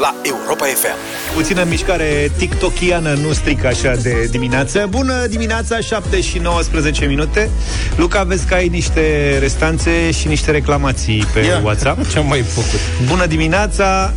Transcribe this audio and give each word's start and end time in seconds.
la 0.00 0.14
Europa 0.22 0.64
FM. 0.64 0.96
Puțină 1.34 1.64
mișcare 1.68 2.30
tiktokiană 2.36 3.12
nu 3.12 3.32
strică 3.32 3.66
așa 3.66 3.94
de 4.02 4.28
dimineață. 4.30 4.86
Bună 4.90 5.26
dimineața, 5.26 5.80
7 5.80 6.20
și 6.20 6.38
19 6.38 7.04
minute. 7.04 7.50
Luca, 7.96 8.22
vezi 8.22 8.46
că 8.46 8.54
ai 8.54 8.68
niște 8.68 9.36
restanțe 9.40 10.10
și 10.10 10.28
niște 10.28 10.50
reclamații 10.50 11.26
pe 11.32 11.40
Ia, 11.40 11.60
WhatsApp. 11.64 12.10
Ce-am 12.10 12.26
mai 12.26 12.40
făcut? 12.40 12.80
Bună 13.08 13.26
dimineața, 13.26 14.14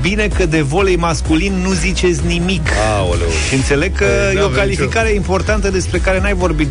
bine 0.00 0.28
că 0.36 0.46
de 0.46 0.60
volei 0.60 0.96
masculin 0.96 1.52
nu 1.62 1.72
ziceți 1.72 2.20
nimic. 2.26 2.68
Aoleu. 2.98 3.28
Și 3.48 3.54
înțeleg 3.54 3.96
că 3.96 4.04
Ei, 4.04 4.36
e 4.36 4.38
o 4.38 4.40
n-avem 4.40 4.56
calificare 4.58 5.12
importantă 5.12 5.70
despre 5.70 5.98
care 5.98 6.20
n-ai 6.20 6.34
vorbit 6.34 6.70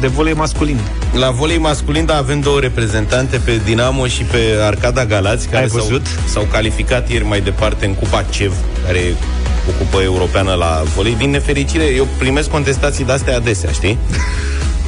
de 0.00 0.06
volei 0.06 0.32
masculin. 0.34 0.78
La 1.12 1.30
volei 1.30 1.58
masculin, 1.58 2.04
da, 2.04 2.16
avem 2.16 2.40
două 2.40 2.60
reprezentante, 2.60 3.40
pe 3.44 3.60
Dinamo 3.64 4.06
și 4.06 4.22
pe 4.22 4.38
Arcada 4.62 5.04
Galați, 5.04 5.48
care 5.48 5.62
Ai 5.62 5.68
s-au, 5.68 5.80
văzut? 5.80 6.06
s-au 6.26 6.46
calificat 6.50 7.10
ieri 7.10 7.24
mai 7.24 7.40
departe 7.40 7.86
în 7.86 7.93
Cupa 7.98 8.22
CEV, 8.22 8.54
care 8.86 8.98
e 8.98 9.14
o 9.68 9.72
cupă 9.78 10.02
europeană 10.02 10.52
la 10.54 10.82
volei. 10.94 11.14
Din 11.14 11.30
nefericire, 11.30 11.84
eu 11.84 12.06
primesc 12.18 12.50
contestații 12.50 13.04
de-astea 13.04 13.36
adesea, 13.36 13.70
știi? 13.70 13.98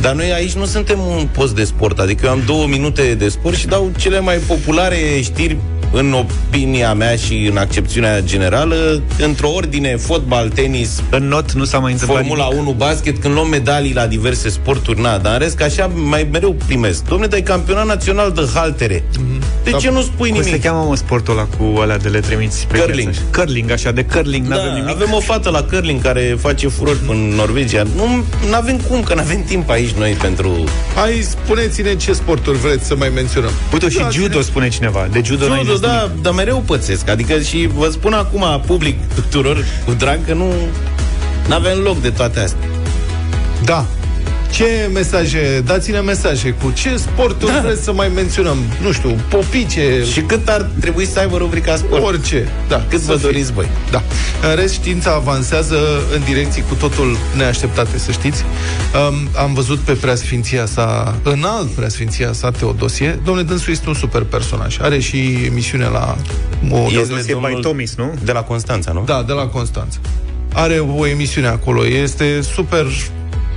Dar 0.00 0.14
noi 0.14 0.32
aici 0.32 0.52
nu 0.52 0.64
suntem 0.64 0.98
un 1.00 1.28
post 1.32 1.54
de 1.54 1.64
sport, 1.64 1.98
adică 1.98 2.26
eu 2.26 2.32
am 2.32 2.42
două 2.46 2.66
minute 2.66 3.14
de 3.14 3.28
sport 3.28 3.56
și 3.56 3.66
dau 3.66 3.90
cele 3.96 4.20
mai 4.20 4.36
populare 4.36 4.96
știri 5.22 5.56
în 5.92 6.12
opinia 6.12 6.94
mea 6.94 7.16
și 7.16 7.48
în 7.50 7.56
accepțiunea 7.56 8.20
generală, 8.20 9.02
într-o 9.18 9.48
ordine, 9.50 9.96
fotbal, 9.96 10.48
tenis, 10.48 11.02
În 11.10 11.28
not 11.28 11.52
nu 11.52 11.64
s-a 11.64 11.78
mai 11.78 11.92
întâmplat 11.92 12.18
Formula 12.20 12.44
nimic. 12.48 12.60
1 12.60 12.72
basket, 12.72 13.18
când 13.18 13.34
luăm 13.34 13.48
medalii 13.48 13.92
la 13.94 14.06
diverse 14.06 14.48
sporturi, 14.48 15.00
na, 15.00 15.18
dar 15.18 15.32
în 15.32 15.38
rest, 15.38 15.56
că 15.56 15.64
așa 15.64 15.90
mai 15.94 16.28
mereu 16.32 16.56
primesc. 16.66 17.04
Domne, 17.04 17.26
dar 17.26 17.38
e 17.38 17.42
campionat 17.42 17.86
național 17.86 18.32
de 18.32 18.48
haltere. 18.54 19.04
De 19.64 19.70
ce 19.70 19.90
nu 19.90 20.00
spui 20.02 20.30
Cum 20.30 20.38
se 20.42 20.46
nimic? 20.46 20.62
cheamă 20.64 20.84
mă 20.88 20.96
sportul 20.96 21.32
ăla 21.38 21.46
cu 21.58 21.78
alea 21.80 21.98
de 21.98 22.08
le 22.08 22.20
trimiți 22.20 22.66
pe 22.66 22.78
Curling. 22.78 23.08
viață? 23.10 23.20
Curling, 23.32 23.70
așa, 23.70 23.90
de 23.92 24.04
curling, 24.04 24.46
Da, 24.48 24.54
n-avem 24.54 24.72
nimic. 24.74 24.88
avem 24.88 25.12
o 25.12 25.20
fată 25.20 25.50
la 25.50 25.62
curling 25.62 26.02
care 26.02 26.36
face 26.40 26.68
furori 26.68 26.98
în 27.08 27.16
Norvegia. 27.36 27.82
Nu 27.96 28.54
avem 28.54 28.76
cum, 28.88 29.02
că 29.02 29.14
nu 29.14 29.20
avem 29.20 29.42
timp 29.44 29.70
aici 29.70 29.90
noi 29.90 30.10
pentru... 30.12 30.64
Hai, 30.94 31.26
spuneți-ne 31.28 31.94
ce 31.94 32.12
sporturi 32.12 32.58
vreți 32.58 32.86
să 32.86 32.96
mai 32.96 33.10
menționăm. 33.14 33.50
Uite, 33.72 33.88
și 33.88 33.98
Da, 33.98 34.08
judo 34.10 34.40
spune 34.40 34.68
cineva. 34.68 35.08
De 35.12 35.20
judo, 35.24 35.48
n-ai 35.48 35.58
Judo, 35.64 35.72
zis 35.76 35.86
nimic. 35.86 36.02
da, 36.02 36.10
dar 36.22 36.32
mereu 36.32 36.62
pățesc. 36.66 37.08
Adică 37.08 37.40
și 37.40 37.68
vă 37.74 37.88
spun 37.88 38.12
acum 38.12 38.44
public 38.66 38.98
tuturor 39.14 39.64
cu 39.84 39.92
drag 39.92 40.18
că 40.26 40.34
nu 40.34 40.52
avem 41.50 41.78
loc 41.78 42.00
de 42.00 42.10
toate 42.10 42.40
astea. 42.40 42.68
Da. 43.64 43.86
Ce 44.56 44.90
mesaje, 44.92 45.62
dați-ne 45.64 46.00
mesaje 46.00 46.50
cu 46.50 46.70
ce 46.70 46.96
sporturi 46.96 47.52
da. 47.52 47.60
vreți 47.60 47.82
să 47.82 47.92
mai 47.92 48.08
menționăm? 48.14 48.56
Nu 48.82 48.92
știu, 48.92 49.10
popice, 49.28 50.04
Și 50.12 50.20
cât 50.20 50.48
ar 50.48 50.70
trebui 50.80 51.06
să 51.06 51.18
aibă 51.18 51.36
rubrica 51.36 51.76
sport? 51.76 52.02
orice. 52.02 52.48
Da, 52.68 52.84
Cât 52.88 53.00
să 53.00 53.06
vă 53.06 53.16
fie. 53.16 53.28
doriți 53.28 53.52
voi? 53.52 53.68
Da. 53.90 54.02
În 54.50 54.54
rest, 54.54 54.72
știința 54.74 55.14
avansează 55.14 55.76
în 56.14 56.22
direcții 56.24 56.62
cu 56.68 56.74
totul 56.74 57.16
neașteptate, 57.36 57.98
să 57.98 58.12
știți. 58.12 58.44
Um, 59.08 59.28
am 59.36 59.54
văzut 59.54 59.78
pe 59.78 59.92
preasfinția 59.92 60.66
sa, 60.66 61.14
înalt 61.22 61.68
preasfinția 61.68 62.32
sa, 62.32 62.50
Teodosie. 62.50 63.20
Domnule, 63.24 63.46
dânsul 63.46 63.72
este 63.72 63.88
un 63.88 63.94
super 63.94 64.22
personaj. 64.22 64.80
Are 64.80 64.98
și 64.98 65.38
emisiune 65.46 65.84
la 65.84 66.16
o 66.70 66.88
Teodosie 66.90 67.34
by 67.34 67.60
Tomis, 67.60 67.94
nu? 67.96 68.14
De 68.24 68.32
la 68.32 68.42
Constanța, 68.42 68.92
nu? 68.92 69.02
Da, 69.06 69.22
de 69.26 69.32
la 69.32 69.46
Constanța. 69.46 69.98
Are 70.52 70.78
o 70.96 71.06
emisiune 71.06 71.46
acolo, 71.46 71.86
este 71.86 72.40
super 72.40 72.86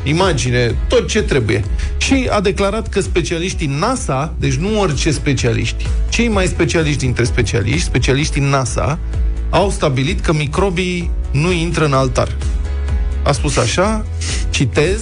imagine, 0.03 0.75
tot 0.87 1.07
ce 1.07 1.21
trebuie. 1.21 1.63
Și 1.97 2.27
a 2.31 2.41
declarat 2.41 2.87
că 2.87 2.99
specialiștii 2.99 3.67
NASA, 3.67 4.33
deci 4.39 4.53
nu 4.53 4.79
orice 4.79 5.11
specialiști, 5.11 5.87
cei 6.09 6.27
mai 6.27 6.45
specialiști 6.45 6.99
dintre 6.99 7.23
specialiști, 7.23 7.81
specialiștii 7.81 8.41
NASA, 8.41 8.99
au 9.49 9.69
stabilit 9.69 10.19
că 10.19 10.33
microbii 10.33 11.09
nu 11.31 11.51
intră 11.51 11.85
în 11.85 11.93
altar. 11.93 12.35
A 13.23 13.31
spus 13.31 13.57
așa, 13.57 14.05
citez, 14.49 15.01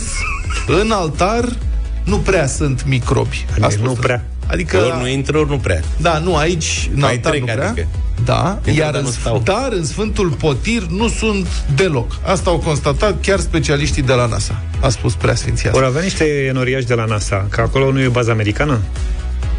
în 0.68 0.92
altar 0.92 1.56
nu 2.04 2.18
prea 2.18 2.48
sunt 2.48 2.86
microbi. 2.86 3.46
A 3.52 3.60
Deci 3.60 3.72
spus 3.72 3.88
nu 3.88 3.94
prea. 3.94 4.26
Adică, 4.48 4.78
Ori 4.78 4.98
nu 5.00 5.08
intră, 5.08 5.38
ori 5.38 5.50
nu 5.50 5.58
prea. 5.58 5.82
da, 5.98 6.18
nu, 6.18 6.36
aici 6.36 6.90
în 6.94 7.00
Mai 7.00 7.12
altar 7.12 7.32
trec, 7.32 7.44
nu 7.48 7.54
prea. 7.54 7.70
adică. 7.70 7.88
Da, 8.26 8.60
Intră, 8.66 8.84
iar 8.84 8.92
dar 8.92 9.00
în, 9.00 9.06
nu 9.06 9.12
stau. 9.12 9.42
dar 9.44 9.68
în 9.72 9.86
Sfântul 9.86 10.30
Potir 10.30 10.82
nu 10.84 11.08
sunt 11.08 11.48
deloc. 11.76 12.12
Asta 12.26 12.50
au 12.50 12.58
constatat 12.58 13.16
chiar 13.22 13.40
specialiștii 13.40 14.02
de 14.02 14.14
la 14.14 14.26
NASA. 14.26 14.62
A 14.80 14.90
spus 14.90 15.14
preasfinția 15.14 15.70
Ori 15.70 15.78
asta. 15.78 15.90
avea 15.90 16.02
niște 16.04 16.24
enoriași 16.50 16.86
de 16.86 16.94
la 16.94 17.06
NASA, 17.06 17.48
că 17.50 17.62
acolo 17.62 17.92
nu 17.92 18.02
e 18.02 18.08
baza 18.08 18.32
americană? 18.32 18.80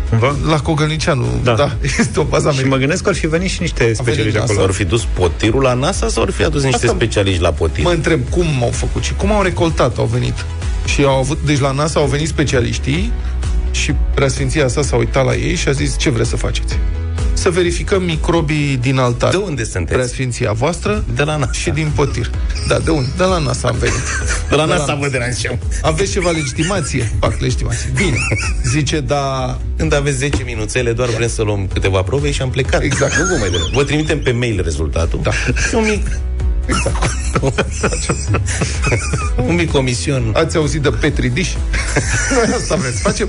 Cumva? 0.08 0.34
La 0.46 0.60
Cogălnicianu, 0.60 1.26
da. 1.42 1.54
Da. 1.54 1.56
da, 1.64 1.72
este 1.98 2.20
o 2.20 2.22
bază 2.22 2.40
Și 2.40 2.44
mă 2.44 2.50
americană. 2.50 2.80
gândesc 2.80 3.02
că 3.02 3.08
ar 3.08 3.14
fi 3.14 3.26
venit 3.26 3.50
și 3.50 3.60
niște 3.60 3.92
specialiști 3.94 4.38
NASA. 4.38 4.52
acolo. 4.52 4.62
Ori 4.66 4.72
fi 4.76 4.84
dus 4.84 5.04
potirul 5.14 5.62
la 5.62 5.72
NASA 5.74 6.08
sau 6.08 6.22
ori 6.22 6.32
fi 6.32 6.44
adus 6.44 6.62
niște 6.62 6.86
Asta- 6.86 6.96
specialiști 6.96 7.40
la 7.42 7.50
potir? 7.52 7.84
Mă 7.84 7.90
întreb 7.90 8.20
cum 8.30 8.46
au 8.62 8.70
făcut 8.70 9.02
și 9.02 9.14
cum 9.14 9.32
au 9.32 9.42
recoltat, 9.42 9.98
au 9.98 10.04
venit. 10.12 10.34
Și 10.86 11.02
au 11.04 11.18
avut, 11.18 11.38
deci 11.44 11.58
la 11.60 11.70
NASA 11.70 12.00
au 12.00 12.06
venit 12.06 12.28
specialiștii 12.28 13.12
și 13.70 13.92
preasfinția 14.14 14.64
asta 14.64 14.82
s-a 14.82 14.96
uitat 14.96 15.24
la 15.24 15.34
ei 15.34 15.54
și 15.54 15.68
a 15.68 15.72
zis 15.72 15.96
ce 15.98 16.10
vreți 16.10 16.28
să 16.28 16.36
faceți. 16.36 16.78
Să 17.32 17.50
verificăm 17.50 18.02
microbii 18.02 18.76
din 18.76 18.98
altar. 18.98 19.30
De 19.30 19.36
unde 19.36 19.64
sunteți? 19.64 19.92
Preasfinția 19.94 20.52
voastră 20.52 21.04
De 21.14 21.22
la 21.22 21.36
NASA. 21.36 21.50
și 21.52 21.70
din 21.70 21.90
potir. 21.94 22.30
Da, 22.68 22.78
de 22.78 22.90
unde? 22.90 23.08
De 23.16 23.22
la 23.24 23.38
NASA 23.38 23.68
am 23.68 23.76
venit. 23.78 23.94
De 24.50 24.54
la 24.54 24.56
De 24.56 24.56
la 24.56 24.64
NASA 24.64 24.76
NASA. 24.76 24.94
vă 24.94 25.08
deranjăm. 25.08 25.58
Aveți 25.82 26.12
ceva 26.12 26.30
legitimație? 26.30 27.12
Fac 27.20 27.40
legitimație. 27.40 27.90
Bine. 27.94 28.16
Zice, 28.64 29.00
da, 29.00 29.58
Când 29.76 29.94
aveți 29.94 30.16
10 30.16 30.42
minuțele, 30.44 30.92
doar 30.92 31.08
vrem 31.08 31.28
să 31.28 31.42
luăm 31.42 31.68
câteva 31.72 32.02
probe 32.02 32.30
și 32.30 32.42
am 32.42 32.50
plecat. 32.50 32.82
Exact. 32.82 33.16
Nu 33.16 33.24
vă 33.24 33.36
mai 33.38 33.48
deranjăm. 33.50 33.70
Vă 33.74 33.84
trimitem 33.84 34.18
pe 34.20 34.30
mail 34.30 34.60
rezultatul. 34.64 35.20
Da. 35.22 35.30
Și 35.68 35.74
un 35.74 35.84
mic... 35.88 36.06
Exact. 36.68 37.16
un 39.48 39.54
mic 39.54 39.70
comision. 39.70 40.32
ați 40.34 40.56
auzit 40.56 40.82
de 40.82 40.90
Petri 40.90 41.28
Dish? 41.28 41.52
Noi 42.34 42.54
asta 42.56 42.74
vrem 42.74 42.92
să 42.92 42.98
facem. 42.98 43.28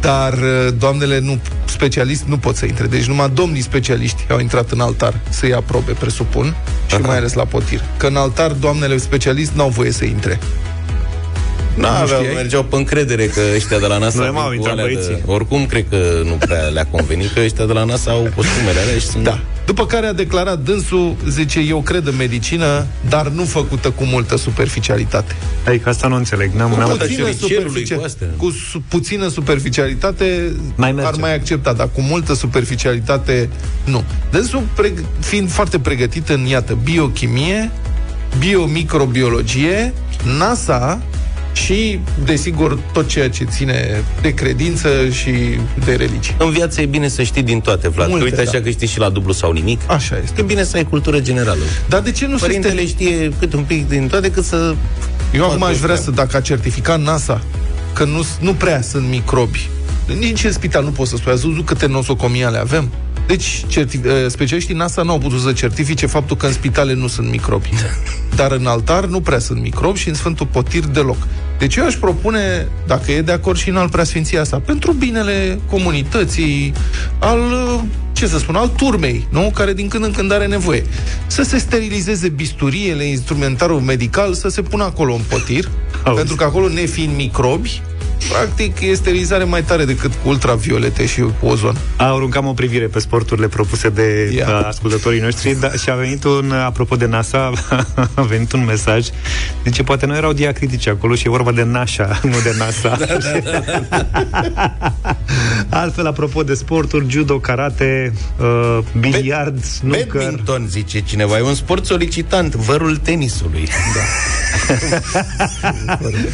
Dar 0.00 0.32
uh, 0.32 0.68
doamnele 0.78 1.18
nu, 1.18 1.38
specialiști 1.64 2.24
nu 2.26 2.38
pot 2.38 2.56
să 2.56 2.64
intre. 2.64 2.86
Deci 2.86 3.04
numai 3.04 3.30
domnii 3.34 3.62
specialiști 3.62 4.26
au 4.30 4.38
intrat 4.38 4.70
în 4.70 4.80
altar 4.80 5.20
să 5.28 5.46
ia 5.46 5.60
probe, 5.60 5.92
presupun, 5.92 6.54
și 6.86 6.94
Aha. 6.94 7.06
mai 7.06 7.16
ales 7.16 7.32
la 7.32 7.44
potir. 7.44 7.84
Că 7.96 8.06
în 8.06 8.16
altar 8.16 8.50
doamnele 8.50 8.96
specialiști 8.96 9.52
n-au 9.56 9.68
voie 9.68 9.90
să 9.90 10.04
intre. 10.04 10.38
Nu 11.74 11.86
aveau, 11.86 12.20
știai? 12.20 12.34
mergeau 12.34 12.62
pe 12.62 12.76
încredere 12.76 13.26
că 13.26 13.40
ăștia 13.54 13.78
de 13.78 13.86
la 13.86 13.98
NASA 13.98 14.18
Nu, 14.18 14.24
vin 14.24 14.32
m-au 14.32 14.46
cu 14.48 14.54
intrat 14.54 14.72
alea 14.72 14.86
de, 14.86 14.92
băieții. 14.92 15.22
Oricum, 15.26 15.66
cred 15.66 15.84
că 15.90 15.96
nu 16.24 16.32
prea 16.32 16.60
le-a 16.60 16.86
convenit 16.90 17.32
Că 17.32 17.40
ăștia 17.40 17.64
de 17.64 17.72
la 17.72 17.84
NASA 17.84 18.10
au 18.10 18.30
costumele 18.34 18.80
alea 18.80 18.94
și 18.94 19.06
sunt... 19.06 19.24
Da. 19.24 19.40
După 19.66 19.86
care 19.86 20.06
a 20.06 20.12
declarat 20.12 20.58
dânsul, 20.58 21.16
zice, 21.28 21.60
eu 21.60 21.80
cred 21.82 22.06
în 22.06 22.14
medicină, 22.16 22.86
dar 23.08 23.28
nu 23.28 23.44
făcută 23.44 23.90
cu 23.90 24.04
multă 24.04 24.36
superficialitate. 24.36 25.34
Adică 25.66 25.88
asta 25.88 26.08
nu 26.08 26.14
înțeleg. 26.14 26.52
N-am, 26.52 26.70
Cu 26.70 26.78
n-am... 26.78 26.88
Puțin- 26.88 26.98
puțină, 26.98 27.32
Cerului, 27.46 27.68
superficia- 27.86 27.96
cu 27.96 28.02
astea. 28.04 28.26
cu 28.36 28.50
su- 28.50 28.82
puțină 28.88 29.28
superficialitate 29.28 30.52
Mai 30.74 30.92
merge. 30.92 31.08
ar 31.10 31.16
mai 31.20 31.34
accepta, 31.34 31.72
dar 31.72 31.88
cu 31.92 32.00
multă 32.00 32.34
superficialitate 32.34 33.48
nu. 33.84 34.04
Dânsul, 34.30 34.62
preg- 34.82 35.04
fiind 35.20 35.50
foarte 35.50 35.78
pregătit 35.78 36.28
în, 36.28 36.44
iată, 36.46 36.78
biochimie, 36.84 37.70
biomicrobiologie, 38.38 39.92
NASA 40.38 41.00
și, 41.52 42.00
desigur, 42.24 42.78
tot 42.92 43.06
ceea 43.08 43.30
ce 43.30 43.44
ține 43.44 44.04
de 44.22 44.34
credință 44.34 44.88
și 45.10 45.30
de 45.84 45.92
religie. 45.94 46.34
În 46.38 46.50
viață 46.50 46.80
e 46.80 46.86
bine 46.86 47.08
să 47.08 47.22
știi 47.22 47.42
din 47.42 47.60
toate, 47.60 47.88
Vlad 47.88 48.08
Multe, 48.08 48.22
Multe, 48.24 48.38
Uite 48.40 48.48
așa 48.48 48.58
da. 48.58 48.64
că 48.64 48.70
știi 48.70 48.86
și 48.86 48.98
la 48.98 49.08
dublu 49.08 49.32
sau 49.32 49.52
nimic 49.52 49.80
Așa 49.86 50.18
este. 50.22 50.40
E 50.40 50.44
bine 50.44 50.64
să 50.64 50.76
ai 50.76 50.84
cultură 50.84 51.20
generală 51.20 51.60
Dar 51.88 52.00
de 52.00 52.10
ce 52.10 52.26
nu 52.26 52.36
se 52.38 52.46
Părintele 52.46 52.72
stere- 52.86 52.86
știe 52.86 53.32
cât 53.38 53.52
un 53.52 53.62
pic 53.62 53.88
din 53.88 54.06
toate 54.08 54.30
Cât 54.30 54.44
să... 54.44 54.74
Eu 55.34 55.44
acum 55.44 55.58
Toată 55.58 55.72
aș 55.72 55.78
vrea 55.78 55.94
treaba. 55.94 56.02
să, 56.02 56.10
dacă 56.10 56.36
a 56.36 56.40
certificat 56.40 57.00
NASA 57.00 57.42
că 57.92 58.04
nu, 58.04 58.26
nu 58.40 58.52
prea 58.54 58.82
sunt 58.82 59.08
microbi, 59.08 59.68
nici 60.18 60.44
în 60.44 60.52
spital 60.52 60.84
nu 60.84 60.90
poți 60.90 61.10
să 61.10 61.16
spui, 61.16 61.32
ați 61.32 61.46
văzut 61.46 61.66
câte 61.66 61.86
nosocomii 61.86 62.44
ale 62.44 62.58
avem? 62.58 62.90
Deci, 63.26 63.64
certi- 63.66 64.04
eh, 64.06 64.26
specialiștii 64.28 64.74
NASA 64.74 65.02
nu 65.02 65.10
au 65.10 65.18
putut 65.18 65.40
să 65.40 65.52
certifice 65.52 66.06
faptul 66.06 66.36
că 66.36 66.46
în 66.46 66.52
spitale 66.52 66.94
nu 66.94 67.06
sunt 67.06 67.30
microbi. 67.30 67.68
Dar 68.36 68.52
în 68.52 68.66
altar 68.66 69.04
nu 69.04 69.20
prea 69.20 69.38
sunt 69.38 69.60
microbi 69.60 69.98
și 69.98 70.08
în 70.08 70.14
Sfântul 70.14 70.46
Potir 70.46 70.84
deloc. 70.84 71.26
Deci 71.58 71.76
eu 71.76 71.84
aș 71.84 71.94
propune, 71.94 72.68
dacă 72.86 73.12
e 73.12 73.22
de 73.22 73.32
acord 73.32 73.58
și 73.58 73.68
în 73.68 73.76
al 73.76 73.88
preasfinția 73.88 74.40
asta, 74.40 74.58
pentru 74.66 74.92
binele 74.92 75.60
comunității, 75.70 76.72
al, 77.18 77.38
eh, 77.38 77.80
ce 78.12 78.26
să 78.26 78.38
spun, 78.38 78.54
al 78.54 78.68
turmei, 78.68 79.26
nu? 79.30 79.50
Care 79.54 79.72
din 79.72 79.88
când 79.88 80.04
în 80.04 80.12
când 80.12 80.32
are 80.32 80.46
nevoie. 80.46 80.84
Să 81.26 81.42
se 81.42 81.58
sterilizeze 81.58 82.28
bisturiile, 82.28 83.04
instrumentarul 83.04 83.80
medical, 83.80 84.34
să 84.34 84.48
se 84.48 84.62
pună 84.62 84.84
acolo 84.84 85.14
în 85.14 85.20
potir, 85.28 85.70
Auzi. 86.04 86.16
pentru 86.16 86.36
că 86.36 86.44
acolo, 86.44 86.68
nefiind 86.68 87.16
microbi, 87.16 87.82
Practic, 88.28 88.80
e 88.80 88.94
sterilizare 88.94 89.44
mai 89.44 89.62
tare 89.62 89.84
decât 89.84 90.10
cu 90.22 90.28
ultraviolete 90.28 91.06
și 91.06 91.20
cu 91.20 91.46
ozon. 91.46 91.76
Aruncam 91.96 92.46
o 92.46 92.52
privire 92.52 92.86
pe 92.86 92.98
sporturile 92.98 93.48
propuse 93.48 93.88
de 93.88 94.32
Ia. 94.36 94.46
uh, 94.48 94.66
ascultătorii 94.66 95.20
noștri 95.20 95.60
da, 95.60 95.70
și 95.72 95.90
a 95.90 95.94
venit 95.94 96.24
un, 96.24 96.52
apropo 96.52 96.96
de 96.96 97.06
NASA, 97.06 97.52
a 98.14 98.22
venit 98.22 98.52
un 98.52 98.64
mesaj. 98.64 99.06
Zice, 99.64 99.82
poate 99.82 100.06
nu 100.06 100.14
erau 100.16 100.32
diacritice 100.32 100.90
acolo 100.90 101.14
și 101.14 101.26
e 101.26 101.30
vorba 101.30 101.52
de 101.52 101.62
NASA, 101.62 102.20
nu 102.30 102.36
de 102.42 102.54
NASA. 102.58 102.96
Da, 103.02 103.18
da, 103.50 104.48
da. 104.54 104.82
Altfel, 105.68 106.06
apropo 106.06 106.42
de 106.42 106.54
sporturi, 106.54 107.06
judo, 107.08 107.38
karate, 107.38 108.12
uh, 108.40 108.78
biliard, 108.98 109.64
snooker... 109.64 110.22
Badminton, 110.22 110.66
zice 110.68 111.00
cineva, 111.00 111.38
e 111.38 111.42
un 111.42 111.54
sport 111.54 111.84
solicitant, 111.84 112.54
vărul 112.54 112.96
tenisului. 112.96 113.68
Da. 113.94 114.00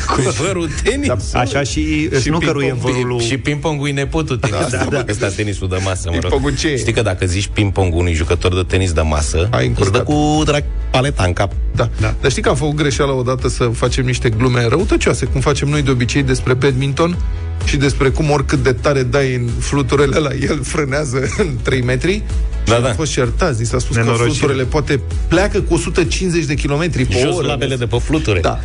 Cu 0.07 0.21
vărul 0.21 0.71
tenisului. 0.83 1.21
Așa 1.33 1.63
și, 1.63 1.78
și 1.79 2.21
snookerul 2.21 2.63
e 2.63 2.73
vărul 2.81 3.21
Și 3.21 3.39
ping-pongul 3.39 3.89
e 3.89 3.93
nepotul 3.93 4.37
tenisului. 4.37 4.71
Da, 4.71 4.85
da, 4.85 4.97
da. 4.97 5.05
Ăsta 5.09 5.29
tenisul 5.29 5.69
de 5.69 5.77
masă, 5.85 6.03
mă 6.05 6.11
rog. 6.13 6.21
Ping-pongul 6.21 6.57
ce 6.57 6.69
e? 6.69 6.77
Știi 6.77 6.93
că 6.93 7.03
dacă 7.03 7.27
zici 7.27 7.47
ping-pongul 7.47 7.99
unui 7.99 8.13
jucător 8.13 8.55
de 8.55 8.63
tenis 8.67 8.93
de 8.93 9.01
masă, 9.01 9.49
Ai 9.51 9.67
îți 9.67 9.75
dă 9.77 9.85
încurcat. 9.85 10.05
cu 10.05 10.43
drag 10.45 10.65
paleta 10.91 11.23
în 11.25 11.33
cap. 11.33 11.53
Da. 11.75 11.89
da. 12.01 12.15
Dar 12.21 12.31
știi 12.31 12.43
că 12.43 12.49
am 12.49 12.55
făcut 12.57 12.75
greșeala 12.75 13.13
odată 13.13 13.49
să 13.49 13.65
facem 13.65 14.05
niște 14.05 14.29
glume 14.31 14.67
răutăcioase, 14.69 15.25
cum 15.27 15.41
facem 15.41 15.69
noi 15.69 15.83
de 15.83 15.91
obicei 15.91 16.23
despre 16.23 16.55
badminton 16.55 17.17
și 17.65 17.77
despre 17.77 18.09
cum 18.09 18.31
oricât 18.31 18.63
de 18.63 18.73
tare 18.73 19.03
dai 19.03 19.35
în 19.35 19.49
fluturele 19.59 20.19
la 20.19 20.31
el 20.41 20.63
frânează 20.63 21.19
în 21.39 21.49
3 21.63 21.83
metri. 21.83 22.23
Da, 22.65 22.75
și 22.75 22.81
da. 22.81 22.89
Am 22.89 22.95
fost 22.95 23.13
certați, 23.13 23.61
ni 23.61 23.67
s-a 23.67 23.79
spus 23.79 23.97
Nenorocire. 23.97 24.29
că 24.29 24.35
fluturele 24.35 24.65
poate 24.65 25.01
pleacă 25.29 25.61
cu 25.61 25.75
150 25.75 26.45
de 26.45 26.55
km 26.55 26.91
pe 26.91 27.07
Jos 27.23 27.37
oră. 27.37 27.47
labele 27.47 27.77
de 27.77 27.87
pe 27.87 27.99
fluture. 27.99 28.41
Da. 28.41 28.59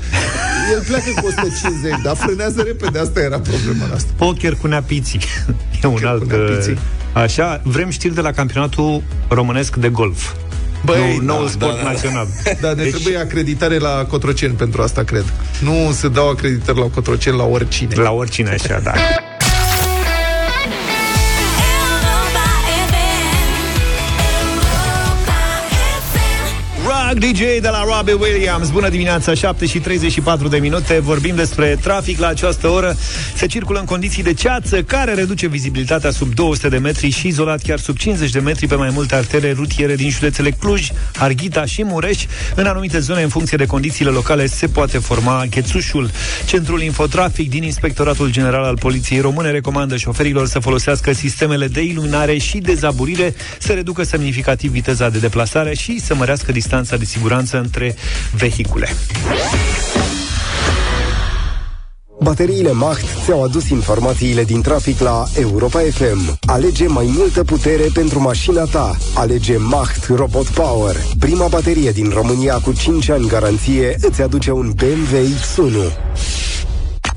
El 0.73 0.83
pleacă 0.87 1.09
cu 1.21 1.27
150, 1.27 1.91
dar 2.03 2.15
frânează 2.15 2.61
repede. 2.61 2.99
Asta 2.99 3.19
era 3.19 3.39
problema 3.39 3.85
noastră. 3.87 4.13
Poker 4.17 4.53
cu 4.61 4.67
neapiții. 4.67 5.19
E 5.83 5.87
un 5.87 5.91
Poker 5.93 6.01
cu 6.07 6.07
alt... 6.13 6.31
neapiții. 6.31 6.71
uh, 6.71 7.21
Așa, 7.21 7.61
vrem 7.63 7.89
știri 7.89 8.13
de 8.13 8.21
la 8.21 8.31
campionatul 8.31 9.01
românesc 9.27 9.75
de 9.75 9.89
golf. 9.89 10.31
Băi, 10.85 11.18
nou, 11.18 11.35
noul 11.35 11.45
da, 11.45 11.51
sport 11.51 11.75
da, 11.75 11.83
da. 11.83 11.89
național. 11.89 12.27
Da, 12.62 12.74
ne 12.74 12.83
deci... 12.83 12.91
trebuie 12.91 13.18
acreditare 13.18 13.77
la 13.77 14.06
Cotroceni 14.09 14.53
pentru 14.53 14.81
asta, 14.81 15.03
cred. 15.03 15.33
Nu 15.62 15.91
se 15.91 16.07
dau 16.07 16.30
acreditări 16.30 16.80
la 16.80 16.85
Cotroceni 16.85 17.38
la 17.38 17.44
oricine. 17.44 17.95
La 17.95 18.12
oricine 18.12 18.50
așa, 18.50 18.80
da. 18.83 18.94
Rock 27.13 27.25
DJ 27.25 27.39
de 27.39 27.69
la 27.71 27.83
Robbie 27.83 28.13
Williams 28.13 28.69
Bună 28.69 28.89
dimineața, 28.89 29.33
7 29.33 29.65
și 29.65 29.80
34 29.80 30.48
de 30.48 30.57
minute 30.57 31.00
Vorbim 31.00 31.36
despre 31.36 31.77
trafic 31.81 32.19
la 32.19 32.27
această 32.27 32.68
oră. 32.68 32.95
Se 33.36 33.45
circulă 33.45 33.80
în 33.80 33.86
condiții 33.86 34.24
de 34.24 34.33
ceață 34.33 34.83
Care 34.83 35.13
reduce 35.13 35.48
vizibilitatea 35.48 36.12
sub 36.12 36.33
200 36.33 36.69
de 36.69 36.77
metri 36.77 37.10
Și 37.10 37.27
izolat 37.27 37.62
chiar 37.62 37.80
sub 37.80 37.98
50 37.98 38.31
de 38.31 38.39
metri 38.39 38.68
Pe 38.68 38.75
mai 38.75 38.89
multe 38.94 39.15
artere 39.15 39.51
rutiere 39.51 39.95
din 39.95 40.10
județele 40.10 40.51
Cluj 40.51 40.89
Harghita 41.13 41.65
și 41.65 41.83
Mureș. 41.83 42.25
În 42.56 42.65
anumite 42.65 43.00
zone, 43.00 43.21
în 43.21 43.30
funcție 43.30 43.57
de 43.57 43.66
condițiile 43.66 44.12
locale 44.12 44.45
Se 44.45 44.68
poate 44.68 44.98
forma 44.98 45.45
ghețușul. 45.50 46.09
Centrul 46.45 46.81
Infotrafic 46.81 47.50
din 47.50 47.63
Inspectoratul 47.63 48.31
General 48.31 48.63
al 48.63 48.77
Poliției 48.77 49.19
Române 49.19 49.51
Recomandă 49.51 49.98
șoferilor 49.98 50.48
să 50.48 50.59
folosească 50.59 51.13
sistemele 51.13 51.68
de 51.68 51.81
iluminare 51.81 52.38
și 52.38 52.57
dezaburire 52.57 53.33
Să 53.59 53.74
reducă 53.74 54.04
semnificativ 54.04 54.71
viteza 54.71 55.09
de 55.09 55.19
deplasare 55.19 55.74
Și 55.74 56.00
să 56.00 56.16
mărească 56.16 56.51
distanța 56.51 56.98
de 57.03 57.09
siguranță 57.09 57.57
între 57.57 57.95
vehicule 58.35 58.89
Bateriile 62.19 62.71
Macht 62.71 63.05
ți-au 63.23 63.44
adus 63.44 63.69
informațiile 63.69 64.44
din 64.44 64.61
trafic 64.61 65.00
la 65.00 65.23
Europa 65.39 65.79
FM. 65.79 66.38
Alege 66.45 66.88
mai 66.88 67.13
multă 67.17 67.44
putere 67.44 67.83
pentru 67.94 68.21
mașina 68.21 68.63
ta. 68.63 68.97
Alege 69.13 69.57
Macht 69.57 70.05
Robot 70.15 70.47
Power. 70.47 70.95
Prima 71.19 71.47
baterie 71.47 71.91
din 71.91 72.09
România 72.13 72.57
cu 72.57 72.73
5 72.73 73.09
ani 73.09 73.27
garanție 73.27 73.95
îți 74.01 74.21
aduce 74.21 74.51
un 74.51 74.71
BMW 74.75 75.17
X1. 75.17 75.94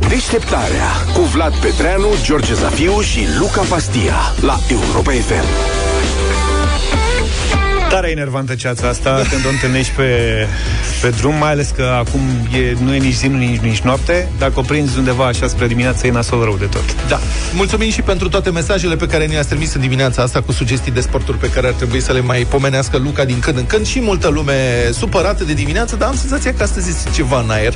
Deșteptarea 0.08 0.90
cu 1.14 1.20
Vlad 1.20 1.54
Petreanu, 1.54 2.08
George 2.22 2.54
Zafiu 2.54 3.00
și 3.00 3.20
Luca 3.38 3.62
Pastia 3.68 4.14
la 4.40 4.58
Europa 4.70 5.10
FM. 5.10 5.85
Tare 7.88 8.10
enervantă 8.10 8.54
ceața 8.54 8.88
asta 8.88 9.22
când 9.30 9.46
o 9.46 9.48
întâlnești 9.48 9.92
pe, 9.92 10.10
pe 11.00 11.08
drum, 11.08 11.34
mai 11.34 11.50
ales 11.50 11.72
că 11.76 11.82
acum 11.98 12.20
e, 12.52 12.76
nu 12.84 12.94
e 12.94 12.98
nici 12.98 13.14
zi, 13.14 13.26
nu 13.26 13.36
nici, 13.36 13.60
nici 13.60 13.80
noapte. 13.80 14.28
Dacă 14.38 14.52
o 14.56 14.62
prinzi 14.62 14.98
undeva 14.98 15.26
așa 15.26 15.46
spre 15.46 15.66
dimineață, 15.66 16.06
e 16.06 16.10
nasol 16.10 16.44
rău 16.44 16.56
de 16.56 16.64
tot. 16.64 17.08
Da. 17.08 17.20
Mulțumim 17.54 17.90
și 17.90 18.02
pentru 18.02 18.28
toate 18.28 18.50
mesajele 18.50 18.96
pe 18.96 19.06
care 19.06 19.26
ni-ați 19.26 19.48
trimis 19.48 19.74
în 19.74 19.80
dimineața 19.80 20.22
asta 20.22 20.42
cu 20.42 20.52
sugestii 20.52 20.92
de 20.92 21.00
sporturi 21.00 21.38
pe 21.38 21.50
care 21.50 21.66
ar 21.66 21.72
trebui 21.72 22.00
să 22.00 22.12
le 22.12 22.20
mai 22.20 22.46
pomenească 22.50 22.96
Luca 22.96 23.24
din 23.24 23.38
când 23.38 23.56
în 23.58 23.66
când 23.66 23.86
și 23.86 24.00
multă 24.00 24.28
lume 24.28 24.90
supărată 24.92 25.44
de 25.44 25.52
dimineață, 25.52 25.96
dar 25.96 26.08
am 26.08 26.16
senzația 26.16 26.54
că 26.54 26.62
astăzi 26.62 26.88
este 26.88 27.10
ceva 27.14 27.40
în 27.40 27.50
aer. 27.50 27.74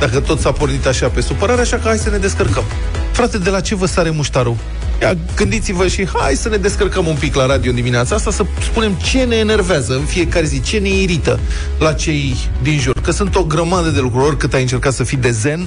Dacă 0.00 0.20
tot 0.20 0.40
s-a 0.40 0.52
pornit 0.52 0.86
așa 0.86 1.08
pe 1.08 1.20
supărare, 1.20 1.60
așa 1.60 1.76
că 1.76 1.88
hai 1.88 1.98
să 1.98 2.10
ne 2.10 2.18
descărcăm. 2.18 2.64
Frate, 3.12 3.38
de 3.38 3.50
la 3.50 3.60
ce 3.60 3.74
vă 3.74 3.86
sare 3.86 4.10
muștarul? 4.10 4.56
Ia, 5.00 5.16
gândiți-vă 5.36 5.86
și 5.86 6.08
hai 6.12 6.34
să 6.34 6.48
ne 6.48 6.56
descărcăm 6.56 7.06
un 7.06 7.16
pic 7.18 7.34
la 7.34 7.46
radio 7.46 7.70
în 7.70 7.76
dimineața 7.76 8.14
asta, 8.14 8.30
să 8.30 8.44
spunem 8.62 8.92
ce 8.92 9.22
ne 9.22 9.36
enervează 9.36 9.94
în 9.94 10.04
fiecare 10.04 10.46
zi, 10.46 10.60
ce 10.60 10.78
ne 10.78 10.88
irită 10.88 11.40
la 11.78 11.92
cei 11.92 12.36
din 12.62 12.78
jur. 12.78 13.00
Că 13.02 13.10
sunt 13.10 13.36
o 13.36 13.42
grămadă 13.42 13.88
de 13.88 14.00
lucruri, 14.00 14.24
oricât 14.26 14.54
ai 14.54 14.60
încercat 14.60 14.92
să 14.92 15.04
fii 15.04 15.16
de 15.16 15.30
zen, 15.30 15.66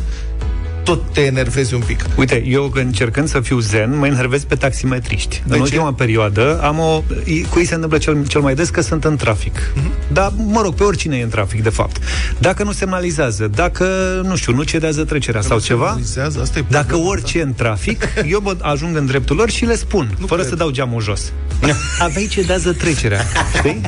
tot 0.86 1.14
te 1.14 1.22
enervezi 1.22 1.74
un 1.74 1.82
pic. 1.86 2.06
Uite, 2.16 2.44
eu 2.48 2.72
încercând 2.74 3.28
să 3.28 3.40
fiu 3.40 3.60
zen, 3.60 3.98
mă 3.98 4.06
enervez 4.08 4.44
pe 4.44 4.56
taximetriști. 4.56 5.44
De 5.48 5.54
în 5.54 5.56
ce? 5.56 5.62
ultima 5.62 5.94
perioadă 5.94 6.60
am 6.64 6.80
o... 6.80 7.04
Cu 7.50 7.60
ei 7.60 7.66
se 7.66 7.74
întâmplă 7.74 7.98
cel, 7.98 8.28
cel 8.28 8.42
mai 8.42 8.56
des 8.56 8.70
că 8.70 8.82
sunt 8.82 9.04
în 9.04 9.16
trafic. 9.16 9.60
Mm-hmm. 9.60 10.08
Dar, 10.12 10.32
mă 10.36 10.62
rog, 10.62 10.74
pe 10.74 10.84
oricine 10.84 11.18
e 11.18 11.24
în 11.24 11.30
trafic, 11.30 11.64
de 11.64 11.70
fapt. 11.70 11.98
Dacă 12.38 12.64
nu 12.64 12.72
semnalizează, 12.72 13.48
dacă, 13.48 13.86
nu 14.24 14.36
știu, 14.36 14.54
nu 14.54 14.64
cedează 14.64 15.04
trecerea 15.04 15.42
sau 15.42 15.60
ceva, 15.60 15.86
Semnalizează, 15.86 16.40
Asta 16.42 16.60
e 16.60 16.64
dacă 16.70 16.86
problema, 16.86 17.10
orice 17.12 17.40
e 17.40 17.42
în 17.42 17.54
trafic, 17.54 18.08
eu 18.34 18.40
mă 18.44 18.56
ajung 18.62 18.96
în 18.98 19.06
dreptul 19.06 19.36
lor 19.36 19.50
și 19.50 19.66
le 19.66 19.76
spun, 19.76 20.16
nu 20.20 20.26
fără 20.26 20.40
cred. 20.40 20.52
să 20.52 20.58
dau 20.58 20.70
geamul 20.70 21.02
jos. 21.02 21.32
Aveai 22.00 22.28
cedează 22.32 22.74
trecerea. 22.74 23.22
Știi? 23.58 23.82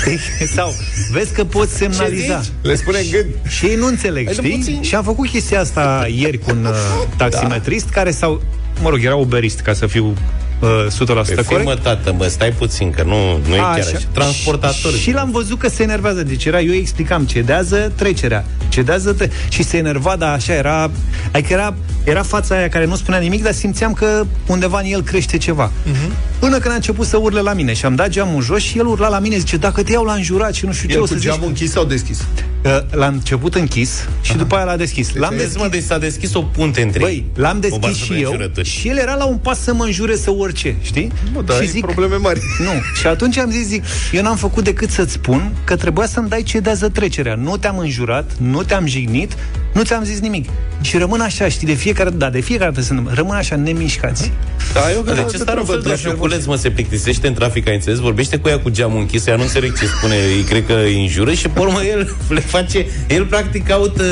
Știi? 0.00 0.46
Sau, 0.46 0.74
vezi 1.10 1.32
că 1.32 1.44
poți 1.44 1.76
semnaliza. 1.76 2.40
zici? 2.40 2.52
Le 2.62 2.74
spune 2.74 2.98
în 2.98 3.06
gând. 3.10 3.26
Și 3.48 3.66
ei 3.66 3.74
nu 3.76 3.86
înțeleg, 3.86 4.24
Hai 4.24 4.34
de 4.34 4.42
știi? 4.42 4.58
puțin. 4.58 4.82
Și 4.82 4.94
am 4.94 5.02
făcut 5.04 5.28
chestia 5.28 5.60
asta 5.60 5.81
ieri 6.06 6.38
cu 6.38 6.50
un 6.50 6.64
uh, 6.64 6.74
taximetrist 7.16 7.88
care 7.88 8.10
sau 8.10 8.42
mă 8.82 8.88
rog, 8.88 9.04
era 9.04 9.16
uberist, 9.16 9.60
ca 9.60 9.72
să 9.72 9.86
fiu 9.86 10.06
uh, 10.06 10.16
100% 10.62 10.94
Pe 11.04 11.12
corect. 11.12 11.46
firmă, 11.46 11.74
tată, 11.74 12.14
mă, 12.18 12.26
stai 12.26 12.50
puțin, 12.50 12.90
că 12.90 13.02
nu, 13.02 13.40
nu 13.48 13.54
e 13.54 13.58
chiar 13.58 13.78
așa. 13.78 13.98
Transportator. 14.12 14.92
Și 14.92 15.12
l-am 15.12 15.30
văzut 15.30 15.58
că 15.58 15.68
se 15.68 15.82
enervează. 15.82 16.22
Deci 16.22 16.44
era, 16.44 16.60
eu 16.60 16.70
îi 16.70 16.76
explicam, 16.78 17.24
cedează 17.24 17.92
trecerea. 17.96 18.44
Cedează 18.68 19.12
tre- 19.12 19.30
Și 19.48 19.62
se 19.62 19.76
enerva, 19.76 20.16
dar 20.18 20.32
așa 20.34 20.52
era... 20.52 20.90
Adică 21.32 21.52
era, 21.52 21.74
era 22.04 22.22
fața 22.22 22.56
aia 22.56 22.68
care 22.68 22.84
nu 22.86 22.96
spunea 22.96 23.20
nimic, 23.20 23.42
dar 23.42 23.52
simțeam 23.52 23.92
că 23.92 24.24
undeva 24.46 24.80
în 24.80 24.86
el 24.92 25.02
crește 25.02 25.36
ceva. 25.38 25.70
Uh-huh. 25.70 26.10
Până 26.38 26.58
când 26.58 26.72
a 26.72 26.74
început 26.74 27.06
să 27.06 27.16
urle 27.16 27.40
la 27.40 27.52
mine 27.52 27.72
și 27.72 27.84
am 27.84 27.94
dat 27.94 28.08
geamul 28.08 28.42
jos 28.42 28.62
și 28.62 28.78
el 28.78 28.86
urla 28.86 29.08
la 29.08 29.18
mine, 29.18 29.36
zice, 29.38 29.56
dacă 29.56 29.82
te 29.82 29.92
iau 29.92 30.04
la 30.04 30.12
înjurat 30.12 30.54
și 30.54 30.64
nu 30.66 30.72
știu 30.72 30.88
ce, 30.88 30.94
El 30.94 31.00
o 31.00 31.02
cu 31.02 31.08
să 31.08 31.14
zici... 31.14 31.24
geamul 31.24 31.46
închis 31.46 31.70
sau 31.70 31.84
deschis? 31.84 32.18
Uh, 32.64 32.70
L-a 32.90 33.06
început 33.06 33.54
închis 33.54 34.08
și 34.20 34.36
după 34.36 34.54
aia 34.54 34.64
l-a 34.64 34.76
deschis. 34.76 35.14
L-am 35.14 35.34
Vezi, 35.36 35.56
mă, 35.56 35.68
deci 35.70 35.82
s-a 35.82 35.98
deschis 35.98 36.34
o 36.34 36.42
punte 36.42 36.82
între 36.82 36.98
Băi, 37.00 37.10
ei. 37.12 37.24
l-am 37.34 37.56
O 37.56 37.60
deschis 37.60 37.78
barsă 37.80 38.04
și 38.04 38.10
de 38.10 38.18
eu 38.18 38.30
înjurături. 38.30 38.68
și 38.68 38.88
el 38.88 38.96
era 38.98 39.14
la 39.14 39.24
un 39.24 39.36
pas 39.36 39.60
să 39.62 39.74
mă 39.74 39.84
înjure 39.84 40.16
să 40.16 40.30
orice, 40.52 40.76
știi? 40.82 41.12
Nu, 41.32 41.42
dar 41.42 41.62
și 41.62 41.70
ai 41.74 41.80
probleme 41.80 42.16
mari. 42.16 42.40
Nu. 42.66 42.72
Și 43.00 43.06
atunci 43.06 43.38
am 43.38 43.50
zis, 43.50 43.66
zic, 43.66 43.84
eu 44.12 44.22
n-am 44.22 44.36
făcut 44.36 44.64
decât 44.64 44.90
să-ți 44.90 45.12
spun 45.12 45.52
că 45.64 45.76
trebuia 45.76 46.06
să-mi 46.06 46.28
dai 46.28 46.42
cedează 46.42 46.88
trecerea. 46.88 47.34
Nu 47.34 47.56
te-am 47.56 47.78
înjurat, 47.78 48.30
nu 48.38 48.62
te-am 48.62 48.86
jignit, 48.86 49.36
nu 49.72 49.82
ți-am 49.82 50.04
zis 50.04 50.20
nimic. 50.20 50.48
Și 50.80 50.96
rămân 50.96 51.20
așa, 51.20 51.48
știi, 51.48 51.66
de 51.66 51.72
fiecare 51.72 52.10
da, 52.10 52.30
de 52.30 52.40
fiecare 52.40 52.70
dată 52.70 52.84
sunt, 52.86 53.08
rămân 53.12 53.36
așa 53.36 53.56
nemișcați. 53.56 54.32
Da, 54.72 54.92
eu 54.92 55.02
Dar 55.02 55.14
de 55.14 55.24
ce 55.30 55.36
star 55.36 55.56
un 55.58 55.64
fel 55.64 55.80
de 55.80 55.96
șoculeț, 55.96 56.44
mă, 56.44 56.56
se 56.56 56.70
plictisește 56.70 57.26
în 57.26 57.34
trafic, 57.34 57.68
ai 57.68 57.74
înțeles? 57.74 57.98
Vorbește 57.98 58.36
cu 58.36 58.48
ea 58.48 58.58
cu 58.58 58.68
geamul 58.68 59.00
închis, 59.00 59.26
ea 59.26 59.36
nu 59.36 59.42
înțeleg 59.42 59.78
ce 59.78 59.86
spune, 59.86 60.14
îi 60.36 60.42
cred 60.42 60.66
că 60.66 60.72
îi 60.72 61.00
înjură 61.00 61.32
și 61.32 61.48
pe 61.48 61.60
urmă 61.60 61.82
el 61.82 62.16
le 62.28 62.40
face, 62.40 62.86
el 63.08 63.24
practic 63.24 63.66
caută 63.66 64.04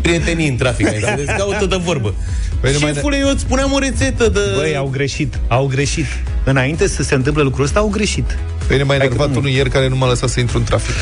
prietenii 0.00 0.48
în 0.48 0.56
trafic, 0.56 0.86
ai 0.86 0.94
înțeles? 0.94 1.26
Caută 1.38 1.66
de 1.66 1.76
vorbă. 1.84 2.14
Păi 2.60 2.72
nu 2.72 2.78
mai- 2.78 2.92
Șefule, 2.92 3.16
eu 3.18 3.28
îți 3.30 3.40
spuneam 3.40 3.72
o 3.72 3.78
rețetă 3.78 4.28
de... 4.28 4.40
Băi, 4.56 4.76
au 4.76 4.88
greșit, 4.92 5.38
au 5.48 5.66
greșit. 5.66 6.06
Înainte 6.44 6.88
să 6.88 7.02
se 7.02 7.14
întâmple 7.14 7.42
lucrul 7.42 7.64
ăsta, 7.64 7.78
au 7.78 7.88
greșit. 7.88 8.38
Pe 8.66 8.72
mine 8.72 8.82
m-a 8.82 8.88
Hai 8.88 8.98
că 8.98 9.04
enervat 9.04 9.30
nu. 9.30 9.38
unul 9.38 9.50
ieri 9.50 9.70
care 9.70 9.88
nu 9.88 9.96
m-a 9.96 10.08
lăsat 10.08 10.28
să 10.28 10.40
intru 10.40 10.58
în 10.58 10.64
trafic. 10.64 10.94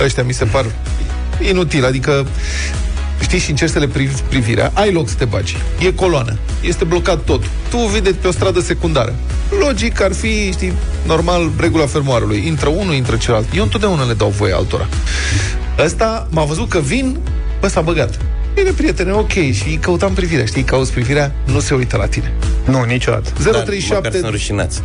Ăștia 0.00 0.22
mi 0.22 0.32
se 0.32 0.44
par 0.44 0.64
inutil, 1.48 1.84
adică 1.84 2.26
știi 3.20 3.38
și 3.38 3.50
încerci 3.50 3.72
să 3.72 3.78
le 3.78 3.88
privi 3.88 4.20
privirea, 4.28 4.70
ai 4.74 4.92
loc 4.92 5.08
să 5.08 5.14
te 5.14 5.24
bagi. 5.24 5.56
E 5.78 5.92
coloană, 5.92 6.36
este 6.60 6.84
blocat 6.84 7.24
tot. 7.24 7.42
Tu 7.70 7.76
vii 7.76 8.00
de 8.00 8.14
pe 8.20 8.28
o 8.28 8.30
stradă 8.30 8.60
secundară. 8.60 9.14
Logic 9.60 10.00
ar 10.00 10.12
fi, 10.12 10.50
știi, 10.52 10.72
normal, 11.06 11.50
regula 11.58 11.86
fermoarului. 11.86 12.46
Intră 12.46 12.68
unul, 12.68 12.94
intră 12.94 13.16
celălalt. 13.16 13.46
Eu 13.54 13.62
întotdeauna 13.62 14.04
le 14.04 14.14
dau 14.14 14.28
voie 14.28 14.52
altora. 14.52 14.88
Ăsta 15.78 16.28
m-a 16.30 16.44
văzut 16.44 16.68
că 16.68 16.78
vin, 16.78 17.18
ăsta 17.62 17.80
a 17.80 17.82
băgat. 17.82 18.18
Bine, 18.54 18.70
prietene, 18.70 19.12
ok. 19.12 19.30
Și 19.32 19.78
căutam 19.80 20.12
privirea, 20.12 20.44
știi, 20.44 20.62
cauți 20.62 20.92
privirea, 20.92 21.32
nu 21.44 21.60
se 21.60 21.74
uită 21.74 21.96
la 21.96 22.06
tine. 22.06 22.32
Nu, 22.64 22.82
niciodată. 22.84 23.30
Dar 23.42 23.46
măcar 23.46 23.62
037 23.62 24.18
sunt 24.18 24.30
rușinați. 24.30 24.82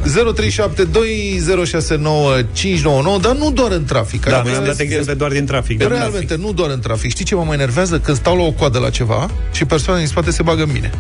0372069599, 3.18 3.22
dar 3.22 3.36
nu 3.36 3.52
doar 3.52 3.72
în 3.72 3.86
trafic. 3.86 4.26
Da, 4.26 4.36
Adică 4.40 4.52
mi-am 4.52 4.66
dat 4.66 4.80
exemple 4.80 5.14
doar 5.14 5.32
din 5.32 5.46
trafic. 5.46 5.78
de 5.78 5.86
Realmente, 5.86 6.36
nu 6.36 6.52
doar 6.54 6.70
în 6.70 6.80
trafic. 6.80 7.10
Știi 7.10 7.26
ce 7.26 7.36
mă 7.36 7.44
mai 7.44 7.56
enervează? 7.56 8.00
Când 8.00 8.18
stau 8.18 8.38
la 8.38 8.44
o 8.44 8.52
coadă 8.52 8.80
la 8.80 8.90
ceva 8.90 9.30
și 9.52 9.66
persoana 9.66 10.00
din 10.00 10.08
spate 10.08 10.32
se 10.32 10.44
bagă 10.44 10.64
în 10.64 10.70
mine. 10.74 10.92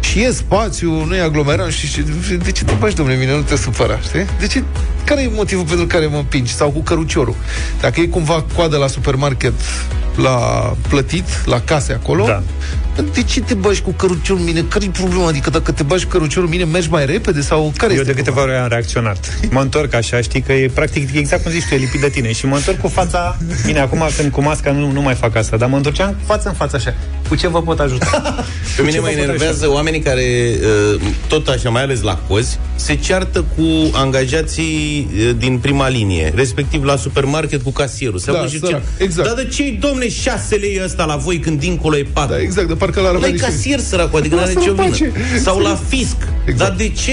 Și 0.00 0.22
e 0.22 0.30
spațiu, 0.32 1.04
nu 1.04 1.14
e 1.16 1.20
aglomerat 1.20 1.70
și 1.70 1.86
și- 1.86 2.02
de 2.44 2.50
ce 2.52 2.64
te 2.64 2.72
bagi, 2.78 2.94
domnule, 2.94 3.16
în 3.18 3.24
mine, 3.24 3.36
nu 3.36 3.42
te 3.42 3.56
supăra, 3.56 3.98
știi? 3.98 4.24
De 4.40 4.46
ce? 4.46 4.62
Care 5.04 5.22
e 5.22 5.30
motivul 5.34 5.64
pentru 5.64 5.86
care 5.86 6.06
mă 6.06 6.16
împingi? 6.16 6.52
Sau 6.54 6.70
cu 6.70 6.80
căruciorul? 6.82 7.34
Dacă 7.80 8.00
e 8.00 8.06
cumva 8.06 8.44
coadă 8.54 8.76
la 8.76 8.86
supermarket 8.86 9.52
la 10.16 10.36
plătit, 10.88 11.46
la 11.46 11.60
case 11.60 11.92
acolo, 11.92 12.24
Da. 12.26 12.42
de 13.12 13.22
ce 13.22 13.40
te 13.40 13.54
bagi 13.54 13.80
cu 13.80 13.90
căruciorul 13.90 14.42
în 14.42 14.48
mine? 14.48 14.64
Care-i 14.68 14.88
problema? 14.88 15.26
Adică 15.26 15.50
dacă 15.50 15.72
te 15.72 15.82
bagi 15.82 16.04
cu 16.04 16.10
căruciorul 16.10 16.48
în 16.48 16.54
mine, 16.56 16.64
mergi 16.70 16.88
mai 16.90 17.06
repede? 17.06 17.40
Sau 17.40 17.72
care 17.76 17.92
Eu 17.92 18.00
este 18.00 18.12
de 18.12 18.18
câteva 18.18 18.42
ori 18.42 18.54
am 18.54 18.68
reacționat. 18.68 19.38
Mă 19.50 19.60
întorc 19.60 19.94
așa, 19.94 20.20
știi 20.20 20.40
că 20.40 20.52
e 20.52 20.70
practic 20.74 21.14
exact 21.14 21.42
cum 21.42 21.52
zici 21.52 21.64
tu, 21.68 21.74
e 21.74 21.76
lipit 21.76 22.00
de 22.00 22.08
tine. 22.08 22.32
Și 22.32 22.46
mă 22.46 22.56
întorc 22.56 22.80
cu 22.80 22.88
fața... 22.88 23.36
Bine, 23.66 23.80
acum 23.80 24.02
când 24.16 24.32
cu 24.32 24.42
masca 24.42 24.72
nu, 24.72 24.90
nu 24.90 25.00
mai 25.00 25.14
fac 25.14 25.36
asta, 25.36 25.56
dar 25.56 25.68
mă 25.68 25.76
întorceam 25.76 26.16
față 26.24 26.48
în 26.48 26.54
față 26.54 26.76
așa. 26.76 26.94
Cu 27.28 27.34
ce 27.34 27.48
vă 27.48 27.62
pot 27.62 27.78
ajuta? 27.78 28.44
Pe 28.76 28.82
mine 28.82 28.92
ce 28.92 29.00
mă 29.00 29.06
vă 29.06 29.12
pot 29.12 29.22
enervează 29.22 29.70
oamenii 29.70 30.00
care, 30.00 30.24
uh, 30.94 31.00
tot 31.28 31.48
așa, 31.48 31.70
mai 31.70 31.82
ales 31.82 32.00
la 32.00 32.18
cozi, 32.28 32.58
se 32.74 32.94
ceartă 32.94 33.44
cu 33.56 33.90
angajații 33.92 35.08
uh, 35.16 35.30
din 35.38 35.58
prima 35.58 35.88
linie, 35.88 36.32
respectiv 36.34 36.84
la 36.84 36.96
supermarket 36.96 37.62
cu 37.62 37.70
casierul. 37.70 38.18
Se 38.18 38.30
Da, 38.30 38.38
aude 38.38 38.50
și 38.50 38.58
sărac, 38.58 38.80
zicea, 38.80 39.04
exact. 39.04 39.28
Dar 39.28 39.36
de 39.36 39.48
ce 39.48 39.76
domne, 39.80 40.05
șase 40.08 40.54
lei 40.54 40.80
ăsta 40.84 41.04
la 41.04 41.16
voi 41.16 41.38
când 41.38 41.60
dincolo 41.60 41.96
e 41.96 42.06
patru? 42.12 42.34
Da, 42.34 42.40
exact, 42.40 42.68
de 42.68 42.74
parcă 42.74 43.00
l-ar 43.00 43.14
avea 43.14 43.26
La 43.26 43.32
niște- 43.32 43.46
casier 43.46 43.78
săracul, 43.78 44.18
adică 44.18 44.34
nu 44.34 44.40
are 44.40 44.52
Lasă-l 44.52 44.70
nicio 44.72 44.82
în 44.82 44.90
vină. 44.90 45.10
pace. 45.10 45.40
Sau 45.42 45.58
la 45.58 45.78
fisc. 45.88 46.16
Exact. 46.46 46.58
Dar 46.58 46.74
de 46.76 46.88
ce 46.88 47.12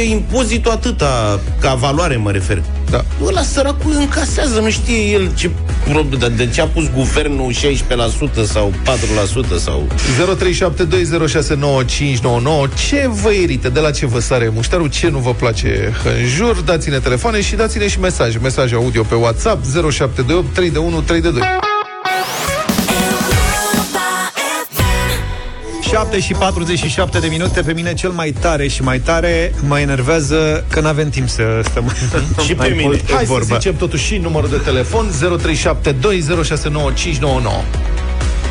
e 0.00 0.10
impozitul 0.10 0.70
atâta, 0.70 1.40
ca 1.60 1.74
valoare 1.74 2.16
mă 2.16 2.30
refer? 2.30 2.62
Da. 2.90 3.04
Ăla 3.26 3.42
săracul 3.42 3.92
încasează, 3.98 4.60
nu 4.60 4.70
știe 4.70 4.96
el 5.12 5.30
ce, 5.34 5.50
prob- 5.88 6.18
dar 6.18 6.30
de 6.30 6.46
ce 6.46 6.60
a 6.60 6.66
pus 6.66 6.84
guvernul 6.94 7.52
16% 7.52 8.44
sau 8.46 8.72
4% 8.84 9.56
sau... 9.58 9.86
0372069599 9.88 9.94
Ce 12.88 13.10
vă 13.22 13.30
irită? 13.30 13.68
De 13.68 13.80
la 13.80 13.90
ce 13.90 14.06
vă 14.06 14.20
sare 14.20 14.50
muștarul? 14.54 14.88
Ce 14.90 15.08
nu 15.08 15.18
vă 15.18 15.34
place 15.34 15.92
în 16.20 16.26
jur? 16.36 16.56
Dați-ne 16.64 16.98
telefoane 16.98 17.40
și 17.40 17.54
dați-ne 17.54 17.88
și 17.88 18.00
mesaje. 18.00 18.38
Mesaje 18.42 18.74
audio 18.74 19.02
pe 19.02 19.14
WhatsApp 19.14 19.64
0728 19.64 20.54
31 20.54 21.00
32. 21.00 21.42
7 25.94 26.20
și 26.20 26.32
47 26.32 27.18
de 27.18 27.26
minute 27.26 27.60
Pe 27.62 27.72
mine 27.72 27.94
cel 27.94 28.10
mai 28.10 28.30
tare 28.40 28.68
și 28.68 28.82
mai 28.82 28.98
tare 28.98 29.54
Mă 29.66 29.78
enervează 29.80 30.64
că 30.70 30.80
n-avem 30.80 31.08
timp 31.08 31.28
să 31.28 31.42
stăm 31.64 31.84
Și 32.44 32.48
pe 32.48 32.54
mai 32.56 32.68
mine. 32.68 32.82
mult 32.82 33.00
pe 33.00 33.12
Hai 33.12 33.24
vorbă. 33.24 33.44
să 33.44 33.54
zicem 33.54 33.76
totuși 33.76 34.04
și 34.04 34.16
numărul 34.16 34.48
de 34.48 34.56
telefon 34.56 35.10
0372069599 35.10 35.10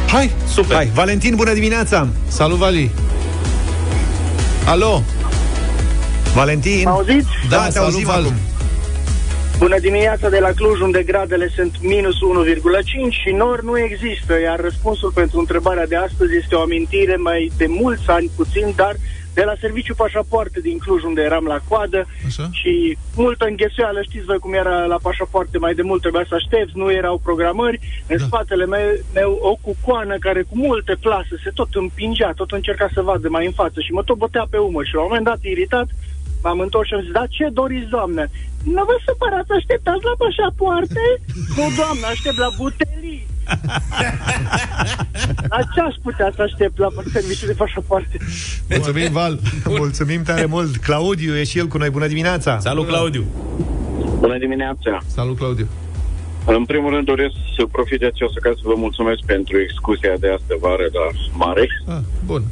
Hai, 0.08 0.32
Super. 0.54 0.76
Hai, 0.76 0.90
Valentin, 0.94 1.36
bună 1.36 1.54
dimineața 1.54 2.08
salut 2.28 2.58
Vali 2.58 2.92
Alo, 4.66 5.04
Valentin 6.34 6.88
Auziți? 6.88 7.28
Da, 7.50 7.56
Da, 7.58 7.64
te 7.66 7.72
salut, 7.72 7.88
auzim 7.94 8.06
Val. 8.08 8.20
acum 8.22 8.34
Bună 9.60 9.80
dimineața 9.80 10.30
de 10.30 10.40
la 10.40 10.52
Cluj, 10.52 10.80
unde 10.80 11.04
gradele 11.04 11.48
sunt 11.56 11.82
minus 11.82 12.16
1,5 12.16 12.20
și 13.10 13.32
nori 13.32 13.66
nu 13.66 13.80
există, 13.80 14.40
iar 14.40 14.60
răspunsul 14.60 15.12
pentru 15.12 15.40
întrebarea 15.40 15.88
de 15.88 15.96
astăzi 15.96 16.36
este 16.36 16.56
o 16.56 16.62
amintire 16.62 17.16
mai 17.16 17.52
de 17.58 17.66
mulți 17.68 18.10
ani 18.10 18.32
puțin, 18.36 18.74
dar 18.76 18.96
de 19.34 19.44
la 19.44 19.54
serviciu 19.60 19.94
pașapoarte 19.96 20.60
din 20.60 20.78
Cluj, 20.78 21.04
unde 21.04 21.22
eram 21.22 21.46
la 21.46 21.60
coadă 21.68 22.06
Așa. 22.26 22.50
și 22.52 22.98
multă 23.16 23.46
înghesuială, 23.46 24.02
știți 24.02 24.26
voi 24.26 24.38
cum 24.38 24.54
era 24.54 24.86
la 24.86 25.00
pașapoarte, 25.02 25.58
mai 25.58 25.74
de 25.74 25.82
mult 25.82 26.02
trebuia 26.02 26.26
să 26.28 26.36
aștepți, 26.36 26.78
nu 26.78 26.92
erau 26.92 27.18
programări, 27.24 27.80
în 28.08 28.18
Da. 28.18 28.24
spatele 28.26 28.66
meu, 28.66 28.90
meu 29.14 29.40
o 29.42 29.56
cucoană 29.62 30.18
care 30.20 30.42
cu 30.42 30.58
multe 30.58 30.96
plase 31.00 31.36
se 31.44 31.50
tot 31.54 31.68
împingea, 31.74 32.32
tot 32.36 32.52
încerca 32.52 32.90
să 32.94 33.02
vadă 33.02 33.30
mai 33.30 33.46
în 33.46 33.52
față 33.52 33.80
și 33.80 33.92
mă 33.92 34.04
tot 34.04 34.18
bătea 34.18 34.48
pe 34.50 34.58
umăr 34.58 34.86
și 34.86 34.94
la 34.94 35.02
un 35.02 35.08
moment 35.10 35.26
dat, 35.26 35.40
iritat, 35.42 35.88
m-am 36.44 36.60
întors 36.60 36.88
și 36.88 36.94
am 36.94 37.02
zis, 37.02 37.12
da, 37.12 37.24
ce 37.36 37.46
doriți, 37.60 37.90
doamnă? 37.90 38.24
Nu 38.76 38.84
vă 38.90 38.96
supărați, 39.06 39.52
așteptați 39.60 40.04
la 40.10 40.14
pașapoarte? 40.24 41.04
nu, 41.58 41.66
doamnă, 41.80 42.06
aștept 42.14 42.38
la 42.46 42.50
butelii. 42.58 43.22
la 45.54 45.60
ce 45.74 45.80
aș 45.82 45.96
putea 46.04 46.32
să 46.36 46.42
aștept 46.42 46.78
la 46.78 46.88
serviciul 47.14 47.48
de 47.48 47.54
pașapoarte? 47.54 48.18
mulțumim 48.70 49.12
Val 49.12 49.40
Mulțumim 49.66 50.24
tare 50.24 50.46
mult 50.46 50.78
Claudiu 50.78 51.36
e 51.36 51.44
și 51.44 51.58
el 51.58 51.68
cu 51.68 51.78
noi, 51.78 51.90
bună 51.90 52.08
dimineața 52.08 52.60
Salut, 52.60 52.88
Claudiu! 52.88 53.26
Bună 54.20 54.38
dimineața! 54.38 55.00
Salut 55.06 55.38
Claudiu 55.38 55.68
În 56.46 56.66
primul 56.66 56.92
rând 56.94 57.06
doresc 57.06 57.34
să 57.58 57.66
profit 57.72 58.00
de 58.00 58.06
această 58.06 58.40
ca 58.40 58.52
să 58.56 58.62
vă 58.64 58.74
mulțumesc 58.76 59.20
pentru 59.26 59.60
excursia 59.60 60.14
de 60.20 60.30
astă 60.30 60.56
vară 60.60 60.84
la 60.94 61.08
mare. 61.46 61.68
ah, 61.88 61.98
Bun 62.26 62.44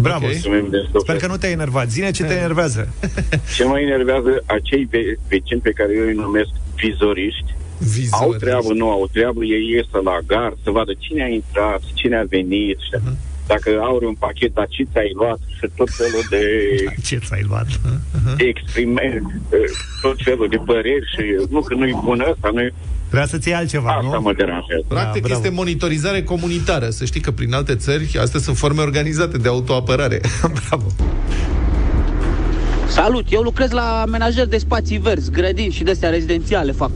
Bravo 0.00 0.24
Ok. 0.24 0.30
Mulțumim 0.32 0.66
de 0.70 0.78
suflet. 0.84 1.02
Sper 1.02 1.16
că 1.16 1.26
nu 1.26 1.36
te-ai 1.36 1.52
enervat 1.52 1.90
Zine 1.90 2.10
ce 2.10 2.24
te 2.24 2.34
enervează 2.44 2.88
Ce 3.56 3.64
mă 3.64 3.78
enervează 3.80 4.42
acei 4.46 4.84
ve- 4.90 5.18
vecini 5.28 5.60
pe 5.60 5.70
care 5.70 5.90
eu 5.96 6.04
îi 6.06 6.14
numesc 6.14 6.48
vizoriști. 6.76 7.54
Vizor. 7.78 8.20
Au 8.22 8.34
treabă, 8.34 8.72
nu 8.72 8.90
au 8.90 9.08
treabă, 9.12 9.44
ei 9.44 9.68
iesă 9.74 9.98
la 10.04 10.18
gar 10.26 10.52
să 10.62 10.70
vadă 10.70 10.92
cine 10.98 11.22
a 11.22 11.26
intrat, 11.26 11.82
cine 11.94 12.16
a 12.16 12.24
venit. 12.28 12.78
Uh-huh. 12.98 13.16
Dacă 13.46 13.70
au 13.80 13.98
un 14.02 14.14
pachet, 14.14 14.54
dar 14.54 14.66
ce 14.68 14.82
ți-ai 14.92 15.10
luat 15.14 15.38
și 15.56 15.66
tot 15.76 15.90
felul 15.90 16.22
de 16.30 16.42
Ce 17.08 17.16
ți-ai 17.16 17.44
luat? 17.48 17.66
exprimente, 18.36 19.20
tot 20.02 20.16
felul 20.24 20.48
de 20.48 20.56
păreri 20.64 21.06
și 21.16 21.22
nu 21.50 21.60
că 21.60 21.74
nu-i 21.74 22.00
bun 22.04 22.24
ăsta, 22.30 22.50
nu 22.52 22.60
Vrea 23.12 23.26
să-ți 23.26 23.48
iei 23.48 23.56
altceva, 23.56 23.90
asta 23.90 24.16
nu? 24.16 24.20
mă 24.20 24.32
deranjează. 24.32 24.84
Practic 24.88 25.22
Da, 25.22 25.28
bravo. 25.28 25.40
este 25.40 25.54
monitorizare 25.54 26.22
comunitară. 26.22 26.90
Să 26.90 27.04
știi 27.04 27.20
că 27.20 27.30
prin 27.30 27.54
alte 27.54 27.74
țări 27.74 28.18
astea 28.20 28.40
sunt 28.40 28.56
forme 28.56 28.80
organizate 28.80 29.38
de 29.38 29.48
autoapărare. 29.48 30.20
Bravo 30.66 30.86
Salut, 32.86 33.24
eu 33.28 33.40
lucrez 33.40 33.70
la 33.70 34.00
amenajer 34.06 34.46
de 34.46 34.58
spații 34.58 34.98
verzi, 34.98 35.30
grădini 35.30 35.72
și 35.72 35.82
de-astea 35.82 36.10
rezidențiale 36.10 36.72
fac. 36.72 36.90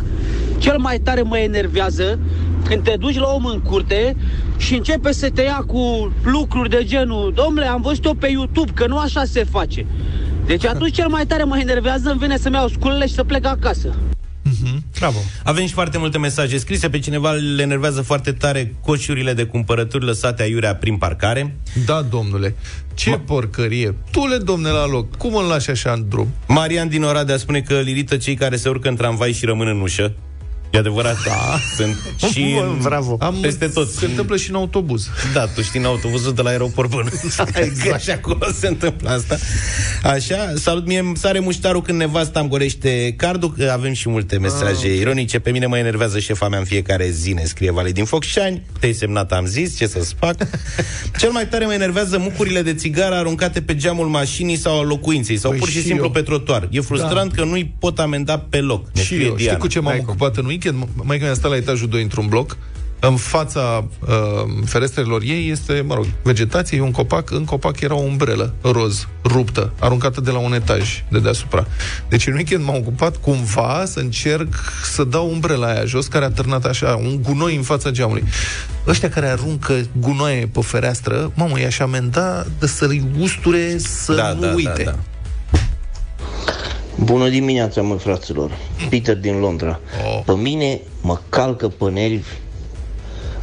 Cel 0.59 0.79
mai 0.79 0.99
tare 0.99 1.23
mă 1.23 1.39
enervează 1.39 2.19
când 2.69 2.83
te 2.83 2.95
duci 2.99 3.19
la 3.19 3.29
om 3.29 3.45
în 3.45 3.61
curte 3.61 4.17
și 4.57 4.75
începe 4.75 5.13
să 5.13 5.31
te 5.31 5.43
ia 5.43 5.65
cu 5.67 6.13
lucruri 6.25 6.71
de 6.71 6.85
genul 6.85 7.33
Domnule, 7.35 7.67
am 7.67 7.81
văzut-o 7.81 8.15
pe 8.15 8.29
YouTube, 8.29 8.71
că 8.75 8.87
nu 8.87 8.99
așa 8.99 9.25
se 9.25 9.45
face. 9.45 9.87
Deci 10.47 10.67
atunci 10.75 10.95
cel 10.95 11.09
mai 11.09 11.27
tare 11.27 11.45
mă 11.45 11.59
enervează, 11.59 12.11
îmi 12.11 12.19
vine 12.19 12.37
să-mi 12.37 12.55
iau 12.55 12.69
sculele 12.69 13.07
și 13.07 13.15
să 13.15 13.25
plec 13.25 13.47
acasă. 13.47 13.95
Bravo 14.99 15.19
Avem 15.43 15.67
și 15.67 15.73
foarte 15.73 15.99
multe 15.99 16.19
mesaje 16.19 16.59
scrise. 16.59 16.89
Pe 16.89 16.99
cineva 16.99 17.31
le 17.33 17.63
enervează 17.63 18.03
foarte 18.03 18.33
tare 18.33 18.75
coșurile 18.85 19.33
de 19.33 19.45
cumpărături 19.45 20.05
lăsate 20.05 20.43
aiurea 20.43 20.75
prin 20.75 20.97
parcare. 20.97 21.57
Da, 21.85 22.03
domnule. 22.03 22.55
Ce 22.95 23.11
Ma... 23.11 23.19
porcărie. 23.19 23.95
Tu 24.11 24.27
le, 24.27 24.37
domne, 24.37 24.69
la 24.69 24.87
loc. 24.87 25.17
Cum 25.17 25.35
îl 25.35 25.45
lași 25.45 25.71
așa 25.71 25.93
în 25.93 26.09
drum? 26.09 26.29
Marian 26.47 26.89
din 26.89 27.03
Oradea 27.03 27.37
spune 27.37 27.61
că 27.61 27.75
îl 27.75 27.87
irită 27.87 28.17
cei 28.17 28.35
care 28.35 28.57
se 28.57 28.69
urcă 28.69 28.89
în 28.89 28.97
tramvai 28.97 29.33
și 29.33 29.45
rămân 29.45 29.67
în 29.67 29.81
ușă. 29.81 30.15
E 30.71 30.79
adevărat, 30.79 31.17
da. 31.27 31.59
Sunt 31.77 31.97
și 32.33 32.53
Bă, 32.55 32.61
în, 32.63 32.79
bravo. 32.83 33.17
Am, 33.21 33.35
peste 33.41 33.67
tot. 33.67 33.91
Se 33.91 34.05
întâmplă 34.05 34.37
și 34.37 34.51
în 34.51 34.57
autobuz. 34.57 35.09
Da, 35.33 35.47
tu 35.47 35.63
știi 35.63 35.81
în 35.81 35.87
autobuzul 35.87 36.35
de 36.35 36.43
la 36.43 36.51
aeroport 36.51 36.91
bun. 36.91 37.11
exact. 37.55 38.03
Și 38.03 38.11
acolo 38.11 38.47
se 38.59 38.67
întâmplă 38.67 39.11
asta. 39.11 39.37
Așa, 40.03 40.53
salut, 40.55 40.87
mie 40.87 40.99
îmi 40.99 41.17
sare 41.17 41.39
muștarul 41.39 41.83
când 41.83 41.99
nevasta 41.99 42.41
îmi 42.41 42.49
gorește 42.49 43.15
cardul. 43.17 43.53
că 43.53 43.71
Avem 43.73 43.93
și 43.93 44.09
multe 44.09 44.39
mesaje 44.39 44.87
Ah, 44.89 44.99
ironice. 44.99 45.39
Pe 45.39 45.51
mine 45.51 45.67
mă 45.67 45.79
enervează 45.79 46.19
șefa 46.19 46.49
mea 46.49 46.59
în 46.59 46.65
fiecare 46.65 47.11
zi, 47.11 47.33
ne 47.33 47.43
scrie 47.45 47.71
Vale 47.73 47.91
din 47.93 48.05
Focșani. 48.05 48.63
Te-ai 48.81 48.93
semnat, 48.93 49.33
am 49.33 49.47
zis, 49.47 49.77
ce 49.77 49.87
să-ți 49.87 50.15
fac. 50.19 50.37
Cel 51.21 51.31
mai 51.31 51.49
tare 51.49 51.65
mă 51.65 51.73
enervează 51.75 52.19
mucurile 52.19 52.63
de 52.63 52.75
țigară 52.75 53.15
aruncate 53.15 53.61
pe 53.63 53.75
geamul 53.77 54.07
mașinii 54.07 54.57
sau 54.57 54.79
al 54.79 54.87
locuinței 54.87 55.37
sau 55.37 55.51
Păi 55.51 55.59
pur 55.59 55.69
și, 55.69 55.77
și 55.79 55.83
simplu 55.83 56.05
eu. 56.05 56.11
pe 56.11 56.21
trotuar. 56.23 56.69
E 56.71 56.81
frustrant 56.81 57.33
că 57.33 57.45
nu-i 57.45 57.75
pot 57.79 57.99
amenda 57.99 58.39
pe 58.39 58.59
loc. 58.61 58.87
Ne 58.95 59.01
Și 59.01 59.07
scrie 59.07 59.25
eu, 59.25 59.33
știi 59.33 59.45
Diana. 59.45 59.59
cu 59.59 59.67
ce 59.67 59.81
m-am 59.81 59.91
Hai 59.91 60.01
cum. 60.01 60.09
ocupat 60.09 60.37
în 60.37 60.47
weekend? 60.57 60.89
Mai 61.03 61.19
că 61.19 61.25
mi-a 61.25 61.35
stat 61.35 61.51
la 61.51 61.57
etajul 61.57 61.89
2 61.89 62.03
într-un 62.03 62.27
bloc. 62.27 62.57
În 63.01 63.17
fața 63.17 63.85
uh, 64.01 64.09
ferestrelor 64.65 65.23
ei 65.23 65.51
este, 65.51 65.85
mă 65.87 65.95
rog, 65.95 66.07
vegetație, 66.23 66.79
e 66.79 66.81
un 66.81 66.91
copac. 66.91 67.31
În 67.31 67.45
copac 67.45 67.81
era 67.81 67.95
o 67.95 68.01
umbrelă 68.03 68.55
roz, 68.61 69.09
ruptă, 69.25 69.73
aruncată 69.79 70.21
de 70.21 70.31
la 70.31 70.39
un 70.39 70.53
etaj 70.53 71.05
de 71.11 71.19
deasupra. 71.19 71.67
Deci 72.09 72.27
în 72.27 72.35
weekend 72.35 72.65
m-am 72.65 72.77
ocupat 72.77 73.17
cumva 73.17 73.83
să 73.87 74.01
încerc 74.01 74.55
să 74.83 75.05
dau 75.05 75.31
umbrela 75.31 75.67
aia 75.67 75.85
jos, 75.85 76.07
care 76.07 76.25
a 76.25 76.31
târnat 76.31 76.65
așa, 76.65 76.95
un 76.95 77.23
gunoi 77.23 77.57
în 77.57 77.63
fața 77.63 77.91
geamului. 77.91 78.25
Ăștia 78.87 79.09
care 79.09 79.27
aruncă 79.27 79.75
gunoaie 80.01 80.47
pe 80.47 80.61
fereastră, 80.61 81.33
mamă, 81.35 81.61
i-aș 81.61 81.79
amenda 81.79 82.47
de 82.59 82.67
să-i 82.67 83.03
usture 83.19 83.79
să 83.79 84.15
Da, 84.15 84.33
nu 84.33 84.41
da, 84.41 84.53
uite. 84.55 84.83
da, 84.85 84.91
da. 84.91 84.99
Bună 87.05 87.29
dimineața, 87.29 87.83
mă, 87.83 87.95
fraților. 87.95 88.51
Peter 88.91 89.17
din 89.17 89.39
Londra. 89.39 89.81
Oh. 90.07 90.23
Pe 90.25 90.33
mine 90.33 90.81
mă 91.03 91.19
calcă 91.29 91.69
pe 91.69 91.91
nervi 91.91 92.29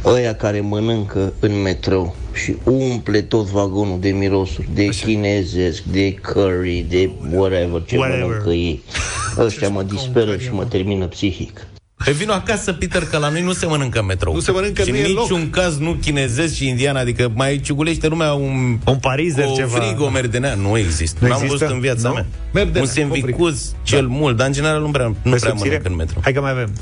ăia 0.04 0.34
care 0.34 0.60
mănâncă 0.60 1.32
în 1.40 1.62
metrou 1.62 2.14
și 2.32 2.56
umple 2.64 3.20
tot 3.20 3.46
vagonul 3.46 4.00
de 4.00 4.10
mirosuri, 4.10 4.68
de 4.74 4.86
Așa. 4.88 5.06
chinezesc, 5.06 5.82
de 5.82 6.14
curry, 6.14 6.86
de 6.88 7.10
whatever, 7.32 7.82
ce 7.86 7.96
Whatever. 7.96 8.24
mănâncă 8.26 8.50
ei. 8.50 8.82
Ăștia 9.38 9.68
mă 9.68 9.82
disperă 9.82 10.36
și 10.36 10.52
mă 10.52 10.64
termină 10.64 11.06
psihic. 11.06 11.66
Pe 12.04 12.10
vino 12.10 12.32
acasă, 12.32 12.72
Peter, 12.72 13.04
că 13.04 13.18
la 13.18 13.28
noi 13.28 13.42
nu 13.42 13.52
se 13.52 13.66
mănâncă 13.66 13.98
în 13.98 14.06
metrou. 14.06 14.34
Nu 14.34 14.40
se 14.40 14.50
mănâncă, 14.50 14.82
și 14.82 14.90
nu 14.90 14.96
în 14.98 15.04
e 15.04 15.08
loc. 15.08 15.22
niciun 15.30 15.50
caz 15.50 15.78
nu 15.78 15.92
chinezesc 16.02 16.54
și 16.54 16.68
indian, 16.68 16.96
adică 16.96 17.30
mai 17.34 17.60
ciugulește 17.60 18.06
lumea 18.08 18.32
un, 18.32 18.78
Un 18.86 18.96
parizer 18.96 19.44
o 19.46 19.52
ceva. 19.54 19.78
frigo 19.78 20.08
merdenea. 20.08 20.54
Nu 20.54 20.78
există. 20.78 21.18
Nu 21.20 21.26
Nu 21.26 21.32
N-am 21.32 21.42
există? 21.42 21.64
văzut 21.64 21.76
în 21.76 21.80
viața 21.82 22.08
Nu? 22.08 22.14
mea. 22.14 22.26
Merdenea, 22.52 22.80
un 22.82 22.86
sandwich 22.88 23.56
cel 23.82 24.06
mult, 24.06 24.36
dar 24.36 24.46
în 24.46 24.52
general 24.52 24.80
nu 24.80 24.90
prea, 24.90 25.06
nu 25.06 25.12
Pe 25.12 25.28
prea 25.28 25.38
subțire? 25.38 25.68
mănânc 25.68 25.86
în 25.86 25.94
metro. 25.96 26.20
Hai 26.22 26.32
că 26.32 26.40
mai 26.40 26.50
avem. 26.50 26.72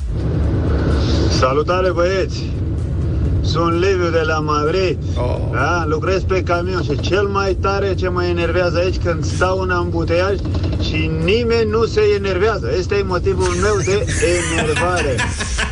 Salutare 1.39 1.91
băieți! 1.93 2.43
Sunt 3.43 3.73
Liviu 3.73 4.11
de 4.11 4.23
la 4.27 4.39
Madrid. 4.39 4.99
Oh. 5.17 5.37
Da? 5.53 5.85
Lucrez 5.87 6.23
pe 6.23 6.43
camion 6.43 6.83
și 6.83 7.01
cel 7.01 7.27
mai 7.27 7.55
tare 7.55 7.95
ce 7.95 8.09
mă 8.09 8.25
enervează 8.25 8.79
aici 8.79 8.99
când 9.05 9.25
stau 9.25 9.59
în 9.59 9.71
ambuteiaj 9.71 10.37
și 10.81 11.11
nimeni 11.25 11.71
nu 11.71 11.85
se 11.85 12.01
enervează. 12.17 12.71
Este 12.79 13.05
motivul 13.07 13.55
meu 13.63 13.77
de 13.85 14.07
enervare. 14.57 15.17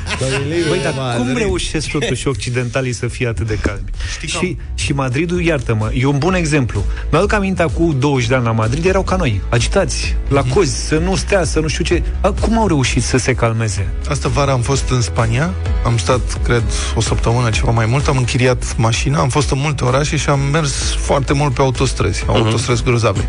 Băi, 0.68 0.80
dar 0.82 1.16
cum 1.16 1.36
reușesc 1.36 1.88
totuși 1.90 2.28
occidentalii 2.28 2.92
să 2.92 3.06
fie 3.06 3.28
atât 3.28 3.46
de 3.46 3.58
calmi? 3.62 3.84
Și, 4.26 4.56
și 4.74 4.92
Madridul, 4.92 5.42
iartă-mă, 5.42 5.90
e 5.94 6.04
un 6.04 6.18
bun 6.18 6.34
exemplu. 6.34 6.84
Mi-aduc 7.10 7.32
aminte 7.32 7.64
cu 7.74 7.94
20 7.98 8.28
de 8.28 8.34
ani 8.34 8.44
la 8.44 8.52
Madrid, 8.52 8.84
erau 8.84 9.02
ca 9.02 9.16
noi, 9.16 9.40
agitați, 9.48 10.16
la 10.28 10.42
cozi, 10.42 10.86
să 10.86 10.98
nu 10.98 11.16
stea, 11.16 11.44
să 11.44 11.60
nu 11.60 11.68
știu 11.68 11.84
ce. 11.84 12.02
A, 12.20 12.32
cum 12.40 12.58
au 12.58 12.66
reușit 12.66 13.02
să 13.02 13.16
se 13.16 13.34
calmeze? 13.34 13.88
Asta 14.08 14.28
vara 14.28 14.52
am 14.52 14.60
fost 14.60 14.90
în 14.90 15.00
Spania, 15.00 15.54
am 15.84 15.96
stat, 15.98 16.42
cred, 16.42 16.62
o 16.94 17.00
săptămână, 17.00 17.50
ceva 17.50 17.70
mai 17.70 17.86
mult, 17.86 18.08
am 18.08 18.16
închiriat 18.16 18.76
mașina, 18.76 19.20
am 19.20 19.28
fost 19.28 19.50
în 19.50 19.58
multe 19.60 19.84
orașe 19.84 20.16
și 20.16 20.28
am 20.28 20.40
mers 20.40 20.94
foarte 20.94 21.32
mult 21.32 21.54
pe 21.54 21.60
autostrăzi, 21.60 22.24
autostrăzi 22.26 22.82
grozave. 22.82 23.28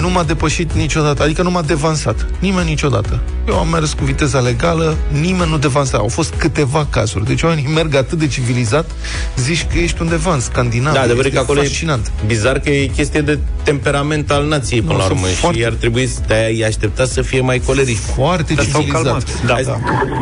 Nu 0.00 0.10
m-a 0.10 0.22
depășit 0.22 0.72
niciodată, 0.72 1.22
adică 1.22 1.42
nu 1.42 1.50
m-a 1.50 1.62
devansat, 1.62 2.26
nimeni 2.38 2.68
niciodată. 2.68 3.20
Eu 3.48 3.58
am 3.58 3.68
mers 3.68 3.92
cu 3.92 4.04
viteza 4.04 4.38
legală, 4.38 4.96
nimeni 5.20 5.50
nu 5.50 5.58
devansa. 5.58 5.98
Au 5.98 6.08
fost 6.08 6.23
câteva 6.30 6.86
cazuri. 6.90 7.24
Deci 7.24 7.42
oamenii 7.42 7.72
merg 7.72 7.94
atât 7.94 8.18
de 8.18 8.26
civilizat, 8.26 8.90
zici 9.36 9.66
că 9.72 9.78
ești 9.78 10.02
undeva 10.02 10.34
în 10.34 10.40
Scandinavia. 10.40 10.92
Da, 10.92 11.00
adevărul 11.00 11.24
Este 11.24 11.36
că 11.36 11.42
acolo 11.42 11.60
fascinant. 11.60 12.06
e 12.22 12.26
bizar 12.26 12.58
că 12.58 12.70
e 12.70 12.86
chestie 12.86 13.20
de 13.20 13.38
temperament 13.62 14.30
al 14.30 14.46
nației 14.46 14.80
până 14.80 14.92
Nu, 14.92 14.98
la 14.98 15.04
sunt 15.04 15.18
urmă 15.18 15.30
foarte- 15.32 15.58
și 15.58 15.64
ar 15.64 15.72
trebui 15.72 16.06
să 16.06 16.20
te 16.26 16.34
ai 16.34 16.60
aștepta 16.60 17.04
să 17.04 17.22
fie 17.22 17.40
mai 17.40 17.58
coleriști. 17.58 18.00
Foarte 18.12 18.54
Dar 18.54 18.64
s-au 18.64 18.80
civilizat. 18.80 19.02
calmat. 19.04 19.44
Da. 19.44 19.56
Da. 19.64 19.78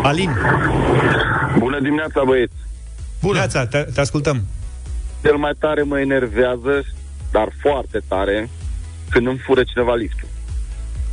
Alin, 0.08 0.30
Bună 1.58 1.80
dimineața, 1.80 2.22
băieți! 2.26 2.52
Bună. 3.20 3.38
Neața, 3.38 3.66
te, 3.66 3.78
te 3.94 4.00
ascultăm. 4.00 4.42
Cel 5.22 5.36
mai 5.36 5.52
tare 5.58 5.82
mă 5.82 6.00
enervează, 6.00 6.84
dar 7.30 7.48
foarte 7.60 8.00
tare, 8.08 8.48
când 9.10 9.26
îmi 9.26 9.38
fură 9.46 9.62
cineva 9.64 9.94
liftul. 9.94 10.28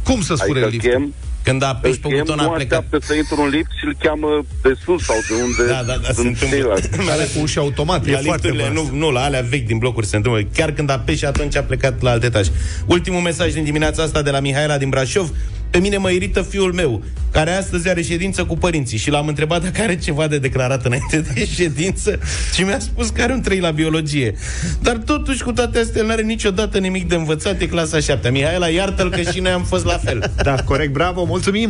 Cum 0.03 0.21
să 0.21 0.33
spune 0.35 0.59
Adică 0.59 0.65
îl 0.65 0.71
liftul? 0.71 0.89
chem, 0.91 1.13
Când 1.49 1.61
îl 1.61 1.67
apeși 1.67 1.99
pe 1.99 2.07
chem, 2.07 2.17
buton 2.17 2.39
a 2.39 2.43
nu 2.43 2.49
plecat. 2.49 2.77
așteaptă 2.79 3.05
să 3.07 3.13
intru 3.13 3.41
în 3.41 3.49
lift 3.49 3.71
și 3.79 3.85
îl 3.85 3.95
cheamă 4.03 4.27
de 4.61 4.73
sus 4.83 5.03
sau 5.03 5.15
de 5.29 5.33
unde 5.43 5.71
Da, 5.73 5.83
da, 5.83 5.95
da, 6.01 6.07
se 6.07 6.13
sunt 6.13 6.25
întâmplă. 6.25 6.57
ceilalți. 6.57 6.89
Alea 7.13 7.25
cu 7.35 7.39
uși 7.41 7.57
automate. 7.57 8.11
La 8.11 8.17
E 8.17 8.21
foarte 8.21 8.47
lifturile, 8.47 8.73
prost. 8.73 8.91
nu, 8.91 8.97
nu, 8.97 9.09
la 9.11 9.21
alea 9.23 9.41
vechi 9.49 9.65
din 9.65 9.77
blocuri 9.77 10.05
se 10.05 10.15
întâmplă. 10.15 10.41
Chiar 10.55 10.71
când 10.71 10.89
apeși, 10.89 11.25
atunci 11.25 11.55
a 11.55 11.61
plecat 11.63 12.01
la 12.01 12.09
alt 12.11 12.23
etaj. 12.23 12.47
Ultimul 12.85 13.21
mesaj 13.21 13.53
din 13.53 13.63
dimineața 13.63 14.03
asta 14.03 14.21
de 14.21 14.29
la 14.29 14.39
Mihaela 14.39 14.77
din 14.77 14.89
Brașov. 14.89 15.29
Pe 15.69 15.77
mine 15.77 15.97
mă 15.97 16.09
irită 16.09 16.41
fiul 16.41 16.73
meu, 16.73 17.03
care 17.31 17.51
astăzi 17.51 17.89
are 17.89 18.01
ședință 18.01 18.45
cu 18.45 18.57
părinții 18.57 18.97
și 18.97 19.09
l-am 19.09 19.27
întrebat 19.27 19.63
dacă 19.63 19.81
are 19.81 19.97
ceva 19.97 20.27
de 20.27 20.37
declarat 20.37 20.85
înainte 20.85 21.25
de 21.33 21.45
ședință 21.57 22.19
și 22.53 22.63
mi-a 22.63 22.79
spus 22.79 23.09
că 23.09 23.21
are 23.21 23.33
un 23.33 23.41
3 23.41 23.59
la 23.59 23.71
biologie. 23.71 24.35
Dar 24.81 24.97
totuși, 24.97 25.43
cu 25.43 25.51
toate 25.51 25.79
astea, 25.79 26.03
nu 26.03 26.11
are 26.11 26.21
niciodată 26.21 26.77
nimic 26.77 27.07
de 27.07 27.15
învățat, 27.15 27.61
e 27.61 27.65
clasa 27.65 27.99
7 27.99 28.29
Mihaela, 28.29 28.67
iartă-l 28.67 29.09
că 29.09 29.21
și 29.21 29.39
noi 29.39 29.51
am 29.51 29.63
fost 29.63 29.85
la 29.85 29.97
fel. 29.97 30.31
Da, 30.43 30.55
corect, 30.55 30.91
bravo, 30.91 31.23
mulțumim! 31.23 31.69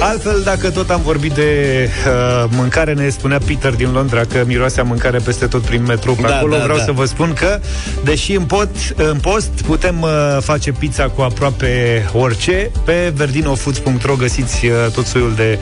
Altfel, 0.00 0.40
dacă 0.44 0.70
tot 0.70 0.90
am 0.90 1.00
vorbit 1.04 1.32
de 1.32 1.88
uh, 2.06 2.44
mâncare, 2.50 2.92
ne 2.92 3.08
spunea 3.08 3.38
Peter 3.46 3.74
din 3.74 3.92
Londra 3.92 4.20
că 4.20 4.42
miroase 4.46 4.80
a 4.80 4.82
mâncare 4.82 5.18
peste 5.18 5.46
tot 5.46 5.62
prin 5.62 5.82
metrou 5.82 6.14
pe 6.14 6.22
Da, 6.22 6.36
acolo. 6.36 6.56
da, 6.56 6.62
Vreau 6.62 6.78
da. 6.78 6.84
să 6.84 6.92
vă 6.92 7.04
spun 7.04 7.32
că, 7.32 7.60
deși 8.04 8.32
în, 8.32 8.42
pot, 8.44 8.68
în 8.96 9.18
post 9.18 9.48
putem 9.66 10.00
uh, 10.02 10.10
face 10.40 10.72
pizza 10.72 11.04
cu 11.08 11.20
aproape 11.20 12.04
orice, 12.12 12.70
pe 12.84 13.12
verdinofoods.ro 13.14 14.14
găsiți 14.14 14.66
uh, 14.66 14.72
tot 14.94 15.06
soiul 15.06 15.32
de 15.36 15.58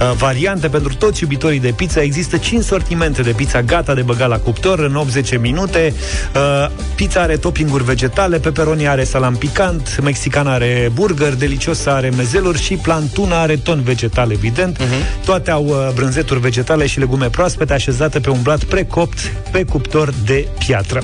uh, 0.00 0.12
variante 0.16 0.68
pentru 0.68 0.94
toți 0.94 1.22
iubitorii 1.22 1.60
de 1.60 1.72
pizza. 1.76 2.02
Există 2.02 2.36
5 2.36 2.64
sortimente 2.64 3.22
de 3.22 3.30
pizza 3.32 3.62
gata 3.62 3.94
de 3.94 4.02
băgat 4.02 4.28
la 4.28 4.38
cuptor 4.38 4.78
în 4.78 4.94
80 4.94 5.38
minute. 5.38 5.94
Uh, 6.34 6.70
pizza 6.94 7.20
are 7.20 7.36
toppinguri 7.36 7.84
vegetale, 7.84 8.38
pepperoni 8.38 8.88
are 8.88 9.04
salam 9.04 9.34
picant, 9.34 10.00
mexican 10.02 10.46
are 10.46 10.90
burger, 10.94 11.34
delicios 11.34 11.86
are 11.86 12.10
mezeluri 12.16 12.62
și 12.62 12.74
plantuna 12.74 13.40
are 13.40 13.56
ton 13.68 13.82
vegetal, 13.82 14.30
evident. 14.30 14.78
Uh-huh. 14.78 15.24
Toate 15.24 15.50
au 15.50 15.64
uh, 15.64 15.88
brânzeturi 15.94 16.40
vegetale 16.40 16.86
și 16.86 16.98
legume 16.98 17.28
proaspete 17.30 17.72
așezate 17.72 18.20
pe 18.20 18.30
un 18.30 18.42
blat 18.42 18.64
precopt 18.64 19.18
pe 19.52 19.64
cuptor 19.64 20.14
de 20.24 20.46
piatră. 20.58 21.02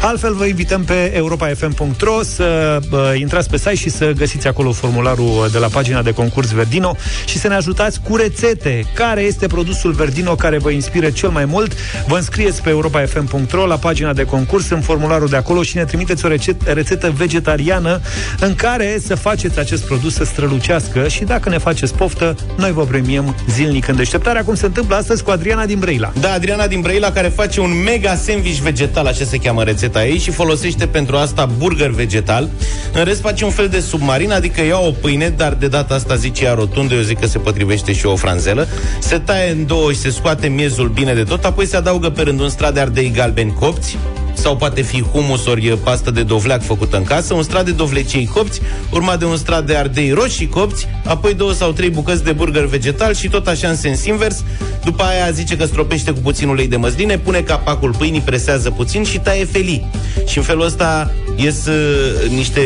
Altfel, 0.00 0.34
vă 0.34 0.44
invităm 0.44 0.84
pe 0.84 1.12
europafm.ro 1.14 2.22
să 2.22 2.78
uh, 2.90 2.98
intrați 3.14 3.50
pe 3.50 3.56
site 3.56 3.74
și 3.74 3.88
să 3.88 4.12
găsiți 4.12 4.46
acolo 4.46 4.72
formularul 4.72 5.48
de 5.52 5.58
la 5.58 5.66
pagina 5.66 6.02
de 6.02 6.10
concurs 6.10 6.50
Verdino 6.50 6.96
și 7.26 7.38
să 7.38 7.48
ne 7.48 7.54
ajutați 7.54 8.00
cu 8.00 8.16
rețete. 8.16 8.84
Care 8.94 9.20
este 9.20 9.46
produsul 9.46 9.92
Verdino 9.92 10.34
care 10.34 10.58
vă 10.58 10.70
inspiră 10.70 11.10
cel 11.10 11.28
mai 11.28 11.44
mult? 11.44 11.72
Vă 12.06 12.16
înscrieți 12.16 12.62
pe 12.62 12.68
europafm.ro 12.68 13.66
la 13.66 13.76
pagina 13.76 14.12
de 14.12 14.24
concurs 14.24 14.70
în 14.70 14.80
formularul 14.80 15.28
de 15.28 15.36
acolo 15.36 15.62
și 15.62 15.76
ne 15.76 15.84
trimiteți 15.84 16.24
o 16.24 16.28
rețetă, 16.28 16.72
rețetă 16.72 17.10
vegetariană 17.16 18.00
în 18.40 18.54
care 18.54 18.98
să 19.06 19.14
faceți 19.14 19.58
acest 19.58 19.84
produs 19.84 20.14
să 20.14 20.24
strălucească 20.24 21.08
și 21.08 21.24
dacă 21.24 21.48
ne 21.48 21.58
faceți 21.58 21.94
poftă, 22.06 22.36
noi 22.56 22.72
vă 22.72 22.84
premiem 22.84 23.34
zilnic 23.50 23.88
în 23.88 23.96
deșteptarea, 23.96 24.44
cum 24.44 24.54
se 24.54 24.66
întâmplă 24.66 24.96
astăzi 24.96 25.22
cu 25.22 25.30
Adriana 25.30 25.66
din 25.66 25.78
Brăila. 25.78 26.12
Da, 26.20 26.32
Adriana 26.32 26.66
din 26.66 26.80
Brăila, 26.80 27.10
care 27.10 27.28
face 27.28 27.60
un 27.60 27.82
mega 27.82 28.14
sandwich 28.14 28.58
vegetal, 28.58 29.06
așa 29.06 29.24
se 29.24 29.36
cheamă 29.36 29.62
rețeta 29.62 30.06
ei, 30.06 30.18
și 30.18 30.30
folosește 30.30 30.86
pentru 30.86 31.16
asta 31.16 31.48
burger 31.58 31.90
vegetal. 31.90 32.48
În 32.92 33.04
rest 33.04 33.20
face 33.20 33.44
un 33.44 33.50
fel 33.50 33.68
de 33.68 33.80
submarin, 33.80 34.32
adică 34.32 34.62
ia 34.62 34.78
o 34.78 34.90
pâine, 34.90 35.28
dar 35.28 35.54
de 35.54 35.68
data 35.68 35.94
asta 35.94 36.14
zice 36.14 36.44
ea 36.44 36.54
rotundă, 36.54 36.94
eu 36.94 37.00
zic 37.00 37.18
că 37.20 37.26
se 37.26 37.38
potrivește 37.38 37.92
și 37.92 38.06
o 38.06 38.16
franzelă. 38.16 38.68
Se 39.00 39.18
taie 39.18 39.50
în 39.50 39.66
două 39.66 39.92
și 39.92 39.98
se 39.98 40.10
scoate 40.10 40.46
miezul 40.46 40.88
bine 40.88 41.14
de 41.14 41.22
tot, 41.22 41.44
apoi 41.44 41.66
se 41.66 41.76
adaugă 41.76 42.10
pe 42.10 42.22
rând 42.22 42.40
un 42.40 42.48
strat 42.48 42.74
de 42.74 42.80
ardei 42.80 43.10
galbeni 43.14 43.54
copți, 43.58 43.98
sau 44.38 44.56
poate 44.56 44.82
fi 44.82 45.02
humus 45.02 45.46
ori 45.46 45.78
pastă 45.82 46.10
de 46.10 46.22
dovleac 46.22 46.62
făcută 46.62 46.96
în 46.96 47.04
casă, 47.04 47.34
un 47.34 47.42
strat 47.42 47.64
de 47.64 47.70
dovlecei 47.70 48.30
copți, 48.34 48.60
urmat 48.90 49.18
de 49.18 49.24
un 49.24 49.36
strat 49.36 49.66
de 49.66 49.76
ardei 49.76 50.10
roșii 50.10 50.48
copți, 50.48 50.86
apoi 51.04 51.34
două 51.34 51.52
sau 51.52 51.72
trei 51.72 51.90
bucăți 51.90 52.24
de 52.24 52.32
burger 52.32 52.64
vegetal 52.64 53.14
și 53.14 53.28
tot 53.28 53.46
așa 53.46 53.68
în 53.68 53.76
sens 53.76 54.04
invers. 54.04 54.44
După 54.84 55.02
aia 55.02 55.30
zice 55.30 55.56
că 55.56 55.64
stropește 55.64 56.10
cu 56.10 56.20
puțin 56.20 56.48
ulei 56.48 56.68
de 56.68 56.76
măsline, 56.76 57.18
pune 57.18 57.40
capacul 57.40 57.94
pâinii, 57.98 58.20
presează 58.20 58.70
puțin 58.70 59.04
și 59.04 59.18
taie 59.18 59.44
felii. 59.44 59.90
Și 60.26 60.38
în 60.38 60.44
felul 60.44 60.64
ăsta 60.64 61.10
ies 61.36 61.66
uh, 61.66 62.28
niște 62.28 62.62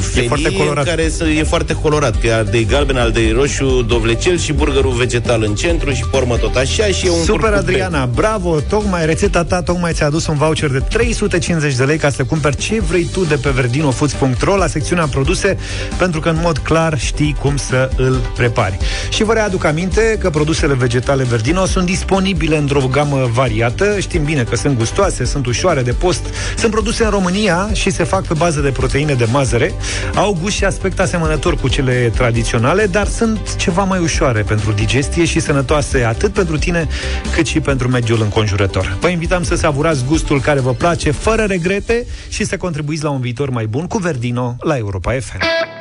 felii 0.00 0.28
foarte 0.28 0.52
colorat. 0.52 0.84
care 0.84 1.08
să, 1.08 1.24
e 1.24 1.42
foarte 1.42 1.74
colorat, 1.74 2.20
că 2.20 2.26
e 2.26 2.34
ardei 2.34 2.64
galben, 2.64 2.96
ardei 2.96 3.32
roșu, 3.32 3.84
dovlecel 3.88 4.38
și 4.38 4.52
burgerul 4.52 4.92
vegetal 4.92 5.42
în 5.42 5.54
centru 5.54 5.90
și 5.90 6.04
pormă 6.10 6.36
tot 6.36 6.56
așa 6.56 6.84
și 6.84 7.06
e 7.06 7.10
un 7.10 7.16
Super, 7.16 7.40
curcupe. 7.40 7.56
Adriana, 7.56 8.06
bravo! 8.06 8.60
Tocmai 8.60 9.06
rețeta 9.06 9.44
ta 9.44 9.62
tocmai 9.62 9.92
ți-a 9.92 10.06
adus 10.06 10.26
un 10.26 10.36
voucher 10.36 10.70
de 10.70 10.78
350 10.78 11.74
de 11.74 11.84
lei 11.84 11.96
ca 11.96 12.10
să 12.10 12.24
cumperi 12.24 12.56
ce 12.56 12.80
vrei 12.80 13.04
tu 13.12 13.24
de 13.24 13.34
pe 13.34 13.50
verdinofoods.ro 13.50 14.56
la 14.56 14.66
secțiunea 14.66 15.06
produse, 15.06 15.58
pentru 15.98 16.20
că 16.20 16.28
în 16.28 16.38
mod 16.42 16.58
clar 16.58 16.98
știi 16.98 17.36
cum 17.40 17.56
să 17.56 17.90
îl 17.96 18.20
prepari. 18.34 18.76
Și 19.08 19.22
vă 19.22 19.32
readuc 19.32 19.64
aminte 19.64 20.16
că 20.20 20.30
produsele 20.30 20.74
vegetale 20.74 21.24
Verdino 21.24 21.66
sunt 21.66 21.86
disponibile 21.86 22.56
într-o 22.56 22.88
gamă 22.90 23.30
variată. 23.32 23.96
Știm 23.98 24.24
bine 24.24 24.42
că 24.42 24.56
sunt 24.56 24.78
gustoase, 24.78 25.24
sunt 25.24 25.46
ușoare 25.46 25.82
de 25.82 25.92
post, 25.92 26.20
sunt 26.56 26.70
produse 26.70 27.04
în 27.04 27.10
România 27.10 27.67
și 27.72 27.90
se 27.90 28.04
fac 28.04 28.26
pe 28.26 28.34
bază 28.34 28.60
de 28.60 28.70
proteine 28.70 29.14
de 29.14 29.26
mazăre. 29.32 29.72
Au 30.14 30.36
gust 30.40 30.56
și 30.56 30.64
aspect 30.64 31.00
asemănător 31.00 31.56
cu 31.56 31.68
cele 31.68 32.12
tradiționale, 32.14 32.86
dar 32.86 33.06
sunt 33.06 33.56
ceva 33.56 33.84
mai 33.84 33.98
ușoare 33.98 34.42
pentru 34.42 34.72
digestie 34.72 35.24
și 35.24 35.40
sănătoase 35.40 36.02
atât 36.02 36.32
pentru 36.32 36.58
tine 36.58 36.88
cât 37.34 37.46
și 37.46 37.60
pentru 37.60 37.88
mediul 37.88 38.20
înconjurător. 38.22 38.96
Vă 39.00 39.08
invităm 39.08 39.42
să 39.42 39.56
savurați 39.56 40.04
gustul 40.04 40.40
care 40.40 40.60
vă 40.60 40.72
place 40.72 41.10
fără 41.10 41.42
regrete 41.42 42.06
și 42.28 42.44
să 42.44 42.56
contribuiți 42.56 43.02
la 43.02 43.10
un 43.10 43.20
viitor 43.20 43.50
mai 43.50 43.66
bun 43.66 43.86
cu 43.86 43.98
Verdino 43.98 44.56
la 44.60 44.76
Europa 44.76 45.12
FM. 45.12 45.77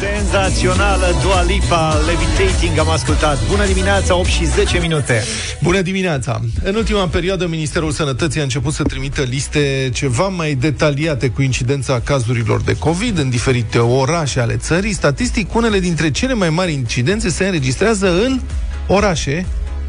Senzațională 0.00 1.06
Dua 1.22 1.42
Lipa, 1.42 1.94
Levitating 2.06 2.78
am 2.78 2.88
ascultat. 2.88 3.46
Bună 3.48 3.66
dimineața, 3.66 4.16
8 4.16 4.26
și 4.26 4.44
10 4.44 4.78
minute. 4.78 5.22
Bună 5.62 5.80
dimineața! 5.80 6.40
În 6.62 6.74
ultima 6.74 7.08
perioadă, 7.08 7.46
Ministerul 7.46 7.90
Sănătății 7.90 8.40
a 8.40 8.42
început 8.42 8.72
să 8.72 8.82
trimită 8.82 9.22
liste 9.22 9.90
ceva 9.92 10.28
mai 10.28 10.54
detaliate 10.54 11.28
cu 11.28 11.42
incidența 11.42 12.00
cazurilor 12.00 12.60
de 12.60 12.76
COVID 12.76 13.18
în 13.18 13.30
diferite 13.30 13.78
orașe 13.78 14.40
ale 14.40 14.56
țării. 14.56 14.92
Statistic, 14.92 15.54
unele 15.54 15.78
dintre 15.78 16.10
cele 16.10 16.34
mai 16.34 16.50
mari 16.50 16.72
incidențe 16.72 17.30
se 17.30 17.44
înregistrează 17.44 18.22
în 18.24 18.40
orașe 18.86 19.46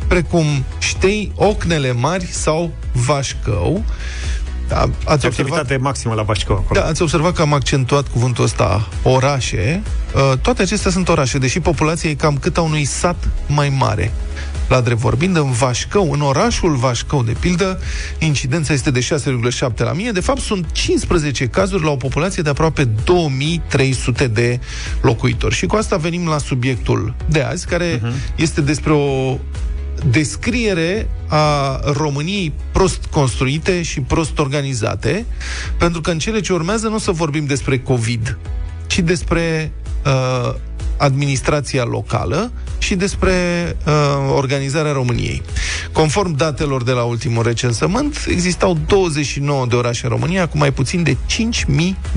precum 0.08 0.46
Ștei, 0.80 1.32
Ocnele 1.36 1.92
Mari 1.92 2.26
sau 2.26 2.72
Vașcău. 2.92 3.84
Da, 4.70 4.90
ați 5.06 5.26
observat 5.26 5.58
Activitate 5.58 5.78
maximă 5.78 6.14
la 6.14 6.22
Vașcău 6.22 6.56
acolo. 6.56 6.80
da, 6.80 6.86
ați 6.86 7.02
observat 7.02 7.34
că 7.34 7.42
am 7.42 7.54
accentuat 7.54 8.08
cuvântul 8.08 8.44
ăsta, 8.44 8.88
orașe. 9.04 9.82
Uh, 10.16 10.38
Toate 10.42 10.62
acestea 10.62 10.92
sunt 10.92 11.10
orașe, 11.10 11.38
deși 11.38 11.60
populația 11.60 12.10
e 12.10 12.14
cam 12.14 12.38
cât 12.38 12.58
a 12.58 12.62
unui 12.62 12.86
sat 12.86 13.28
mai 13.48 13.70
mare. 13.78 14.12
La 14.68 14.82
drept 14.82 15.00
vorbind, 15.00 15.36
în 15.36 15.52
Vașcău, 15.52 16.12
în 16.12 16.22
orașul 16.22 16.76
Vașcău, 16.76 17.24
de 17.24 17.36
pildă, 17.40 17.80
incidența 18.20 18.74
este 18.74 18.92
de 18.92 19.00
6,7 19.00 19.78
la 19.78 19.94
mie. 19.94 20.12
De 20.12 20.20
fapt, 20.20 20.42
sunt 20.42 20.66
15 20.72 21.48
cazuri 21.48 21.84
la 21.84 21.90
o 21.90 21.96
populație 21.96 22.44
de 22.44 22.50
aproape 22.50 22.84
2300 22.84 24.28
de 24.28 24.60
locuitori. 25.02 25.56
Și 25.56 25.66
cu 25.66 25.76
asta 25.76 25.98
venim 25.98 26.28
la 26.28 26.38
subiectul 26.38 27.14
de 27.30 27.42
azi, 27.42 27.66
care 27.68 27.98
uh-huh. 27.98 28.36
este 28.36 28.62
despre 28.62 28.92
o 28.92 29.38
descriere 30.06 31.10
a 31.28 31.80
României 31.94 32.54
prost 32.72 33.06
construite 33.06 33.82
și 33.82 34.00
prost 34.02 34.40
organizate, 34.40 35.26
pentru 35.78 36.02
că 36.02 36.12
în 36.12 36.20
cele 36.20 36.40
ce 36.40 36.54
urmează 36.54 36.88
nu 36.88 36.96
o 36.96 37.00
să 37.00 37.12
vorbim 37.12 37.46
despre 37.46 37.80
COVID, 37.80 38.38
ci 38.88 39.00
despre 39.00 39.72
uh, 40.06 40.54
administrația 40.98 41.84
locală 41.84 42.52
și 42.78 42.96
despre 42.96 43.32
uh, 43.86 43.94
organizarea 44.36 44.92
României. 44.92 45.42
Conform 45.92 46.36
datelor 46.36 46.84
de 46.84 46.92
la 46.92 47.04
ultimul 47.04 47.44
recensământ, 47.44 48.26
existau 48.28 48.78
29 48.88 49.66
de 49.66 49.76
orașe 49.76 50.06
în 50.06 50.12
România 50.12 50.48
cu 50.48 50.58
mai 50.58 50.72
puțin 50.72 51.04
de 51.04 51.14
5.000 51.14 51.18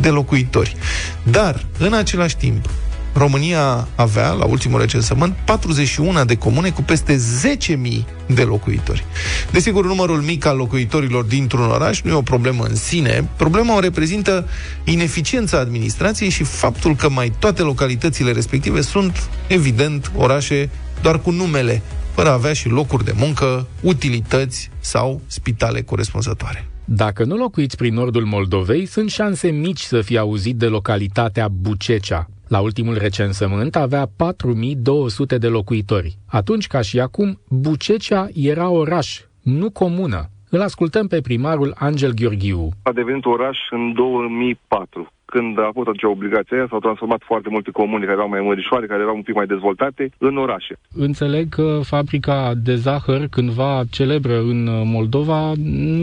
de 0.01 0.09
locuitori. 0.09 0.77
Dar, 1.23 1.65
în 1.79 1.93
același 1.93 2.37
timp, 2.37 2.69
România 3.13 3.89
avea, 3.95 4.31
la 4.31 4.45
ultimul 4.45 4.81
recensământ, 4.81 5.35
41 5.45 6.25
de 6.25 6.37
comune 6.37 6.71
cu 6.71 6.83
peste 6.83 7.21
10.000 7.67 8.05
de 8.27 8.43
locuitori. 8.43 9.05
Desigur, 9.51 9.87
numărul 9.87 10.21
mic 10.21 10.45
al 10.45 10.57
locuitorilor 10.57 11.25
dintr-un 11.25 11.71
oraș 11.71 12.01
nu 12.01 12.11
e 12.11 12.15
o 12.15 12.23
problemă 12.23 12.65
în 12.65 12.75
sine. 12.75 13.29
Problema 13.37 13.77
o 13.77 13.81
reprezintă 13.81 14.49
ineficiența 14.85 15.59
administrației 15.59 16.29
și 16.29 16.45
faptul 16.45 16.97
că 16.97 17.09
mai 17.09 17.33
toate 17.39 17.63
localitățile 17.63 18.33
respective 18.33 18.81
sunt, 18.81 19.29
evident, 19.47 20.13
orașe 20.17 20.71
doar 21.03 21.21
cu 21.21 21.31
numele, 21.31 21.83
fără 22.15 22.29
a 22.29 22.33
avea 22.33 22.53
și 22.53 22.69
locuri 22.69 23.05
de 23.05 23.15
muncă, 23.17 23.67
utilități 23.81 24.71
sau 24.81 25.21
spitale 25.27 25.83
corespunzătoare. 25.83 26.67
Dacă 26.85 27.25
nu 27.25 27.37
locuiți 27.37 27.77
prin 27.77 27.95
nordul 27.95 28.25
Moldovei, 28.25 28.87
sunt 28.87 29.11
șanse 29.11 29.49
mici 29.49 29.81
să 29.81 30.01
fie 30.01 30.19
auzit 30.19 30.57
de 30.57 30.67
localitatea 30.67 31.49
Bucecea. 31.49 32.29
La 32.49 32.61
ultimul 32.61 32.99
recensământ 32.99 33.77
avea 33.77 34.07
4200 34.17 35.39
de 35.39 35.49
locuitori. 35.49 36.17
Atunci, 36.27 36.67
ca 36.67 36.81
și 36.81 37.01
acum, 37.01 37.39
Bucecea 37.49 38.29
era 38.35 38.69
oraș, 38.69 39.21
nu 39.43 39.71
comună. 39.71 40.27
Îl 40.51 40.61
ascultăm 40.61 41.07
pe 41.07 41.21
primarul 41.21 41.75
Angel 41.79 42.13
Gheorghiu. 42.13 42.69
a 42.83 42.93
devenit 42.93 43.25
oraș 43.25 43.59
în 43.71 43.93
2004. 43.95 45.13
Când 45.35 45.59
a 45.59 45.71
fost 45.73 45.89
acea 45.89 46.11
obligație 46.17 46.57
aia, 46.57 46.67
s-au 46.69 46.79
transformat 46.87 47.23
foarte 47.25 47.49
multe 47.51 47.71
comuni 47.71 48.05
care 48.05 48.17
erau 48.19 48.29
mai 48.29 48.41
mărișoare, 48.41 48.87
care 48.87 49.03
erau 49.03 49.17
un 49.17 49.23
pic 49.23 49.35
mai 49.35 49.47
dezvoltate, 49.47 50.11
în 50.19 50.37
orașe. 50.37 50.75
Înțeleg 51.09 51.49
că 51.49 51.81
fabrica 51.83 52.53
de 52.69 52.75
zahăr, 52.75 53.23
cândva 53.31 53.83
celebră 53.91 54.37
în 54.53 54.61
Moldova, 54.97 55.53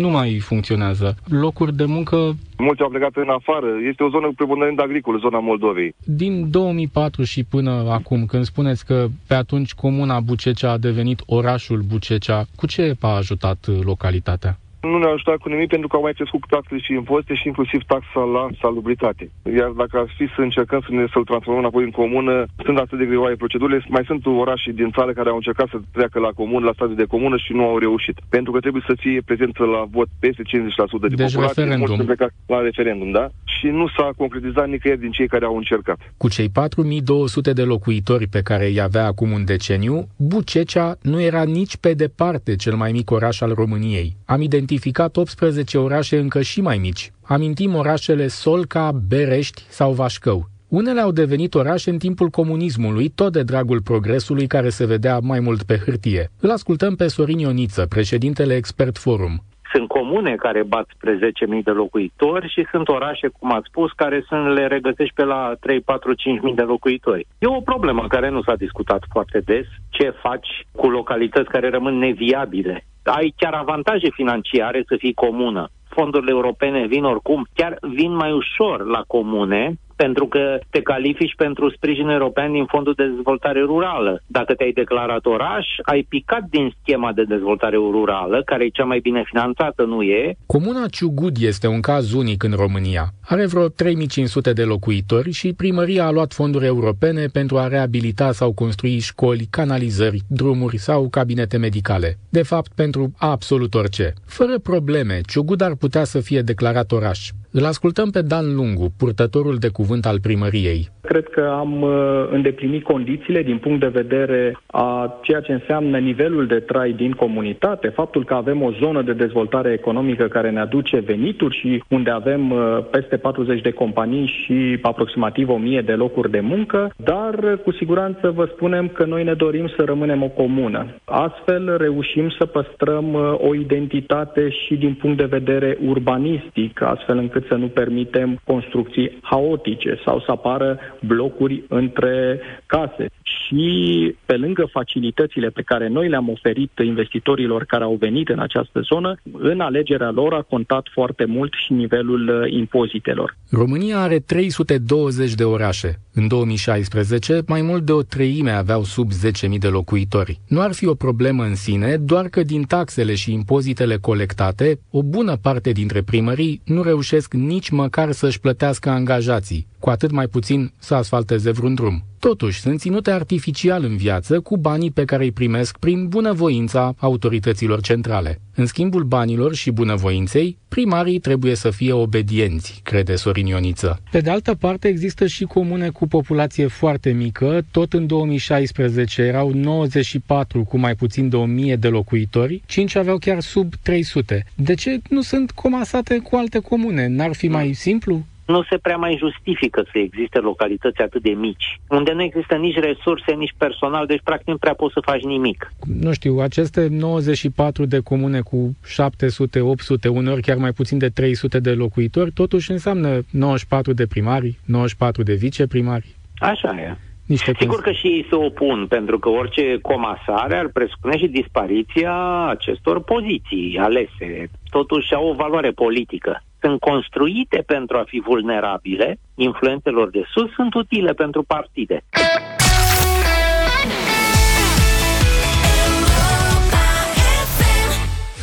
nu 0.04 0.10
mai 0.10 0.40
funcționează. 0.40 1.16
Locuri 1.44 1.76
de 1.76 1.86
muncă 1.86 2.18
Mulți 2.58 2.82
au 2.82 2.90
plecat 2.90 3.16
în 3.16 3.30
afară. 3.30 3.68
Este 3.90 4.04
o 4.04 4.10
zonă 4.10 4.32
preponderent 4.36 4.80
agricolă, 4.80 5.18
zona 5.18 5.40
Moldovei. 5.40 5.96
din 6.04 6.50
2004 6.50 7.24
și 7.24 7.44
până 7.44 7.72
acum, 7.72 8.26
când 8.26 8.44
spuneți 8.44 8.86
că 8.86 9.08
pe 9.28 9.34
atunci 9.34 9.74
comuna 9.74 10.20
Bucecea 10.20 10.72
a 10.72 10.78
devenit 10.78 11.22
orașul 11.26 11.82
Bucecea, 11.88 12.46
cu 12.56 12.68
ce 12.68 12.96
a 13.00 13.16
ajutat 13.16 13.66
uh, 13.68 13.80
localitatea? 13.84 14.58
Nu 14.82 14.98
ne-a 14.98 15.12
ajutat 15.14 15.38
cu 15.38 15.50
nimic 15.50 15.70
pentru 15.70 15.88
că 15.88 15.96
au 15.96 16.02
mai 16.02 16.14
crescut 16.14 16.44
taxele 16.48 16.80
și 16.80 16.94
impozite 16.94 17.34
și 17.34 17.48
inclusiv 17.48 17.82
taxa 17.92 18.22
la 18.36 18.44
salubritate. 18.62 19.32
Iar 19.60 19.70
dacă 19.70 19.98
ar 19.98 20.08
fi 20.18 20.26
să 20.36 20.42
încercăm 20.42 20.82
să 20.88 20.92
ne, 20.92 21.06
să-l 21.14 21.24
transformăm 21.30 21.64
înapoi 21.64 21.84
în 21.84 21.92
comună, 22.02 22.46
sunt 22.66 22.78
atât 22.78 22.98
de 22.98 23.06
greoaie 23.06 23.36
procedurile. 23.36 23.86
Mai 23.90 24.04
sunt 24.06 24.26
orașe 24.26 24.72
din 24.72 24.90
țară 24.98 25.12
care 25.12 25.30
au 25.30 25.36
încercat 25.36 25.68
să 25.70 25.78
treacă 25.92 26.20
la 26.20 26.32
comun, 26.40 26.64
la 26.64 26.74
stadiu 26.74 26.96
de 26.96 27.12
comună 27.14 27.38
și 27.38 27.52
nu 27.54 27.64
au 27.64 27.78
reușit. 27.78 28.18
Pentru 28.30 28.52
că 28.52 28.60
trebuie 28.60 28.84
să 28.88 28.94
fie 29.00 29.22
prezență 29.26 29.64
la 29.64 29.82
vot 29.92 30.08
peste 30.20 30.44
50% 30.44 30.46
de 30.46 30.56
Deci 30.56 31.34
populație. 31.34 31.40
referendum. 31.48 31.78
Mulți 31.78 31.94
sunt 31.96 32.06
plecat 32.12 32.32
la 32.46 32.60
referendum, 32.60 33.12
da? 33.12 33.26
Și 33.44 33.68
nu 33.68 33.88
s-a 33.88 34.10
concretizat 34.18 34.68
nicăieri 34.70 35.00
din 35.00 35.12
cei 35.12 35.28
care 35.28 35.46
au 35.46 35.56
încercat. 35.56 36.00
Cu 36.18 36.30
cei 36.30 36.50
4200 36.50 37.54
de 37.54 37.64
locuitori 37.64 38.28
pe 38.28 38.42
care 38.42 38.66
îi 38.68 38.82
avea 38.82 39.06
acum 39.06 39.32
un 39.32 39.46
deceniu, 39.46 40.08
Bucecea 40.18 40.98
nu 41.02 41.22
era 41.22 41.44
nici 41.44 41.78
pe 41.78 41.94
departe 41.94 42.56
cel 42.56 42.76
mai 42.76 42.92
mic 42.92 43.12
oraș 43.12 43.42
al 43.42 43.54
României. 43.54 44.16
Am 44.26 44.42
identificat 44.42 44.68
18 45.14 45.78
orașe 45.78 46.18
încă 46.18 46.42
și 46.42 46.62
mai 46.62 46.78
mici. 46.78 47.12
Amintim 47.22 47.76
orașele 47.76 48.28
Solca, 48.28 48.92
Berești 49.08 49.64
sau 49.70 49.94
Vașcău. 49.94 50.50
Unele 50.68 51.02
au 51.02 51.12
devenit 51.12 51.54
orașe 51.54 51.90
în 51.90 51.98
timpul 51.98 52.30
comunismului, 52.30 53.10
tot 53.10 53.32
de 53.32 53.44
dragul 53.44 53.82
progresului 53.82 54.48
care 54.48 54.70
se 54.70 54.86
vedea 54.86 55.20
mai 55.20 55.40
mult 55.40 55.64
pe 55.64 55.82
hârtie. 55.86 56.32
Îl 56.40 56.52
ascultăm 56.52 56.96
pe 56.96 57.08
Sorin 57.08 57.38
Ioniță, 57.38 57.86
președintele 57.86 58.56
Expert 58.56 58.98
Forum. 58.98 59.44
Sunt 59.74 59.88
comune 59.88 60.36
care 60.36 60.64
bat 60.64 60.88
spre 60.96 61.18
10.000 61.18 61.64
de 61.64 61.72
locuitori 61.72 62.52
și 62.54 62.68
sunt 62.72 62.88
orașe, 62.88 63.28
cum 63.40 63.52
ați 63.52 63.68
spus, 63.68 63.92
care 63.92 64.24
sunt, 64.28 64.54
le 64.54 64.68
regăsești 64.68 65.14
pe 65.14 65.24
la 65.24 65.54
3, 65.60 65.82
4, 65.82 66.12
5.000 66.12 66.56
de 66.56 66.62
locuitori. 66.62 67.28
E 67.40 67.48
o 67.48 67.62
problemă 67.62 68.08
care 68.08 68.30
nu 68.30 68.42
s-a 68.42 68.56
discutat 68.56 69.04
foarte 69.12 69.40
des. 69.40 69.66
Ce 69.90 70.10
faci 70.10 70.48
cu 70.72 70.90
localități 70.90 71.50
care 71.50 71.70
rămân 71.70 71.98
neviabile? 71.98 72.86
Ai 73.04 73.34
chiar 73.38 73.54
avantaje 73.54 74.10
financiare 74.10 74.84
să 74.88 74.96
fii 74.98 75.14
comună. 75.14 75.68
Fondurile 75.90 76.32
europene 76.32 76.86
vin 76.86 77.04
oricum, 77.04 77.48
chiar 77.54 77.78
vin 77.82 78.16
mai 78.16 78.32
ușor 78.32 78.86
la 78.86 79.04
comune, 79.08 79.74
pentru 80.04 80.28
că 80.28 80.60
te 80.70 80.82
califici 80.82 81.36
pentru 81.36 81.70
sprijin 81.70 82.10
european 82.10 82.52
din 82.52 82.66
Fondul 82.66 82.94
de 82.98 83.08
Dezvoltare 83.08 83.62
Rurală. 83.62 84.22
Dacă 84.28 84.54
te-ai 84.54 84.72
declarat 84.72 85.26
oraș, 85.26 85.66
ai 85.82 86.02
picat 86.10 86.44
din 86.50 86.74
schema 86.82 87.12
de 87.14 87.24
dezvoltare 87.24 87.76
rurală, 87.76 88.42
care 88.46 88.64
e 88.66 88.70
cea 88.70 88.84
mai 88.84 89.00
bine 89.00 89.24
finanțată, 89.26 89.84
nu 89.84 90.02
e, 90.02 90.36
Comuna 90.46 90.86
Ciugud 90.88 91.36
este 91.40 91.68
un 91.68 91.82
caz 91.82 92.14
unic 92.14 92.44
în 92.44 92.54
România. 92.56 93.04
Are 93.22 93.46
vreo 93.46 93.68
3500 93.68 94.54
de 94.54 94.64
locuitori 94.64 95.32
și 95.32 95.54
primăria 95.54 96.06
a 96.06 96.12
luat 96.12 96.34
fonduri 96.34 96.66
europene 96.66 97.26
pentru 97.26 97.58
a 97.58 97.68
reabilita 97.68 98.32
sau 98.32 98.54
construi 98.54 99.00
școli, 99.00 99.48
canalizări, 99.50 100.22
drumuri 100.28 100.78
sau 100.78 101.10
cabinete 101.10 101.58
medicale. 101.58 102.18
De 102.30 102.44
fapt, 102.44 102.72
pentru 102.76 103.12
absolut 103.18 103.74
orice. 103.74 104.14
Fără 104.26 104.60
probleme, 104.60 105.22
Ciugud 105.28 105.62
ar 105.62 105.76
putea 105.76 106.04
să 106.04 106.20
fie 106.20 106.42
declarat 106.42 106.92
oraș. 106.92 107.30
Îl 107.52 107.66
ascultăm 107.66 108.10
pe 108.10 108.22
Dan 108.22 108.56
Lungu, 108.56 108.94
purtătorul 108.98 109.58
de 109.58 109.70
cuvânt 109.70 110.06
al 110.06 110.20
primăriei. 110.20 110.90
Cred 111.02 111.28
că 111.28 111.56
am 111.60 111.82
uh, 111.82 111.90
îndeplinit 112.32 112.84
condițiile 112.84 113.42
din 113.44 113.58
punct 113.58 113.80
de 113.80 113.88
vedere 113.88 114.58
a 114.68 115.20
ceea 115.22 115.40
ce 115.40 115.52
înseamnă 115.52 115.98
nivelul 115.98 116.48
de 116.48 116.60
trai 116.60 116.92
din 116.92 117.12
comunitate, 117.12 117.88
faptul 117.88 118.26
că 118.26 118.34
avem 118.34 118.62
o 118.62 118.72
zonă 118.72 119.02
de 119.02 119.14
dezvoltare 119.14 119.72
economică 119.72 120.28
care 120.28 120.50
ne 120.50 120.60
aduce 120.60 121.00
venituri 121.00 121.58
și 121.58 121.84
unde 121.88 122.10
avem 122.10 122.52
uh, 122.52 122.60
peste 122.92 123.18
40 123.18 123.62
de 123.62 123.72
companii 123.72 124.26
și 124.26 124.80
aproximativ 124.82 125.50
1000 125.50 125.82
de 125.82 125.92
locuri 125.92 126.32
de 126.32 126.40
muncă, 126.40 126.94
dar 126.96 127.34
uh, 127.34 127.54
cu 127.64 127.72
siguranță 127.72 128.32
vă 128.36 128.50
spunem 128.54 128.88
că 128.88 129.06
noi 129.06 129.24
ne 129.24 129.34
dorim 129.34 129.68
să 129.68 129.84
rămânem 129.86 130.24
o 130.24 130.28
comună. 130.28 130.86
Astfel 131.06 131.78
reușim 131.78 132.30
să 132.30 132.46
păstrăm 132.46 133.14
uh, 133.14 133.34
o 133.38 133.56
identitate 133.56 134.50
și 134.50 134.76
din 134.76 134.94
punct 134.94 135.18
de 135.18 135.26
vedere 135.38 135.78
urbanistic, 135.86 136.82
astfel 136.82 137.18
încât 137.18 137.39
să 137.48 137.56
nu 137.56 137.68
permitem 137.68 138.40
construcții 138.44 139.18
haotice 139.22 140.00
sau 140.06 140.20
să 140.20 140.32
apară 140.32 140.80
blocuri 141.08 141.64
între 141.68 142.40
case. 142.66 143.06
Și 143.22 144.16
pe 144.26 144.36
lângă 144.36 144.70
facilitățile 144.72 145.50
pe 145.50 145.62
care 145.62 145.88
noi 145.88 146.10
le-am 146.10 146.30
oferit 146.30 146.72
investitorilor 146.84 147.64
care 147.64 147.84
au 147.84 147.96
venit 148.00 148.30
în 148.30 148.40
această 148.40 148.80
zonă, 148.80 149.16
în 149.32 149.60
alegerea 149.60 150.12
lor 150.12 150.34
a 150.34 150.42
contat 150.42 150.88
foarte 150.94 151.26
mult 151.26 151.54
și 151.66 151.74
nivelul 151.74 152.42
uh, 152.42 152.52
impozitelor. 152.52 153.36
România 153.52 154.00
are 154.00 154.20
320 154.20 155.34
de 155.34 155.44
orașe. 155.44 156.00
În 156.20 156.28
2016, 156.28 157.42
mai 157.48 157.62
mult 157.62 157.86
de 157.86 157.92
o 157.92 158.02
treime 158.02 158.52
aveau 158.52 158.84
sub 158.84 159.12
10.000 159.12 159.58
de 159.60 159.68
locuitori. 159.68 160.40
Nu 160.48 160.62
ar 160.62 160.74
fi 160.74 160.88
o 160.88 160.94
problemă 160.94 161.44
în 161.44 161.56
sine, 161.56 161.98
doar 161.98 162.28
că 162.28 162.44
din 162.44 162.64
taxele 162.64 163.16
și 163.16 163.34
impozitele 163.34 163.98
colectate, 163.98 164.80
o 164.92 165.04
bună 165.04 165.38
parte 165.42 165.72
dintre 165.72 166.02
primării 166.02 166.62
nu 166.66 166.82
reușesc 166.82 167.34
nici 167.34 167.70
măcar 167.70 168.12
să-și 168.12 168.40
plătească 168.40 168.90
angajații, 168.90 169.68
cu 169.80 169.90
atât 169.90 170.12
mai 170.12 170.28
puțin 170.28 170.72
să 170.78 170.96
asfalteze 170.96 171.52
vreun 171.52 171.74
drum. 171.74 172.04
Totuși, 172.20 172.60
sunt 172.60 172.80
ținute 172.80 173.12
artificial 173.12 173.84
în 173.84 173.96
viață 173.98 174.40
cu 174.40 174.58
banii 174.58 174.92
pe 174.92 175.06
care 175.06 175.24
îi 175.24 175.32
primesc 175.32 175.78
prin 175.78 176.08
bunăvoința 176.08 176.94
autorităților 176.98 177.82
centrale. 177.82 178.42
În 178.56 178.66
schimbul 178.66 179.04
banilor 179.04 179.54
și 179.54 179.72
bunăvoinței, 179.72 180.58
primarii 180.68 181.20
trebuie 181.20 181.56
să 181.56 181.70
fie 181.70 181.92
obedienți, 181.94 182.80
crede 182.84 183.16
Sorin 183.16 183.46
Ioniță. 183.46 184.02
Pe 184.12 184.20
de 184.20 184.30
altă 184.30 184.56
parte, 184.56 184.88
există 184.88 185.28
și 185.28 185.44
comune 185.44 185.90
cu 185.90 186.08
populație 186.10 186.68
foarte 186.68 187.12
mică. 187.12 187.66
Tot 187.72 187.94
în 187.94 188.08
2016 188.08 189.22
erau 189.22 189.54
94 189.54 190.64
cu 190.64 190.78
mai 190.78 190.96
puțin 190.96 191.30
de 191.30 191.36
1000 191.36 191.76
de 191.76 191.88
locuitori, 191.88 192.62
5 192.66 192.96
aveau 192.96 193.18
chiar 193.18 193.40
sub 193.40 193.74
300. 193.82 194.46
De 194.56 194.74
ce 194.74 195.00
nu 195.10 195.22
sunt 195.22 195.52
comasate 195.52 196.18
cu 196.18 196.36
alte 196.36 196.60
comune? 196.60 197.08
N-ar 197.08 197.34
fi 197.34 197.48
mai 197.48 197.74
simplu? 197.74 198.26
Nu 198.50 198.64
se 198.70 198.78
prea 198.78 198.98
mai 198.98 199.18
justifică 199.18 199.82
să 199.92 199.98
existe 199.98 200.40
localități 200.40 201.02
atât 201.02 201.22
de 201.22 201.30
mici, 201.30 201.80
unde 201.90 202.12
nu 202.12 202.22
există 202.24 202.56
nici 202.56 202.80
resurse, 202.80 203.32
nici 203.32 203.54
personal, 203.58 204.06
deci 204.06 204.22
practic 204.24 204.48
nu 204.48 204.58
prea 204.58 204.74
poți 204.74 204.94
să 204.94 205.00
faci 205.04 205.22
nimic. 205.22 205.72
Nu 206.02 206.12
știu, 206.14 206.38
aceste 206.40 206.88
94 206.90 207.86
de 207.86 208.00
comune 208.00 208.40
cu 208.40 208.76
700, 208.86 209.60
800, 209.60 210.08
uneori 210.08 210.42
chiar 210.42 210.58
mai 210.58 210.72
puțin 210.72 210.98
de 210.98 211.10
300 211.10 211.60
de 211.60 211.74
locuitori, 211.74 212.32
totuși 212.32 212.72
înseamnă 212.72 213.10
94 213.32 213.94
de 213.94 214.08
primari, 214.08 214.58
94 214.66 215.24
de 215.24 215.34
viceprimari. 215.34 216.16
Așa 216.40 216.76
e. 216.80 216.98
Niște 217.26 217.54
Sigur 217.60 217.82
că 217.82 217.92
și 217.92 218.08
ei 218.08 218.26
se 218.30 218.36
opun, 218.36 218.86
pentru 218.88 219.20
că 219.20 219.30
orice 219.30 219.80
comasare 219.82 220.56
ar 220.56 220.68
presupune 220.68 221.18
și 221.18 221.28
dispariția 221.28 222.46
acestor 222.48 223.04
poziții 223.04 223.78
alese. 223.80 224.50
Totuși 224.70 225.14
au 225.14 225.28
o 225.28 225.34
valoare 225.34 225.72
politică. 225.72 226.44
Sunt 226.62 226.80
construite 226.80 227.64
pentru 227.66 227.98
a 227.98 228.04
fi 228.08 228.22
vulnerabile, 228.26 229.20
influențelor 229.36 230.10
de 230.10 230.24
sus 230.34 230.52
sunt 230.54 230.74
utile 230.74 231.14
pentru 231.14 231.44
partide. 231.44 232.04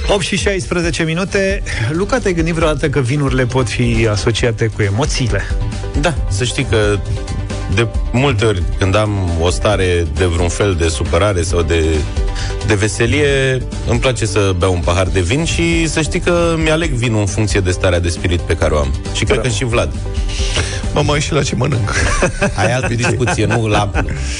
8 0.08 0.22
și 0.22 0.36
16 0.36 1.04
minute. 1.04 1.62
Luca, 1.90 2.18
te-ai 2.18 2.34
gândit 2.34 2.54
vreodată 2.54 2.88
că 2.88 3.00
vinurile 3.00 3.44
pot 3.44 3.68
fi 3.68 4.08
asociate 4.10 4.66
cu 4.66 4.82
emoțiile? 4.82 5.42
Da, 6.00 6.14
să 6.28 6.44
știi 6.44 6.64
că 6.64 6.98
de 7.74 7.86
multe 8.12 8.44
ori 8.44 8.62
când 8.78 8.96
am 8.96 9.30
o 9.40 9.50
stare 9.50 10.06
de 10.14 10.24
vreun 10.24 10.48
fel 10.48 10.74
de 10.74 10.88
supărare 10.88 11.42
sau 11.42 11.62
de, 11.62 11.84
de 12.66 12.74
veselie, 12.74 13.62
îmi 13.88 13.98
place 13.98 14.26
să 14.26 14.54
beau 14.58 14.72
un 14.72 14.80
pahar 14.80 15.06
de 15.06 15.20
vin 15.20 15.44
și 15.44 15.88
să 15.88 16.00
știi 16.00 16.20
că 16.20 16.54
mi-aleg 16.62 16.90
vinul 16.90 17.20
în 17.20 17.26
funcție 17.26 17.60
de 17.60 17.70
starea 17.70 18.00
de 18.00 18.08
spirit 18.08 18.40
pe 18.40 18.56
care 18.56 18.74
o 18.74 18.78
am. 18.78 18.94
Și 19.14 19.24
cred 19.24 19.40
că 19.40 19.48
și 19.48 19.64
Vlad. 19.64 19.92
Mă 20.94 21.02
mai 21.02 21.20
și 21.20 21.32
la 21.32 21.42
ce 21.42 21.54
mănânc. 21.54 21.92
Ai 22.56 22.72
altă 22.72 22.94
discuție, 23.04 23.46
nu? 23.46 23.66
La, 23.66 23.90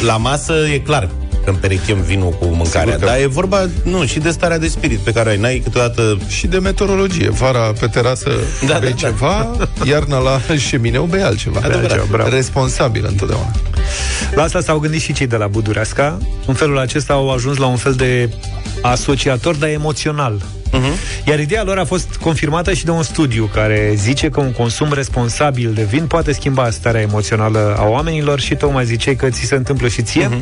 la 0.06 0.16
masă 0.16 0.54
e 0.72 0.78
clar 0.78 1.08
că 1.46 1.52
împerechem 1.52 2.00
vinul 2.00 2.30
cu 2.30 2.44
mâncarea, 2.44 2.92
Sigur 2.92 2.98
că- 2.98 3.04
dar 3.06 3.20
e 3.20 3.26
vorba, 3.26 3.66
nu, 3.82 4.04
și 4.06 4.18
de 4.18 4.30
starea 4.30 4.58
de 4.58 4.68
spirit 4.68 4.98
pe 4.98 5.12
care 5.12 5.28
o 5.28 5.30
ai. 5.30 5.38
N-ai 5.38 5.58
câteodată... 5.64 6.18
Și 6.28 6.46
de 6.46 6.58
meteorologie. 6.58 7.28
Vara 7.30 7.72
pe 7.80 7.86
terasă 7.86 8.30
Da, 8.66 8.72
da, 8.72 8.78
bei 8.78 8.88
da, 8.90 8.94
da. 9.00 9.08
ceva, 9.08 9.56
iarna 9.84 10.18
la 10.18 10.40
șemineu 10.58 11.04
bei 11.04 11.22
altceva. 11.22 11.58
Adevărat. 11.62 11.88
Bei 11.88 11.98
altceva. 11.98 12.28
Responsabil 12.28 13.04
întotdeauna. 13.08 13.50
La 14.34 14.42
asta 14.42 14.60
s-au 14.60 14.78
gândit 14.78 15.00
și 15.00 15.12
cei 15.12 15.26
de 15.26 15.36
la 15.36 15.46
Budureasca. 15.46 16.18
În 16.46 16.54
felul 16.54 16.78
acesta 16.78 17.12
au 17.12 17.30
ajuns 17.32 17.56
la 17.56 17.66
un 17.66 17.76
fel 17.76 17.92
de 17.92 18.30
asociator, 18.82 19.54
dar 19.54 19.68
emoțional. 19.68 20.42
Uh-huh. 20.76 21.24
Iar 21.26 21.38
ideea 21.38 21.62
lor 21.62 21.78
a 21.78 21.84
fost 21.84 22.16
confirmată 22.20 22.72
și 22.72 22.84
de 22.84 22.90
un 22.90 23.02
studiu 23.02 23.50
care 23.54 23.92
zice 23.94 24.28
că 24.28 24.40
un 24.40 24.52
consum 24.52 24.92
responsabil 24.92 25.72
de 25.74 25.82
vin 25.82 26.06
poate 26.06 26.32
schimba 26.32 26.70
starea 26.70 27.00
emoțională 27.00 27.76
a 27.78 27.84
oamenilor 27.84 28.40
și 28.40 28.54
tocmai 28.54 28.84
ziceai 28.84 29.16
că 29.16 29.28
ți 29.28 29.44
se 29.44 29.54
întâmplă 29.54 29.88
și 29.88 30.02
ție. 30.02 30.28
Uh-huh. 30.28 30.40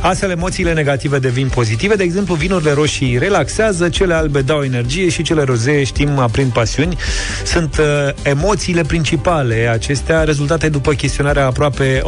Astfel, 0.00 0.30
emoțiile 0.30 0.72
negative 0.72 1.18
devin 1.18 1.48
pozitive. 1.48 1.94
De 1.94 2.02
exemplu, 2.02 2.34
vinurile 2.34 2.72
roșii 2.72 3.18
relaxează, 3.18 3.88
cele 3.88 4.14
albe 4.14 4.40
dau 4.42 4.62
energie 4.62 5.08
și 5.08 5.22
cele 5.22 5.42
rozee, 5.42 5.84
știm, 5.84 6.18
aprind 6.18 6.52
pasiuni. 6.52 6.96
Sunt 7.44 7.76
uh, 7.78 7.84
emoțiile 8.22 8.82
principale 8.82 9.68
acestea, 9.72 10.24
rezultate 10.24 10.68
după 10.68 10.92
chestionarea 10.92 11.46
aproape 11.46 12.02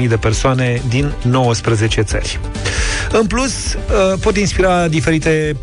18.000 0.00 0.08
de 0.08 0.16
persoane 0.16 0.82
din 0.88 1.12
19 1.22 2.00
țări. 2.00 2.40
În 3.12 3.26
plus, 3.26 3.74
uh, 3.74 4.18
pot 4.20 4.36
inspira 4.36 4.88
diferite 4.88 5.56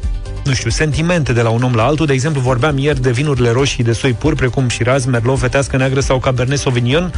nu 0.47 0.53
știu, 0.53 0.69
sentimente 0.69 1.33
de 1.33 1.41
la 1.41 1.49
un 1.49 1.63
om 1.63 1.73
la 1.75 1.83
altul. 1.83 2.05
De 2.05 2.13
exemplu, 2.13 2.41
vorbeam 2.41 2.77
ieri 2.77 3.01
de 3.01 3.11
vinurile 3.11 3.51
roșii 3.51 3.83
de 3.83 3.93
soi 3.93 4.13
pur, 4.13 4.35
precum 4.35 4.69
Shiraz, 4.69 5.05
Merlot, 5.05 5.39
Fetească 5.39 5.77
Neagră 5.77 5.99
sau 5.99 6.19
Cabernet 6.19 6.59
Sauvignon, 6.59 7.13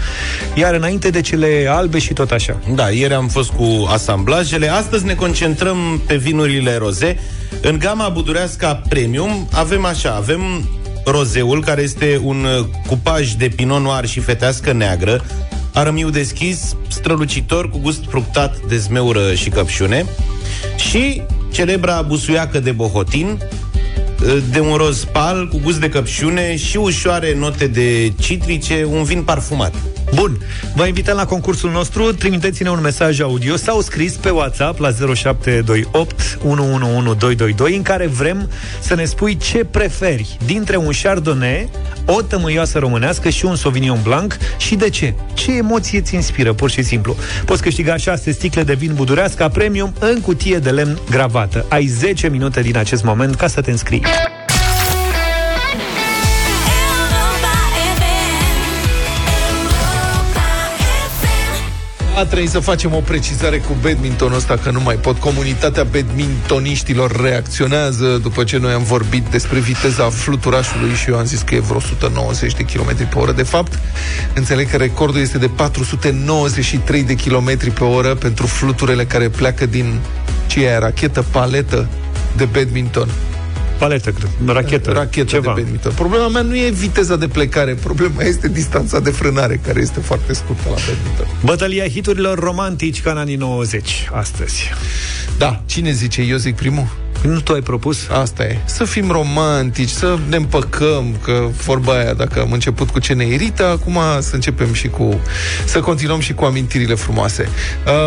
iar 0.56 0.74
înainte 0.74 1.10
de 1.10 1.22
cele 1.22 1.68
albe 1.70 2.00
și 2.00 2.14
tot 2.14 2.32
așa. 2.32 2.60
Da, 2.76 2.90
ieri 2.90 3.14
am 3.14 3.28
fost 3.28 3.50
cu 3.50 3.88
asamblajele, 3.90 4.68
astăzi 4.68 5.06
ne 5.06 5.14
concentrăm 5.14 6.02
pe 6.08 6.16
vinurile 6.16 6.78
roze. 6.78 7.20
În 7.62 7.80
gama 7.80 8.10
budureasca 8.10 8.82
premium 8.90 9.48
avem 9.52 9.86
așa, 9.86 10.14
avem 10.16 10.70
rozeul, 11.06 11.64
care 11.64 11.82
este 11.82 12.20
un 12.24 12.44
uh, 12.60 12.66
cupaj 12.88 13.32
de 13.32 13.48
pinot 13.56 13.82
noir 13.82 14.06
și 14.06 14.20
fetească 14.20 14.72
neagră, 14.72 15.26
arămiu 15.74 16.10
deschis, 16.10 16.76
strălucitor, 16.88 17.70
cu 17.70 17.78
gust 17.78 18.04
fructat 18.10 18.58
de 18.68 18.78
zmeură 18.78 19.34
și 19.34 19.50
căpșune, 19.50 20.06
și 20.76 21.22
celebra 21.52 22.02
busuiacă 22.02 22.60
de 22.60 22.72
bohotin, 22.72 23.38
de 24.52 24.60
un 24.60 24.76
roz 24.76 25.04
pal 25.04 25.48
cu 25.48 25.60
gust 25.64 25.80
de 25.80 25.90
căpșune 25.90 26.58
și 26.58 26.78
ușoare 26.78 27.36
note 27.36 27.68
de 27.68 28.14
citrice, 28.20 28.88
un 28.92 29.04
vin 29.04 29.24
parfumat. 29.24 29.74
Bun, 30.14 30.38
vă 30.76 30.86
invităm 30.86 31.16
la 31.16 31.26
concursul 31.26 31.72
nostru. 31.72 32.14
Trimiteți-ne 32.14 32.70
un 32.70 32.82
mesaj 32.82 33.20
audio 33.20 33.56
sau 33.56 33.82
scris 33.82 34.16
pe 34.16 34.30
WhatsApp 34.30 34.80
la 34.80 34.92
0728 35.14 36.38
111222 36.44 37.76
În 37.76 37.82
care 37.82 38.08
vrem 38.08 38.50
să 38.80 38.96
ne 38.96 39.06
spui 39.06 39.38
ce 39.38 39.66
preferi 39.66 40.38
Dintre 40.46 40.78
un 40.78 40.92
Chardonnay, 41.02 41.70
o 42.06 42.22
tămâioasă 42.22 42.80
românească 42.80 43.30
și 43.30 43.46
un 43.46 43.56
Sauvignon 43.56 44.00
Blanc 44.04 44.38
Și 44.58 44.76
de 44.76 44.90
ce? 44.90 45.14
Ce 45.34 45.58
emoție 45.58 46.02
ți 46.02 46.16
inspiră, 46.16 46.54
pur 46.54 46.70
și 46.70 46.84
simplu? 46.84 47.16
Poți 47.46 47.62
câștiga 47.62 47.96
6 47.96 48.32
sticle 48.32 48.64
de 48.64 48.74
vin 48.74 48.94
budureasca 48.94 49.50
premium 49.50 49.94
În 50.00 50.22
cutie 50.22 50.58
de 50.58 50.70
lemn 50.70 51.00
gravată. 51.10 51.66
Ai 51.70 51.86
10 51.86 52.30
minute 52.30 52.62
din 52.62 52.78
acest 52.78 53.04
moment 53.04 53.36
ca 53.36 53.48
să 53.48 53.62
te 53.62 53.72
înscrii 53.72 54.02
A 62.20 62.26
trebuit 62.26 62.50
să 62.50 62.60
facem 62.60 62.94
o 62.94 63.00
precizare 63.00 63.58
cu 63.58 63.78
badmintonul 63.82 64.38
ăsta, 64.38 64.58
că 64.64 64.72
nu 64.72 64.82
mai 64.82 64.96
pot. 64.96 65.18
Comunitatea 65.18 65.84
badmintoniștilor 65.84 67.22
reacționează 67.22 68.20
după 68.22 68.44
ce 68.44 68.58
noi 68.58 68.72
am 68.72 68.84
vorbit 68.84 69.26
despre 69.26 69.60
viteza 69.60 70.10
fluturașului 70.10 70.94
și 70.94 71.10
eu 71.10 71.18
am 71.18 71.26
zis 71.26 71.42
că 71.42 71.56
e 71.56 71.60
vreo 71.60 71.76
190 71.76 72.54
de 72.54 72.64
km 72.64 73.10
pe 73.10 73.18
oră. 73.18 73.32
De 73.32 73.44
fapt, 73.44 73.80
înțeleg 74.34 74.70
că 74.70 74.78
recordul 74.78 75.22
este 75.22 75.38
de 75.38 75.48
493 75.48 77.04
de 77.04 77.16
km 77.16 77.74
pe 77.74 77.84
oră 77.84 78.16
pentru 78.16 78.48
fluturele 78.48 79.06
care 79.06 79.30
pleacă 79.30 79.66
din 79.66 80.00
ce 80.48 80.64
e 80.64 80.70
aia, 80.70 80.80
rachetă, 80.80 81.26
paletă 81.32 81.88
de 82.38 82.46
badminton. 82.46 83.10
Paletă, 83.80 84.12
cred, 84.12 84.30
rachetă, 84.46 84.92
rachetă 84.92 85.28
ceva. 85.30 85.54
de 85.56 85.62
badminton. 85.62 85.92
Problema 85.92 86.28
mea 86.28 86.42
nu 86.42 86.58
e 86.58 86.70
viteza 86.70 87.16
de 87.16 87.28
plecare, 87.28 87.74
problema 87.74 88.24
este 88.24 88.48
distanța 88.48 89.00
de 89.00 89.10
frânare, 89.10 89.60
care 89.66 89.80
este 89.80 90.00
foarte 90.00 90.34
scurtă 90.34 90.64
la 90.66 90.76
badminton. 90.88 91.28
Bătălia 91.44 91.88
hiturilor 91.88 92.40
romantici 92.40 93.02
ca 93.02 93.12
în 93.12 93.18
anii 93.18 93.36
90 93.36 94.10
astăzi. 94.14 94.70
Da, 95.38 95.62
cine 95.66 95.92
zice? 95.92 96.22
Eu 96.22 96.38
zic 96.38 96.56
primul. 96.56 96.88
Nu 97.22 97.40
tu 97.40 97.54
ai 97.54 97.62
propus? 97.62 98.08
Asta 98.10 98.44
e. 98.44 98.58
Să 98.66 98.84
fim 98.84 99.12
romantici, 99.12 99.90
să 99.90 100.18
ne 100.30 100.36
împăcăm, 100.36 101.16
că 101.24 101.48
vorba 101.66 101.94
aia, 101.94 102.14
dacă 102.14 102.40
am 102.40 102.52
început 102.52 102.90
cu 102.90 103.00
ce 103.00 103.14
ne 103.14 103.26
irită, 103.26 103.66
acum 103.66 104.00
să 104.20 104.36
începem 104.36 104.74
și 104.74 104.88
cu... 104.88 105.20
să 105.66 105.80
continuăm 105.80 106.20
și 106.20 106.34
cu 106.34 106.46
amintirile 106.46 106.96
frumoase. 106.96 107.50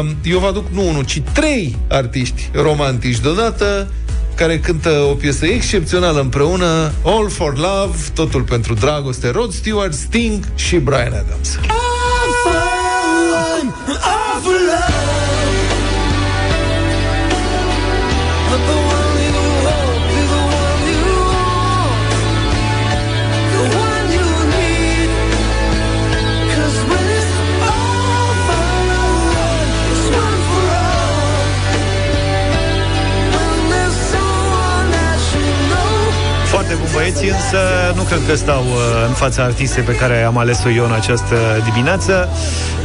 Um, 0.00 0.16
Eu 0.22 0.38
vă 0.38 0.46
aduc 0.46 0.66
nu 0.70 0.88
unul, 0.88 1.04
ci 1.04 1.22
trei 1.32 1.78
artiști 1.88 2.50
romantici 2.52 3.18
deodată, 3.18 3.88
care 4.34 4.58
cântă 4.58 4.90
o 5.10 5.14
piesă 5.14 5.46
excepțională 5.46 6.20
împreună, 6.20 6.92
All 7.04 7.30
for 7.30 7.56
Love, 7.56 7.96
totul 8.14 8.42
pentru 8.42 8.74
dragoste, 8.74 9.30
Rod 9.30 9.52
Stewart, 9.52 9.94
Sting 9.94 10.44
și 10.54 10.76
Brian 10.76 11.12
Adams. 11.12 11.58
Alții 37.02 37.28
însă 37.28 37.58
nu 37.96 38.02
cred 38.02 38.20
că 38.28 38.34
stau 38.34 38.62
uh, 38.62 39.06
în 39.06 39.12
fața 39.12 39.42
artistei 39.42 39.82
pe 39.82 39.94
care 39.94 40.22
am 40.22 40.38
ales-o 40.38 40.70
eu 40.70 40.84
în 40.84 40.92
această 40.92 41.36
dimineață. 41.72 42.28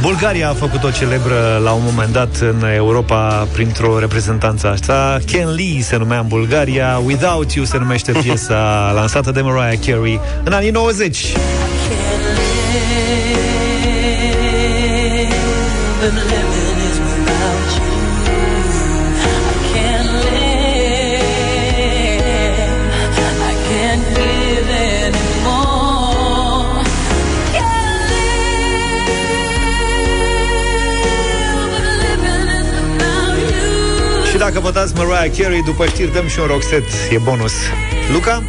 Bulgaria 0.00 0.48
a 0.48 0.52
făcut-o 0.52 0.90
celebră 0.90 1.60
la 1.62 1.72
un 1.72 1.82
moment 1.84 2.12
dat 2.12 2.36
în 2.36 2.64
Europa 2.74 3.48
printr-o 3.52 3.98
reprezentanță 3.98 4.70
asta. 4.70 5.18
Ken 5.26 5.54
Lee 5.54 5.80
se 5.80 5.96
numea 5.96 6.18
în 6.18 6.26
Bulgaria, 6.26 7.00
Without 7.04 7.52
You 7.52 7.64
se 7.64 7.78
numește 7.78 8.12
piesa 8.12 8.60
lansată 8.98 9.30
de 9.30 9.40
Mariah 9.40 9.78
Carey 9.86 10.20
în 10.44 10.52
anii 10.52 10.70
90. 10.70 11.24
And 16.00 16.14
living 16.14 16.47
dacă 34.48 34.60
votați 34.60 34.94
Mariah 34.94 35.30
Carey, 35.38 35.62
după 35.64 35.86
știri 35.86 36.12
dăm 36.12 36.28
și 36.28 36.38
un 36.40 36.46
roxet, 36.46 36.84
e 37.12 37.18
bonus. 37.18 37.52
Luca? 38.12 38.42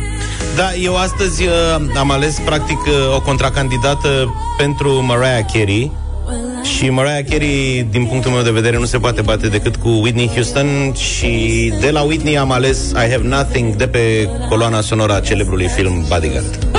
Da, 0.55 0.73
eu 0.73 0.95
astăzi 0.95 1.43
uh, 1.43 1.51
am 1.97 2.11
ales 2.11 2.39
practic 2.45 2.77
uh, 2.77 3.15
o 3.15 3.21
contracandidată 3.21 4.35
pentru 4.57 5.03
Mariah 5.03 5.45
Carey 5.53 5.91
și 6.63 6.89
Mariah 6.89 7.25
Carey, 7.29 7.87
din 7.91 8.05
punctul 8.05 8.31
meu 8.31 8.41
de 8.41 8.51
vedere, 8.51 8.77
nu 8.77 8.85
se 8.85 8.97
poate 8.97 9.21
bate 9.21 9.47
decât 9.47 9.75
cu 9.75 9.89
Whitney 9.89 10.31
Houston 10.33 10.93
și 10.93 11.73
de 11.79 11.89
la 11.89 12.01
Whitney 12.01 12.37
am 12.37 12.51
ales 12.51 12.91
I 12.91 13.11
Have 13.11 13.27
Nothing 13.27 13.75
de 13.75 13.87
pe 13.87 14.29
coloana 14.49 14.81
sonoră 14.81 15.13
a 15.13 15.19
celebrului 15.19 15.67
film 15.67 16.05
Bodyguard. 16.07 16.78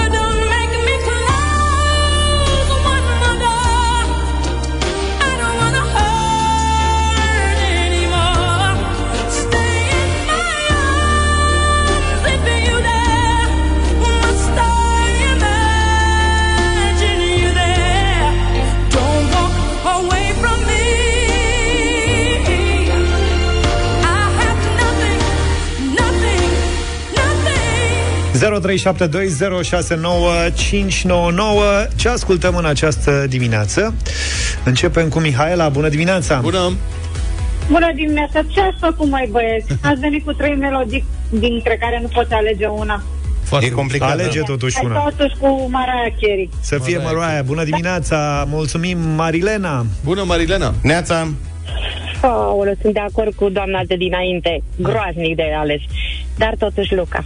Ce 31.96 32.09
ascultăm 32.09 32.57
în 32.57 32.64
această 32.64 33.26
dimineață? 33.29 33.94
Începem 34.64 35.09
cu 35.09 35.18
Mihaela. 35.18 35.68
Bună 35.68 35.88
dimineața! 35.88 36.38
Bună! 36.40 36.72
Bună 37.70 37.92
dimineața! 37.94 38.42
Ce 38.48 38.61
ați 38.61 38.76
făcut, 38.81 39.09
mai 39.09 39.29
băieți? 39.31 39.66
Ați 39.83 40.00
venit 40.00 40.24
cu 40.24 40.33
trei 40.33 40.55
melodii 40.55 41.05
dintre 41.31 41.76
care 41.81 41.98
nu 42.03 42.09
poți 42.09 42.33
alege 42.33 42.66
una. 42.66 43.03
Foarte 43.42 43.66
e 43.66 43.70
complicat. 43.70 44.11
Alege 44.11 44.40
totuși 44.40 44.76
Hai 44.76 44.85
una. 44.87 44.98
totuși 45.00 45.37
cu 45.37 45.68
Mariah 45.70 46.14
Carey. 46.20 46.50
Să 46.61 46.79
fie 46.79 46.98
Mariah. 46.98 47.44
Bună 47.44 47.64
dimineața! 47.64 48.44
Mulțumim, 48.48 48.98
Marilena! 48.98 49.87
Bună, 50.05 50.22
Marilena! 50.22 50.74
Neața! 50.83 51.29
Aoleu, 52.20 52.74
sunt 52.81 52.92
de 52.92 53.00
acord 53.00 53.35
cu 53.35 53.48
doamna 53.48 53.81
de 53.87 53.94
dinainte. 53.94 54.62
Groaznic 54.76 55.37
de 55.37 55.42
ales. 55.57 55.81
Dar 56.37 56.55
totuși 56.59 56.94
Luca. 56.94 57.24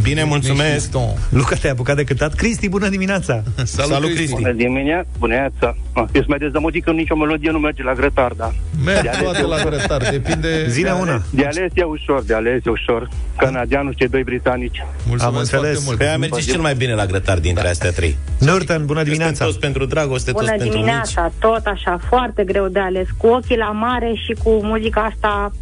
Bine, 0.00 0.24
mulțumesc! 0.24 0.90
Luca, 1.28 1.56
te-ai 1.56 1.72
apucat 1.72 1.96
de 1.96 2.04
cântat? 2.04 2.34
Cristi, 2.34 2.68
bună 2.68 2.88
dimineața! 2.88 3.42
Salut, 3.64 4.14
Cristi! 4.14 4.34
Bună 4.34 4.52
dimineața, 4.52 5.06
bună 5.18 5.32
dimineața. 5.34 5.76
Ah, 5.92 6.02
Eu 6.02 6.06
sunt 6.12 6.26
mai 6.28 6.38
dezamăgit 6.38 6.84
că 6.84 6.90
nicio 6.90 7.16
melodie 7.16 7.50
nu 7.50 7.58
merge 7.58 7.82
la 7.82 7.92
grătar, 7.94 8.32
da. 8.32 8.52
Merg 8.84 9.02
De 9.02 9.08
ales 9.08 9.22
toate 9.22 9.38
e 9.38 9.42
la 9.42 9.54
ușor. 9.54 9.68
grătar, 9.70 10.08
depinde... 10.10 10.68
Zine 10.68 10.90
una. 10.90 11.22
De 11.30 11.44
ales 11.44 11.70
e 11.74 11.82
ușor, 11.82 12.22
de 12.22 12.34
ales 12.34 12.64
e 12.64 12.70
ușor. 12.70 13.08
Canadianul, 13.36 13.92
cei 13.92 14.08
doi 14.08 14.22
britanici. 14.22 14.84
Am 15.18 15.36
înțeles. 15.36 15.84
Pe 15.84 16.04
aia 16.04 16.18
merge 16.18 16.40
cel 16.40 16.60
mai 16.60 16.74
bine 16.74 16.94
la 16.94 17.06
grătar 17.06 17.38
dintre 17.38 17.68
astea 17.68 17.90
trei. 17.90 18.16
Nurten, 18.38 18.84
bună 18.86 19.02
dimineața! 19.02 19.34
Suntem 19.34 19.46
toți 19.46 19.58
pentru 19.60 19.84
dragoste, 19.86 20.30
toți 20.32 20.44
Bună 20.44 20.56
pentru 20.56 20.68
mici. 20.68 20.76
dimineața, 20.78 21.32
tot 21.38 21.62
așa, 21.64 22.00
foarte 22.08 22.44
greu 22.44 22.68
de 22.68 22.78
ales. 22.78 23.06
Cu 23.16 23.26
ochii 23.26 23.56
la 23.56 23.70
mare 23.70 24.12
și 24.26 24.36
cu 24.42 24.50
muzica 24.62 25.00
asta 25.00 25.52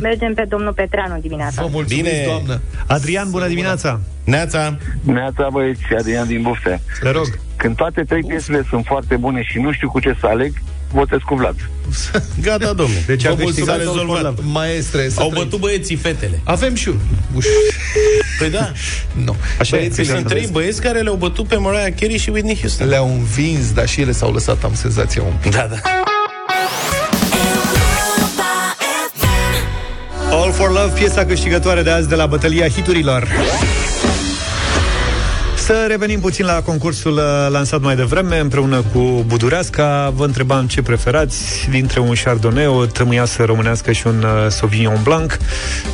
mergem 0.00 0.34
pe 0.34 0.44
domnul 0.48 0.72
Petreanu 0.72 1.18
dimineața. 1.20 1.66
Bine. 1.88 2.22
doamnă! 2.26 2.60
Adrian, 2.86 3.30
bună 3.30 3.46
dimineața! 3.48 4.00
Neața! 4.24 4.76
Neața, 5.00 5.48
băieți, 5.52 5.80
Adrian 5.98 6.26
din 6.26 6.42
Bufte. 6.42 6.82
Te 7.02 7.10
rog. 7.10 7.38
Când 7.56 7.76
toate 7.76 8.02
trei 8.08 8.22
piesele 8.22 8.66
sunt 8.68 8.84
foarte 8.86 9.16
bune 9.16 9.42
și 9.42 9.58
nu 9.58 9.72
știu 9.72 9.90
cu 9.90 10.00
ce 10.00 10.16
să 10.20 10.26
aleg, 10.26 10.52
votez 10.92 11.18
cu 11.26 11.34
Vlad. 11.34 11.54
Gata, 12.42 12.72
domnule. 12.72 13.02
Deci 13.06 13.22
Vă 13.22 13.28
a 13.28 13.30
mulțumesc, 13.30 13.56
câștigat 13.56 13.76
s-a 13.76 13.82
rezolvat. 13.82 14.20
Vlad. 14.20 14.38
Maestre, 14.52 15.08
să 15.08 15.20
Au 15.20 15.28
trăiți. 15.28 15.44
bătut 15.44 15.60
băieții 15.60 15.96
fetele. 15.96 16.40
Avem 16.44 16.74
și 16.74 16.88
unul. 16.88 17.00
Uș. 17.34 17.44
Păi 18.38 18.50
da. 18.50 18.72
Nu. 19.24 19.36
Așa 19.58 19.76
e, 19.76 19.78
Băieții 19.78 20.02
așa 20.02 20.12
sunt 20.14 20.30
e. 20.30 20.34
trei 20.34 20.48
băieți 20.52 20.80
care 20.80 21.00
le-au 21.00 21.14
bătut 21.16 21.46
pe 21.46 21.56
Mariah 21.56 21.94
Carey 22.00 22.16
și 22.18 22.30
Whitney 22.30 22.56
Houston. 22.60 22.88
Le-au 22.88 23.08
învins, 23.12 23.72
dar 23.72 23.88
și 23.88 24.00
ele 24.00 24.12
s-au 24.12 24.32
lăsat, 24.32 24.64
am 24.64 24.74
senzația 24.74 25.22
un 25.22 25.32
pic. 25.40 25.52
Da, 25.54 25.66
da. 25.70 25.76
For 30.60 30.70
Love, 30.70 30.92
piesa 30.94 31.24
câștigătoare 31.24 31.82
de 31.82 31.90
azi 31.90 32.08
de 32.08 32.14
la 32.14 32.26
bătălia 32.26 32.68
hiturilor. 32.68 33.28
Să 35.70 35.84
revenim 35.88 36.20
puțin 36.20 36.44
la 36.44 36.62
concursul 36.62 37.12
uh, 37.12 37.22
lansat 37.50 37.80
mai 37.80 37.96
devreme 37.96 38.38
împreună 38.38 38.84
cu 38.92 39.24
Budureasca. 39.26 40.12
Vă 40.14 40.24
întrebam 40.24 40.66
ce 40.66 40.82
preferați 40.82 41.68
dintre 41.70 42.00
un 42.00 42.12
Chardonnay, 42.24 42.66
o 42.66 42.86
tămâiasă 42.86 43.44
românească 43.44 43.92
și 43.92 44.06
un 44.06 44.22
uh, 44.22 44.48
Sauvignon 44.48 45.00
Blanc. 45.02 45.36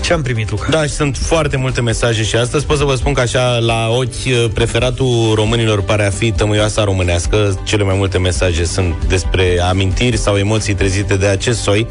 Ce 0.00 0.12
am 0.12 0.22
primit, 0.22 0.50
Luca? 0.50 0.66
Da, 0.70 0.82
și 0.82 0.88
sunt 0.88 1.16
foarte 1.16 1.56
multe 1.56 1.80
mesaje 1.80 2.22
și 2.22 2.36
astăzi 2.36 2.66
pot 2.66 2.76
să 2.76 2.84
vă 2.84 2.94
spun 2.94 3.12
că 3.12 3.20
așa, 3.20 3.58
la 3.58 3.88
ochi, 3.88 4.52
preferatul 4.54 5.32
românilor 5.34 5.82
pare 5.82 6.06
a 6.06 6.10
fi 6.10 6.32
tămâioasa 6.32 6.84
românească. 6.84 7.60
Cele 7.64 7.82
mai 7.82 7.94
multe 7.98 8.18
mesaje 8.18 8.64
sunt 8.64 8.94
despre 9.08 9.60
amintiri 9.68 10.16
sau 10.16 10.36
emoții 10.36 10.74
trezite 10.74 11.16
de 11.16 11.26
acest 11.26 11.60
soi. 11.60 11.86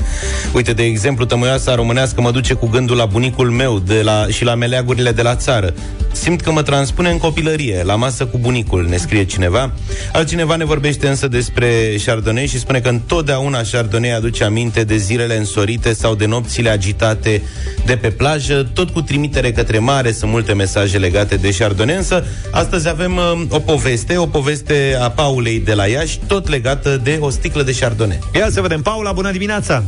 Uite, 0.54 0.74
de 0.74 0.84
exemplu, 0.84 1.26
tămâioasa 1.26 1.76
românească 1.76 2.22
mă 2.22 2.32
duce 2.32 2.54
cu 2.54 2.68
gândul 2.68 2.96
la 2.96 3.06
bunicul 3.06 3.50
meu 3.50 3.80
de 3.80 4.02
la, 4.02 4.26
și 4.28 4.44
la 4.44 4.56
meleagurile 4.56 5.12
de 5.12 5.22
la 5.22 5.36
țară. 5.36 5.74
Simt 6.12 6.42
că 6.42 6.52
mă 6.52 6.62
transpune 6.62 7.10
în 7.10 7.18
copilărie, 7.18 7.75
la 7.84 7.96
masă 7.96 8.26
cu 8.26 8.38
bunicul, 8.38 8.86
ne 8.90 8.98
scrie 8.98 9.24
cineva. 9.26 9.72
Altcineva 10.14 10.56
ne 10.56 10.66
vorbește 10.66 11.08
însă 11.08 11.28
despre 11.28 11.68
Chardonnay 12.06 12.46
și 12.46 12.60
spune 12.60 12.80
că 12.80 12.90
întotdeauna 12.90 13.62
Chardonnay 13.72 14.16
aduce 14.16 14.44
aminte 14.44 14.84
de 14.84 14.98
zilele 14.98 15.38
însorite 15.38 15.94
sau 15.94 16.16
de 16.16 16.26
nopțile 16.26 16.70
agitate 16.70 17.42
de 17.86 17.96
pe 17.96 18.10
plajă, 18.10 18.70
tot 18.74 18.90
cu 18.90 19.02
trimitere 19.02 19.52
către 19.52 19.80
mare, 19.80 20.12
sunt 20.12 20.32
multe 20.32 20.54
mesaje 20.54 20.98
legate 20.98 21.36
de 21.36 21.56
Chardonnay, 21.58 21.96
însă 21.96 22.26
astăzi 22.52 22.90
avem 22.90 23.16
uh, 23.18 23.42
o 23.50 23.60
poveste, 23.60 24.18
o 24.18 24.26
poveste 24.26 24.98
a 25.02 25.10
Paulei 25.10 25.60
de 25.60 25.74
la 25.74 25.86
Iași, 25.86 26.20
tot 26.28 26.48
legată 26.48 26.98
de 27.04 27.18
o 27.20 27.30
sticlă 27.30 27.64
de 27.64 27.76
Chardonnay. 27.80 28.20
Ia 28.36 28.48
să 28.50 28.62
vedem. 28.62 28.82
Paula, 28.82 29.12
bună 29.12 29.32
dimineața! 29.32 29.84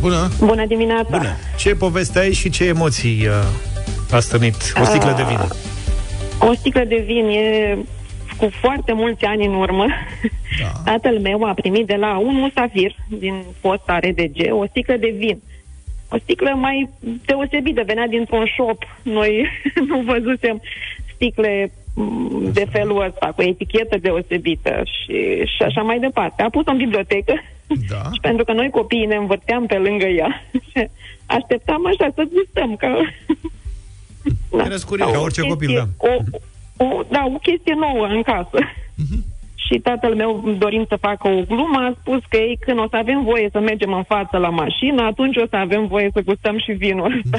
Bună! 0.00 0.30
Bună 0.38 0.66
dimineața! 0.66 1.08
Bună! 1.10 1.36
Ce 1.56 1.74
poveste 1.74 2.18
ai 2.18 2.32
și 2.32 2.50
ce 2.50 2.64
emoții 2.64 3.26
uh, 3.26 4.16
a 4.16 4.20
stănit 4.20 4.54
o 4.80 4.84
sticlă 4.84 5.14
de 5.16 5.22
vin? 5.28 5.69
O 6.40 6.54
sticlă 6.54 6.84
de 6.84 7.02
vin 7.06 7.26
e 7.28 7.76
cu 8.36 8.48
foarte 8.60 8.92
mulți 8.92 9.24
ani 9.24 9.46
în 9.46 9.54
urmă. 9.54 9.86
Da. 10.60 10.72
Tatăl 10.92 11.18
meu 11.18 11.42
a 11.44 11.54
primit 11.54 11.86
de 11.86 11.94
la 11.94 12.18
un 12.18 12.34
musafir 12.34 12.94
din 13.08 13.42
posta 13.60 13.98
RDG 13.98 14.52
o 14.52 14.66
sticlă 14.66 14.96
de 14.96 15.14
vin. 15.16 15.40
O 16.10 16.16
sticlă 16.18 16.50
mai 16.50 16.88
deosebită, 17.24 17.82
venea 17.86 18.06
dintr-un 18.06 18.46
shop. 18.56 18.84
Noi 19.02 19.46
nu 19.88 20.00
văzusem 20.00 20.60
sticle 21.14 21.72
mm, 21.94 22.50
de 22.52 22.66
felul 22.70 23.04
ăsta, 23.04 23.32
cu 23.36 23.42
etichetă 23.42 23.98
deosebită 23.98 24.82
și, 24.84 25.16
și 25.44 25.62
așa 25.62 25.82
mai 25.82 25.98
departe. 25.98 26.42
A 26.42 26.50
pus-o 26.50 26.70
în 26.70 26.76
bibliotecă 26.76 27.34
Da. 27.88 28.02
și 28.14 28.20
pentru 28.20 28.44
că 28.44 28.52
noi 28.52 28.70
copiii 28.70 29.06
ne 29.06 29.14
învârteam 29.16 29.66
pe 29.66 29.76
lângă 29.76 30.06
ea, 30.06 30.44
așteptam 31.26 31.86
așa 31.86 32.08
să 32.14 32.28
gustăm, 32.32 32.76
ca... 32.76 32.98
Da. 34.70 34.74
Eras 34.74 34.84
curios. 34.84 35.08
O 35.08 35.12
Ca 35.12 35.18
orice 35.20 35.40
chestie- 35.40 35.54
copil, 35.54 35.74
da. 35.74 36.06
O, 36.08 36.12
o, 36.84 37.02
da, 37.10 37.22
o 37.34 37.38
chestie 37.38 37.74
nouă 37.74 38.06
în 38.06 38.22
casă. 38.22 38.58
Și 39.54 39.78
tatăl 39.78 40.14
meu, 40.14 40.54
dorind 40.58 40.86
să 40.88 40.96
facă 40.96 41.28
o 41.28 41.42
glumă, 41.48 41.78
a 41.78 41.94
spus 42.00 42.20
că 42.28 42.36
ei, 42.36 42.58
când 42.60 42.78
o 42.78 42.86
să 42.90 42.96
avem 42.96 43.22
voie 43.24 43.48
să 43.52 43.60
mergem 43.60 43.92
în 43.92 44.02
față 44.02 44.36
la 44.36 44.48
mașină, 44.48 45.02
atunci 45.02 45.36
o 45.36 45.46
să 45.50 45.56
avem 45.56 45.86
voie 45.86 46.10
să 46.12 46.20
gustăm 46.24 46.58
și 46.58 46.72
vinul 46.72 47.22
ăsta. 47.24 47.38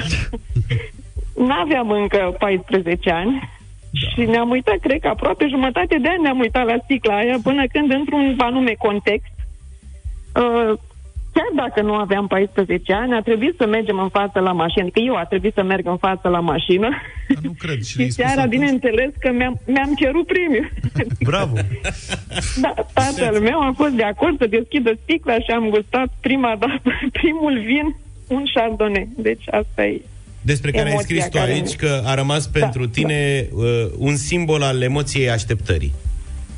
N-aveam 1.48 1.90
încă 1.90 2.34
14 2.38 3.10
ani 3.10 3.48
și 3.92 4.20
ne-am 4.20 4.50
uitat, 4.50 4.78
cred 4.80 5.00
că 5.00 5.08
aproape 5.08 5.46
jumătate 5.48 5.98
de 6.02 6.08
ani 6.08 6.22
ne-am 6.22 6.38
uitat 6.38 6.66
la 6.66 6.76
sticla 6.84 7.16
aia, 7.16 7.36
până 7.42 7.62
când, 7.72 7.90
într-un 7.92 8.34
anume 8.38 8.72
context, 8.78 9.32
uh, 10.34 10.78
chiar 11.32 11.50
dacă 11.56 11.80
nu 11.82 11.94
aveam 11.94 12.26
14 12.26 12.92
ani, 12.92 13.14
a 13.14 13.20
trebuit 13.20 13.54
să 13.58 13.66
mergem 13.66 13.98
în 13.98 14.08
față 14.08 14.38
la 14.40 14.52
mașină. 14.52 14.82
Adică 14.82 15.00
eu 15.00 15.14
a 15.16 15.24
trebuit 15.24 15.54
să 15.54 15.62
merg 15.62 15.86
în 15.86 15.96
față 15.96 16.28
la 16.28 16.40
mașină. 16.40 16.88
Nu 17.42 17.52
cred. 17.58 17.82
Și, 17.88 18.02
și 18.02 18.10
seara, 18.10 18.44
bineînțeles, 18.46 19.10
că 19.18 19.30
mi-am, 19.32 19.60
mi-am 19.66 19.94
cerut 20.00 20.26
premiu. 20.26 20.68
Bravo! 21.30 21.54
Da, 22.60 22.74
tatăl 22.92 23.40
meu 23.40 23.60
a 23.60 23.72
fost 23.76 23.92
de 23.92 24.02
acord 24.02 24.38
să 24.38 24.46
deschidă 24.46 24.92
sticla 25.02 25.34
și 25.34 25.50
am 25.54 25.68
gustat 25.68 26.08
prima 26.20 26.56
dată 26.58 26.82
primul 27.20 27.58
vin, 27.64 27.96
un 28.28 28.44
chardonnay. 28.54 29.08
Deci 29.16 29.44
asta 29.50 29.84
e. 29.84 30.00
Despre 30.42 30.70
care 30.70 30.84
ai 30.84 30.90
Emoția 30.90 31.06
scris 31.08 31.24
tu 31.24 31.38
care 31.38 31.50
aici 31.52 31.76
ne- 31.76 31.86
că 31.86 32.02
a 32.04 32.14
rămas 32.14 32.46
pentru 32.46 32.86
tine 32.88 33.48
uh, 33.52 33.62
un 33.98 34.16
simbol 34.16 34.62
al 34.62 34.82
emoției 34.82 35.30
așteptării. 35.30 35.92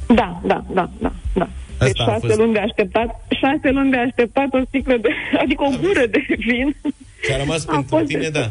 Da, 0.06 0.40
da, 0.44 0.64
da, 0.72 0.90
da, 1.00 1.12
da. 1.32 1.48
Deci 1.78 1.88
Asta 2.00 2.02
a 2.02 2.06
șase 2.14 2.26
fost. 2.26 2.38
luni 2.38 2.52
de 2.52 2.58
așteptat, 2.58 3.26
șase 3.40 3.70
luni 3.70 3.90
de 3.90 3.96
așteptat 3.96 4.46
o 4.50 4.58
sticlă 4.68 4.96
de, 5.02 5.08
adică 5.42 5.62
o 5.62 5.76
gură 5.86 6.06
de 6.10 6.24
vin. 6.38 6.76
Și 7.24 7.32
a 7.32 7.36
rămas 7.36 7.62
A 7.66 7.72
pentru 7.72 7.96
fost 7.96 8.06
tine, 8.08 8.20
de- 8.20 8.28
da. 8.28 8.50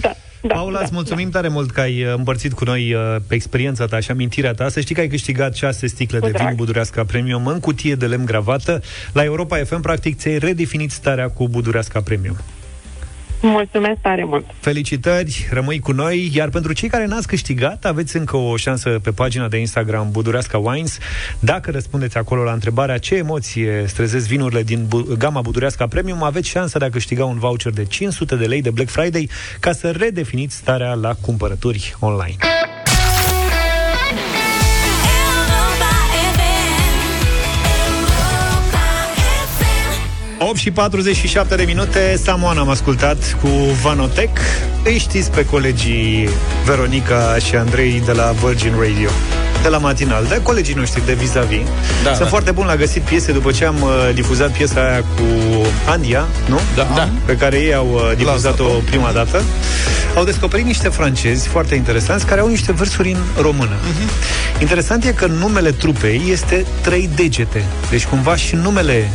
Da, 0.00 0.12
da, 0.42 0.54
Paula, 0.54 0.78
da, 0.78 0.84
îți 0.84 0.92
mulțumim 0.94 1.30
tare 1.30 1.48
mult 1.48 1.70
că 1.70 1.80
ai 1.80 2.04
uh, 2.04 2.14
împărțit 2.16 2.52
cu 2.52 2.64
noi 2.64 2.94
uh, 2.94 3.16
pe 3.28 3.34
experiența 3.34 3.86
ta 3.86 4.00
și 4.00 4.10
amintirea 4.10 4.52
ta. 4.52 4.68
Să 4.68 4.80
știi 4.80 4.94
că 4.94 5.00
ai 5.00 5.08
câștigat 5.08 5.54
șase 5.54 5.86
sticle 5.86 6.18
Cu 6.18 6.24
de 6.24 6.30
vin 6.30 6.40
drag. 6.40 6.54
budureasca 6.56 7.04
premium 7.04 7.46
în 7.46 7.60
cutie 7.60 7.94
de 7.94 8.06
lemn 8.06 8.24
gravată. 8.24 8.82
La 9.12 9.24
Europa 9.24 9.56
FM, 9.56 9.80
practic, 9.80 10.16
ți-ai 10.18 10.38
redefinit 10.38 10.90
starea 10.90 11.28
cu 11.28 11.48
budureasca 11.48 12.00
premium. 12.00 12.36
Mulțumesc 13.46 14.00
tare 14.00 14.24
mult. 14.24 14.44
Felicitări, 14.60 15.48
rămâi 15.50 15.78
cu 15.78 15.92
noi, 15.92 16.30
iar 16.34 16.48
pentru 16.48 16.72
cei 16.72 16.88
care 16.88 17.06
n-ați 17.06 17.26
câștigat, 17.26 17.84
aveți 17.84 18.16
încă 18.16 18.36
o 18.36 18.56
șansă 18.56 18.98
pe 19.02 19.10
pagina 19.10 19.48
de 19.48 19.56
Instagram 19.56 20.10
Budureasca 20.10 20.58
Wines. 20.58 20.98
Dacă 21.38 21.70
răspundeți 21.70 22.16
acolo 22.16 22.42
la 22.42 22.52
întrebarea 22.52 22.98
ce 22.98 23.14
emoție 23.14 23.84
strezesc 23.86 24.26
vinurile 24.26 24.62
din 24.62 24.84
bu- 24.86 25.14
gama 25.18 25.40
Budureasca 25.40 25.86
Premium, 25.86 26.22
aveți 26.22 26.48
șansa 26.48 26.78
de 26.78 26.84
a 26.84 26.90
câștiga 26.90 27.24
un 27.24 27.38
voucher 27.38 27.72
de 27.72 27.84
500 27.84 28.36
de 28.36 28.44
lei 28.44 28.62
de 28.62 28.70
Black 28.70 28.90
Friday 28.90 29.28
ca 29.60 29.72
să 29.72 29.90
redefiniți 29.90 30.56
starea 30.56 30.94
la 30.94 31.14
cumpărături 31.20 31.94
online. 32.00 32.36
8 40.38 40.56
și 40.56 40.70
47 40.70 41.54
de 41.54 41.62
minute, 41.62 42.16
Samoan 42.16 42.58
am 42.58 42.68
ascultat 42.68 43.38
cu 43.40 43.48
Vanotec. 43.82 44.38
Îi 44.84 44.98
știți 44.98 45.30
pe 45.30 45.44
colegii 45.44 46.28
Veronica 46.64 47.38
și 47.38 47.56
Andrei 47.56 48.02
de 48.04 48.12
la 48.12 48.30
Virgin 48.30 48.72
Radio 48.72 49.08
de 49.64 49.70
la 49.70 49.78
matinal, 49.78 50.24
de 50.28 50.40
colegii 50.42 50.74
noștri 50.74 51.06
de 51.06 51.12
vis-a-vis. 51.12 51.66
Da, 52.02 52.08
Sunt 52.08 52.18
da. 52.22 52.26
foarte 52.26 52.50
bun 52.50 52.66
la 52.66 52.76
găsit 52.76 53.02
piese 53.02 53.32
după 53.32 53.50
ce 53.50 53.64
am 53.64 53.76
uh, 53.82 54.10
difuzat 54.14 54.50
piesa 54.50 54.80
aia 54.80 54.98
cu 55.00 55.22
Andia, 55.86 56.26
nu? 56.48 56.60
Da. 56.76 56.88
Da. 56.94 57.08
Pe 57.24 57.36
care 57.36 57.56
ei 57.58 57.74
au 57.74 57.86
uh, 57.94 58.16
difuzat-o 58.16 58.62
Lansat-o. 58.62 58.78
prima 58.90 59.10
dată. 59.12 59.42
Au 60.16 60.24
descoperit 60.24 60.66
niște 60.66 60.88
francezi 60.88 61.48
foarte 61.48 61.74
interesanți 61.74 62.26
care 62.26 62.40
au 62.40 62.48
niște 62.48 62.72
versuri 62.72 63.10
în 63.10 63.42
română. 63.42 63.76
Interesant 64.60 65.04
e 65.04 65.12
că 65.12 65.26
numele 65.26 65.70
trupei 65.70 66.22
este 66.30 66.64
trei 66.80 67.10
degete. 67.14 67.64
Deci 67.90 68.04
cumva 68.06 68.36
și 68.36 68.54
numele 68.54 69.08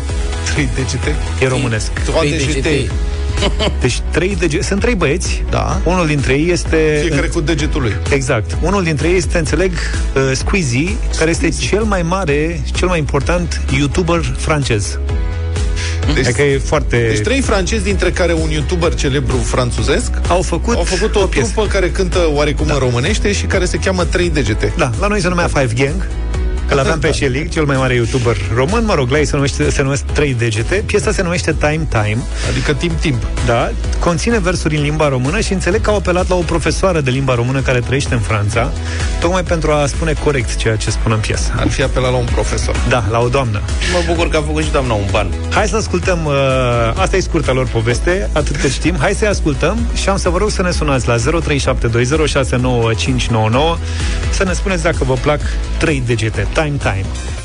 Trei 0.53 0.69
degete. 0.75 1.15
e 1.41 1.47
românesc. 1.47 1.91
Toate 2.11 2.37
jetei. 2.51 2.89
Deci 3.81 3.99
trei 4.11 4.35
dege- 4.39 4.61
sunt 4.61 4.79
trei 4.79 4.95
băieți. 4.95 5.43
Da. 5.49 5.81
Unul 5.83 6.07
dintre 6.07 6.33
ei 6.33 6.49
este 6.51 6.99
Fiecare 7.01 7.27
cu 7.27 7.41
degetul 7.41 7.81
lui. 7.81 7.93
Exact. 8.11 8.57
Unul 8.61 8.83
dintre 8.83 9.07
ei 9.07 9.15
este, 9.15 9.37
înțeleg, 9.37 9.71
uh, 9.71 10.21
Squeezie, 10.33 10.95
care 11.17 11.29
este 11.29 11.49
cel 11.49 11.83
mai 11.83 12.01
mare, 12.01 12.61
cel 12.75 12.87
mai 12.87 12.97
important 12.97 13.61
YouTuber 13.77 14.35
francez. 14.37 14.99
Deci, 16.13 16.25
Adică 16.25 16.41
e 16.41 16.57
foarte... 16.57 17.05
deci 17.09 17.19
trei 17.19 17.41
francezi, 17.41 17.83
dintre 17.83 18.11
care 18.11 18.33
un 18.33 18.49
youtuber 18.49 18.95
celebru 18.95 19.37
franțuzesc, 19.37 20.11
au 20.27 20.41
făcut, 20.41 20.75
au 20.75 20.83
făcut 20.83 21.15
o, 21.15 21.19
o 21.19 21.25
piesă. 21.25 21.51
trupă 21.51 21.67
care 21.67 21.89
cântă 21.89 22.19
oarecum 22.33 22.67
da. 22.67 22.73
în 22.73 22.79
românește 22.79 23.31
și 23.31 23.45
care 23.45 23.65
se 23.65 23.77
cheamă 23.77 24.03
Trei 24.03 24.29
Degete. 24.29 24.73
Da, 24.77 24.91
la 24.99 25.07
noi 25.07 25.21
se 25.21 25.27
numea 25.27 25.47
Five 25.47 25.73
Gang. 25.85 26.07
Că 26.69 26.75
l-aveam 26.75 26.99
pe 26.99 27.11
Shelic, 27.17 27.51
cel 27.51 27.63
mai 27.63 27.77
mare 27.77 27.93
YouTuber 27.93 28.37
român, 28.55 28.85
mă 28.85 28.93
rog, 28.93 29.09
la 29.11 29.17
ei 29.17 29.25
se, 29.25 29.35
numește, 29.35 29.69
se 29.69 29.81
numesc 29.81 30.03
trei 30.03 30.33
degete. 30.33 30.83
Piesa 30.85 31.11
se 31.11 31.21
numește 31.21 31.53
Time 31.53 31.87
Time. 31.89 32.17
Adică 32.49 32.73
timp, 32.73 32.99
timp. 32.99 33.27
Da, 33.45 33.71
conține 33.99 34.39
versuri 34.39 34.75
în 34.75 34.81
limba 34.81 35.09
română 35.09 35.39
și 35.39 35.53
înțeleg 35.53 35.81
că 35.81 35.89
au 35.89 35.95
apelat 35.95 36.29
la 36.29 36.35
o 36.35 36.41
profesoară 36.41 37.01
de 37.01 37.09
limba 37.09 37.35
română 37.35 37.59
care 37.59 37.79
trăiește 37.79 38.13
în 38.13 38.19
Franța, 38.19 38.71
tocmai 39.19 39.43
pentru 39.43 39.71
a 39.71 39.85
spune 39.85 40.13
corect 40.23 40.55
ceea 40.55 40.75
ce 40.75 40.89
spune 40.89 41.13
în 41.13 41.19
piesă. 41.19 41.53
Ar 41.57 41.67
fi 41.67 41.83
apelat 41.83 42.11
la 42.11 42.17
un 42.17 42.25
profesor. 42.25 42.75
Da, 42.89 43.03
la 43.11 43.19
o 43.19 43.27
doamnă. 43.27 43.61
Mă 43.93 43.99
bucur 44.13 44.29
că 44.29 44.37
a 44.37 44.41
făcut 44.41 44.63
și 44.63 44.71
doamna 44.71 44.93
un 44.93 45.05
ban. 45.11 45.27
Hai 45.49 45.67
să 45.67 45.75
ascultăm, 45.75 46.25
uh, 46.25 46.33
asta 46.95 47.15
e 47.15 47.19
scurta 47.19 47.51
lor 47.51 47.67
poveste, 47.67 48.29
atât 48.33 48.57
cât 48.57 48.71
știm. 48.71 48.95
Hai 48.99 49.13
să-i 49.13 49.27
ascultăm 49.27 49.77
și 49.93 50.09
am 50.09 50.17
să 50.17 50.29
vă 50.29 50.37
rog 50.37 50.49
să 50.49 50.61
ne 50.61 50.71
sunați 50.71 51.07
la 51.07 51.15
0372069599 51.15 51.21
să 54.29 54.43
ne 54.43 54.53
spuneți 54.53 54.83
dacă 54.83 55.03
vă 55.03 55.13
plac 55.13 55.39
trei 55.77 56.03
degete. 56.05 56.47
Time, 56.59 56.77
time. 56.77 57.38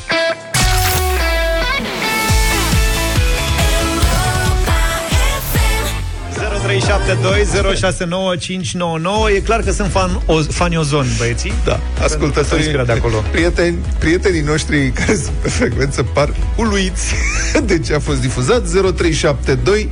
E 9.35 9.39
clar 9.39 9.61
că 9.61 9.71
sunt 9.71 9.91
fan, 9.91 10.21
o, 10.25 10.41
faniozon, 10.41 11.05
băieții. 11.17 11.53
Da, 11.65 11.79
ascultătorii 12.01 12.71
de 12.85 12.91
acolo. 12.91 13.23
Prieteni, 13.31 13.77
prietenii 13.99 14.41
noștri 14.41 14.91
care 14.91 15.15
sunt 15.15 15.35
pe 15.41 15.49
frecvență 15.49 16.03
par 16.03 16.33
uluiți 16.55 17.13
de 17.65 17.79
ce 17.79 17.93
a 17.93 17.99
fost 17.99 18.21
difuzat 18.21 18.61
0372 18.69 19.89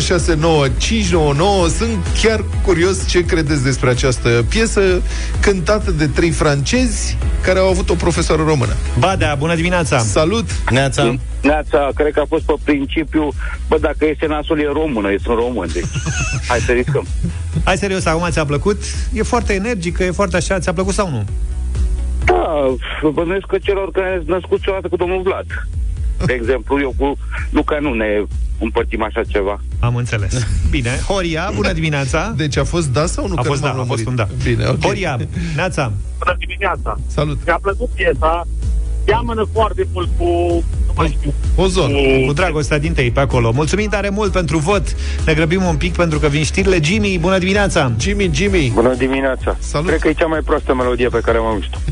069599 0.00 1.68
Sunt 1.68 2.06
chiar 2.22 2.44
curios 2.62 3.08
ce 3.08 3.24
credeți 3.24 3.64
despre 3.64 3.90
această 3.90 4.44
piesă 4.48 5.02
cântată 5.40 5.90
de 5.90 6.06
trei 6.06 6.30
francezi 6.30 7.16
care 7.42 7.58
au 7.58 7.68
avut 7.68 7.90
o 7.90 7.94
profesoară 7.94 8.42
română. 8.46 8.72
Badea, 8.98 9.34
bună 9.34 9.54
dimineața! 9.54 9.98
Salut! 9.98 10.50
Neața. 10.70 11.14
Neața, 11.42 11.90
cred 11.94 12.12
că 12.12 12.20
a 12.20 12.24
fost 12.28 12.44
pe 12.44 12.54
principiu, 12.64 13.28
bă, 13.68 13.78
dacă 13.80 14.06
este 14.06 14.26
nasul, 14.26 14.60
e 14.60 14.68
română, 14.72 15.12
e 15.12 15.18
sunt 15.22 15.36
român, 15.36 15.68
deci 15.72 15.84
hai 16.48 16.58
să 16.58 16.72
riscăm. 16.72 17.06
Hai 17.64 17.76
serios, 17.76 18.04
acum 18.06 18.28
ți-a 18.30 18.44
plăcut? 18.44 18.82
E 19.12 19.22
foarte 19.22 19.52
energică, 19.54 20.04
e 20.04 20.10
foarte 20.10 20.36
așa, 20.36 20.58
ți-a 20.58 20.72
plăcut 20.72 20.94
sau 20.94 21.10
nu? 21.10 21.24
Da, 22.24 23.10
bănuiesc 23.10 23.46
că 23.46 23.58
celor 23.58 23.90
care 23.90 24.14
sunt 24.16 24.28
născuți 24.28 24.68
odată 24.68 24.88
cu 24.88 24.96
domnul 24.96 25.22
Vlad. 25.22 25.46
De 26.26 26.32
exemplu, 26.40 26.80
eu 26.80 26.94
cu 26.98 27.16
Luca 27.50 27.78
nu 27.80 27.92
ne 27.94 28.06
împărțim 28.60 29.02
așa 29.02 29.22
ceva. 29.28 29.60
Am 29.78 29.96
înțeles. 29.96 30.46
Bine. 30.70 30.90
Horia, 31.08 31.50
bună 31.54 31.72
dimineața! 31.72 32.32
Deci 32.36 32.56
a 32.56 32.64
fost 32.64 32.88
da 32.92 33.06
sau 33.06 33.26
nu? 33.28 33.34
A 33.36 33.42
Că 33.42 33.48
fost 33.48 33.60
nu 33.60 33.66
da, 33.66 33.72
m-am 33.72 33.80
a 33.82 33.84
fost 33.84 34.04
lămurit. 34.04 34.28
un 34.28 34.36
da. 34.36 34.50
Bine, 34.50 34.64
ok. 34.68 34.82
Horia, 34.84 35.16
Neața, 35.56 35.92
Bună 36.18 36.36
dimineața! 36.38 36.98
Salut! 37.06 37.38
Mi-a 37.46 37.58
plăcut 37.62 37.88
piesa, 37.94 38.46
seamănă 39.06 39.46
foarte 39.52 39.86
mult 39.92 40.08
cu, 40.18 40.24
nu 40.86 40.92
mai 40.96 41.16
știu, 41.18 41.34
Ozon. 41.54 41.92
cu 42.26 42.32
dragostea 42.32 42.78
din 42.78 42.92
tei 42.92 43.10
pe 43.10 43.20
acolo. 43.20 43.52
Mulțumim 43.54 43.88
tare 43.88 44.08
mult 44.08 44.32
pentru 44.32 44.58
vot. 44.58 44.96
Ne 45.26 45.34
grăbim 45.34 45.64
un 45.64 45.76
pic 45.76 45.94
pentru 45.94 46.18
că 46.18 46.28
vin 46.28 46.44
știrile. 46.44 46.78
Jimmy, 46.82 47.18
bună 47.20 47.38
dimineața! 47.38 47.92
Jimmy, 48.00 48.30
Jimmy! 48.32 48.70
Bună 48.74 48.94
dimineața! 48.94 49.56
Salut. 49.58 49.86
Cred 49.88 50.00
că 50.00 50.08
e 50.08 50.12
cea 50.12 50.26
mai 50.26 50.40
proastă 50.44 50.74
melodie 50.74 51.08
pe 51.08 51.20
care 51.20 51.38
am 51.38 51.44
auzit-o. 51.46 51.78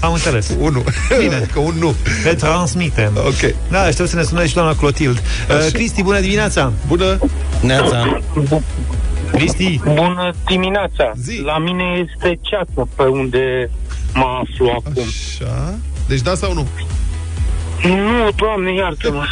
Am 0.00 0.12
înțeles. 0.12 0.56
Unu. 0.60 0.84
Bine. 1.18 1.46
Că 1.52 1.58
un 1.58 1.74
nu. 1.78 1.94
Le 2.24 2.34
transmitem. 2.34 3.12
Ok. 3.16 3.54
Da, 3.70 3.80
aștept 3.80 4.08
să 4.08 4.16
ne 4.16 4.22
sune 4.22 4.46
și 4.46 4.54
doamna 4.54 4.74
Clotild. 4.74 5.18
Uh, 5.18 5.72
Cristi, 5.72 6.02
bună 6.02 6.20
dimineața! 6.20 6.72
Bună! 6.86 7.18
Neața. 7.62 8.20
Cristi, 9.32 9.80
Bună 9.84 10.30
dimineața! 10.46 11.12
Zi. 11.22 11.40
La 11.44 11.58
mine 11.58 11.84
este 12.06 12.38
ceață 12.40 12.88
pe 12.96 13.02
unde 13.02 13.70
mă 14.14 14.26
aflu 14.42 14.68
acum. 14.68 15.02
Așa. 15.02 15.78
Deci 16.10 16.20
da 16.20 16.34
sau 16.34 16.52
nu? 16.54 16.66
Nu, 17.88 18.28
doamne, 18.36 18.74
iartă-mă! 18.74 19.24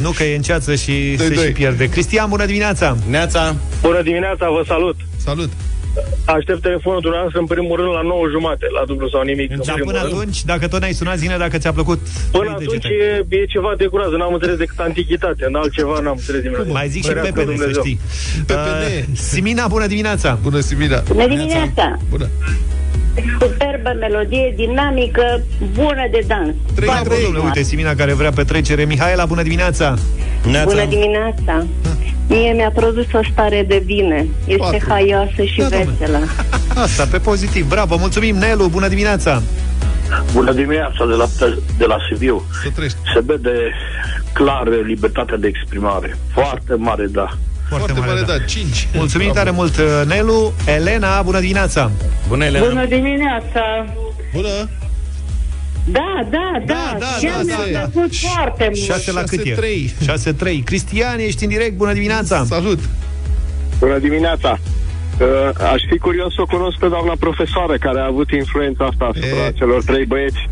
nu 0.00 0.10
că 0.10 0.22
e 0.24 0.36
în 0.36 0.42
ceață 0.42 0.74
și 0.74 1.14
Doi, 1.16 1.26
se 1.26 1.34
doi. 1.34 1.44
și 1.46 1.52
pierde. 1.52 1.88
Cristian, 1.88 2.28
bună 2.28 2.46
dimineața! 2.46 2.96
Neața. 3.08 3.56
Bună 3.82 4.02
dimineața, 4.02 4.46
vă 4.50 4.62
salut! 4.66 4.96
Salut! 5.16 5.50
Aștept 6.24 6.60
telefonul 6.62 7.00
dumneavoastră 7.00 7.40
în 7.40 7.46
primul 7.46 7.76
rând 7.76 7.90
la 7.98 8.02
9 8.02 8.28
jumate, 8.34 8.66
la 8.78 8.82
dublu 8.86 9.08
sau 9.08 9.22
nimic. 9.22 9.50
în 9.50 9.60
Dar 9.66 9.74
primul 9.74 9.92
până 9.92 10.02
rând. 10.04 10.12
atunci, 10.12 10.44
dacă 10.44 10.68
tot 10.68 10.80
ne-ai 10.80 10.92
sunat, 10.92 11.16
zine 11.18 11.36
dacă 11.44 11.58
ți-a 11.58 11.72
plăcut 11.72 12.00
Până 12.30 12.42
trei 12.54 12.66
atunci 12.66 12.82
degete. 12.82 13.26
e, 13.30 13.36
e 13.42 13.44
ceva 13.54 13.72
de 13.78 13.86
groază, 13.92 14.16
n-am 14.16 14.32
înțeles 14.32 14.56
decât 14.56 14.78
antichitate, 14.78 15.44
în 15.48 15.54
altceva 15.54 15.98
n-am 16.04 16.16
înțeles 16.20 16.42
nimic. 16.42 16.72
Mai 16.78 16.88
zic 16.88 17.02
și 17.02 17.08
Ferească 17.08 17.32
Pepe, 17.32 17.44
să 17.46 17.52
Dumnezeu. 17.52 17.82
știi. 17.82 17.98
PPN. 18.46 18.82
Uh, 18.84 19.18
Simina, 19.30 19.66
bună 19.66 19.86
dimineața! 19.86 20.38
Bună, 20.42 20.60
Simina! 20.60 20.98
Bună 21.12 21.26
dimineața! 21.26 21.98
Bună! 22.10 22.26
Superbă 23.40 23.96
melodie, 24.00 24.52
dinamică, 24.56 25.40
bună 25.74 26.06
de 26.10 26.24
dans. 26.26 26.54
Trei, 26.74 26.88
Bravo, 26.88 27.04
trei. 27.08 27.22
domnule, 27.22 27.44
uite, 27.44 27.62
Simina 27.62 27.94
care 27.94 28.12
vrea 28.12 28.30
petrecere. 28.30 28.84
Mihaela, 28.84 29.24
bună 29.24 29.42
dimineața! 29.42 29.94
Neața. 30.50 30.64
Bună 30.70 30.84
dimineața! 30.84 31.66
Mie 32.28 32.52
mi-a 32.52 32.70
produs 32.74 33.04
o 33.12 33.20
stare 33.32 33.64
de 33.68 33.82
bine. 33.84 34.26
Este 34.46 34.56
Patru. 34.58 34.86
haioasă 34.88 35.42
și 35.42 35.58
Da, 35.58 35.68
domnule. 35.68 35.96
veselă. 35.98 36.18
Asta, 36.84 37.04
pe 37.10 37.18
pozitiv. 37.18 37.68
Bravo, 37.68 37.96
mulțumim, 37.96 38.36
Nelu, 38.36 38.66
bună 38.68 38.88
dimineața! 38.88 39.42
Bună 40.32 40.52
dimineața 40.52 41.06
de 41.06 41.14
la, 41.14 41.26
de 41.78 41.84
la 41.84 41.96
Sibiu. 42.10 42.42
Să 42.62 42.68
trăiești. 42.74 42.98
Se 43.14 43.22
vede 43.26 43.50
clar 44.32 44.68
libertatea 44.86 45.36
de 45.36 45.46
exprimare. 45.46 46.16
Foarte 46.32 46.74
mare, 46.74 47.06
da. 47.06 47.28
Foarte, 47.68 47.92
Foarte 47.92 48.12
mare, 48.12 48.38
da, 48.38 48.44
5. 48.44 48.88
Mulțumim 48.94 49.32
tare 49.32 49.50
mult, 49.50 49.80
Nelu. 50.06 50.52
Elena, 50.66 51.22
bună 51.22 51.40
dimineața! 51.40 51.90
Bună, 52.28 52.58
Bună 52.58 52.86
dimineața! 52.86 53.86
Bună! 54.34 54.68
Da, 55.88 56.26
da, 56.30 56.62
da, 56.66 56.96
da, 56.98 57.06
chiar 57.20 57.36
da, 57.36 57.42
mi-a 57.42 57.80
da. 57.80 57.88
plăcut 57.92 58.16
foarte 58.16 58.64
mult. 58.64 58.76
6 58.76 59.12
la 59.12 59.22
cât 59.22 59.44
e? 59.44 59.54
6-3. 60.60 60.64
Cristian, 60.64 61.18
ești 61.18 61.42
în 61.44 61.48
direct, 61.48 61.76
bună 61.76 61.92
dimineața! 61.92 62.44
Salut! 62.44 62.78
Bună 63.78 63.98
dimineața! 63.98 64.58
Uh, 65.20 65.26
aș 65.72 65.82
fi 65.90 65.98
curios 65.98 66.34
să 66.34 66.40
o 66.40 66.46
cunosc 66.46 66.78
pe 66.78 66.88
doamna 66.88 67.12
profesoară 67.18 67.76
care 67.80 68.00
a 68.00 68.06
avut 68.06 68.30
influența 68.30 68.84
asta 68.84 69.04
asupra 69.04 69.50
celor 69.54 69.84
trei 69.84 70.04
băieți. 70.04 70.48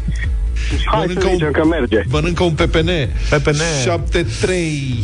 Hai 0.85 1.07
să 1.15 1.21
zicem 1.33 1.51
că 1.51 1.65
merge. 1.65 2.03
Mănâncă 2.09 2.43
un 2.43 2.53
PPN. 2.53 2.89
PPN. 3.31 3.57
7-3. 3.85 4.47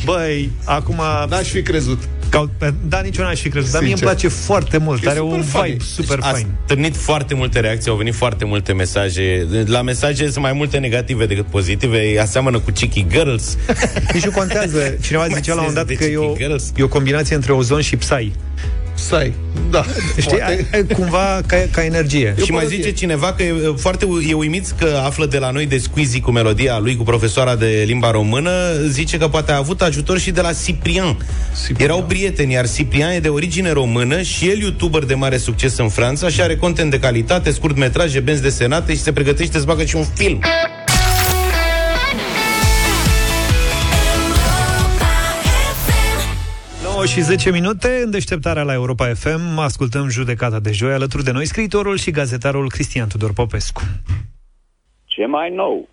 Băi, 0.05 0.51
acum... 0.65 1.01
N-aș 1.29 1.49
fi 1.49 1.63
crezut. 1.63 2.03
Ca, 2.29 2.51
pe- 2.59 2.75
da, 2.89 3.01
nici 3.01 3.17
eu 3.17 3.25
n-aș 3.25 3.41
fi 3.41 3.49
crezut, 3.49 3.71
dar 3.71 3.81
mie 3.83 3.91
îmi 3.91 3.99
Sincer. 3.99 4.17
place 4.19 4.35
foarte 4.45 4.77
mult. 4.79 5.05
E 5.05 5.09
Are 5.09 5.19
super 5.19 5.37
un 5.37 5.43
funny. 5.43 5.71
vibe 5.71 5.83
super 5.85 6.17
Deci 6.19 6.27
a 6.27 6.31
fain. 6.31 6.47
stârnit 6.65 6.97
foarte 6.97 7.35
multe 7.35 7.61
reacții, 7.61 7.91
au 7.91 7.97
venit 7.97 8.15
foarte 8.15 8.45
multe 8.45 8.73
mesaje. 8.73 9.47
La 9.67 9.83
mesaje 9.83 10.25
sunt 10.31 10.43
mai 10.45 10.53
multe 10.53 10.79
negative 10.79 11.27
decât 11.27 11.47
pozitive. 11.47 12.19
Aseamănă 12.21 12.59
cu 12.59 12.71
Chicky 12.71 13.07
Girls. 13.11 13.57
Nici 14.13 14.25
nu 14.25 14.31
contează. 14.31 14.97
Cineva 15.03 15.25
Mai 15.27 15.35
zicea 15.41 15.55
la 15.55 15.61
un 15.61 15.67
moment 15.69 15.87
dat 15.89 15.97
de 15.99 16.05
că 16.05 16.11
e 16.11 16.17
o, 16.17 16.27
Chicky 16.27 16.43
Girls. 16.43 16.73
e 16.77 16.83
o 16.83 16.89
combinație 16.89 17.35
între 17.35 17.53
ozon 17.53 17.81
și 17.81 17.97
Psy. 17.97 18.33
Sai. 19.09 19.33
Da. 19.71 19.85
Știi, 20.11 20.23
Poate. 20.37 20.45
ai- 20.45 20.67
ai 20.73 20.87
cumva 20.95 21.41
ca, 21.47 21.57
ca 21.71 21.85
energie. 21.85 22.35
Și 22.45 22.51
mai 22.51 22.67
zice 22.67 22.91
cineva 22.93 23.33
că 23.33 23.43
e 23.43 23.55
foarte 23.77 24.07
e 24.29 24.33
uimit 24.33 24.67
că 24.79 25.01
află 25.05 25.27
de 25.27 25.39
la 25.39 25.51
noi 25.51 25.67
de 25.67 25.79
Squeezie 25.79 26.21
cu 26.21 26.31
melodia 26.31 26.79
lui 26.79 26.97
cu 26.97 27.03
profesoara 27.03 27.57
de 27.57 27.83
limba 27.87 28.11
română, 28.11 28.51
zice 28.89 29.19
că 29.19 29.29
poate 29.29 29.53
a 29.53 29.57
avut 29.57 29.83
ajutor 29.83 30.19
și 30.19 30.31
de 30.31 30.41
la 30.41 30.51
Ciprian. 30.65 31.17
Ciprian. 31.67 31.91
Erau 31.91 32.03
prieteni, 32.05 32.53
iar 32.53 32.69
Ciprian 32.71 33.11
e 33.11 33.19
de 33.19 33.29
origine 33.29 33.73
română 33.73 34.23
și 34.23 34.49
el 34.49 34.59
youtuber 34.59 35.05
de 35.05 35.15
mare 35.15 35.37
succes 35.37 35.77
în 35.79 35.89
Franța 35.89 36.29
și 36.29 36.41
are 36.41 36.57
content 36.57 36.91
de 36.91 36.99
calitate, 36.99 37.51
scurtmetraje, 37.51 38.21
benzi 38.21 38.43
desenate 38.43 38.95
și 38.95 39.01
se 39.01 39.13
pregătește 39.13 39.59
să 39.59 39.65
facă 39.65 39.85
și 39.85 39.97
un 39.97 40.05
film. 40.15 40.41
9 47.01 47.13
și 47.13 47.21
10 47.21 47.51
minute 47.51 48.01
în 48.05 48.11
deșteptarea 48.11 48.63
la 48.63 48.73
Europa 48.73 49.07
FM. 49.15 49.59
Ascultăm 49.59 50.09
judecata 50.09 50.61
de 50.61 50.73
joi 50.73 50.93
alături 50.93 51.25
de 51.25 51.33
noi 51.33 51.47
scriitorul 51.47 51.97
și 51.97 52.11
gazetarul 52.11 52.69
Cristian 52.69 53.09
Tudor 53.09 53.33
Popescu. 53.33 53.81
Ce 55.05 55.27
mai 55.27 55.51
nou? 55.51 55.89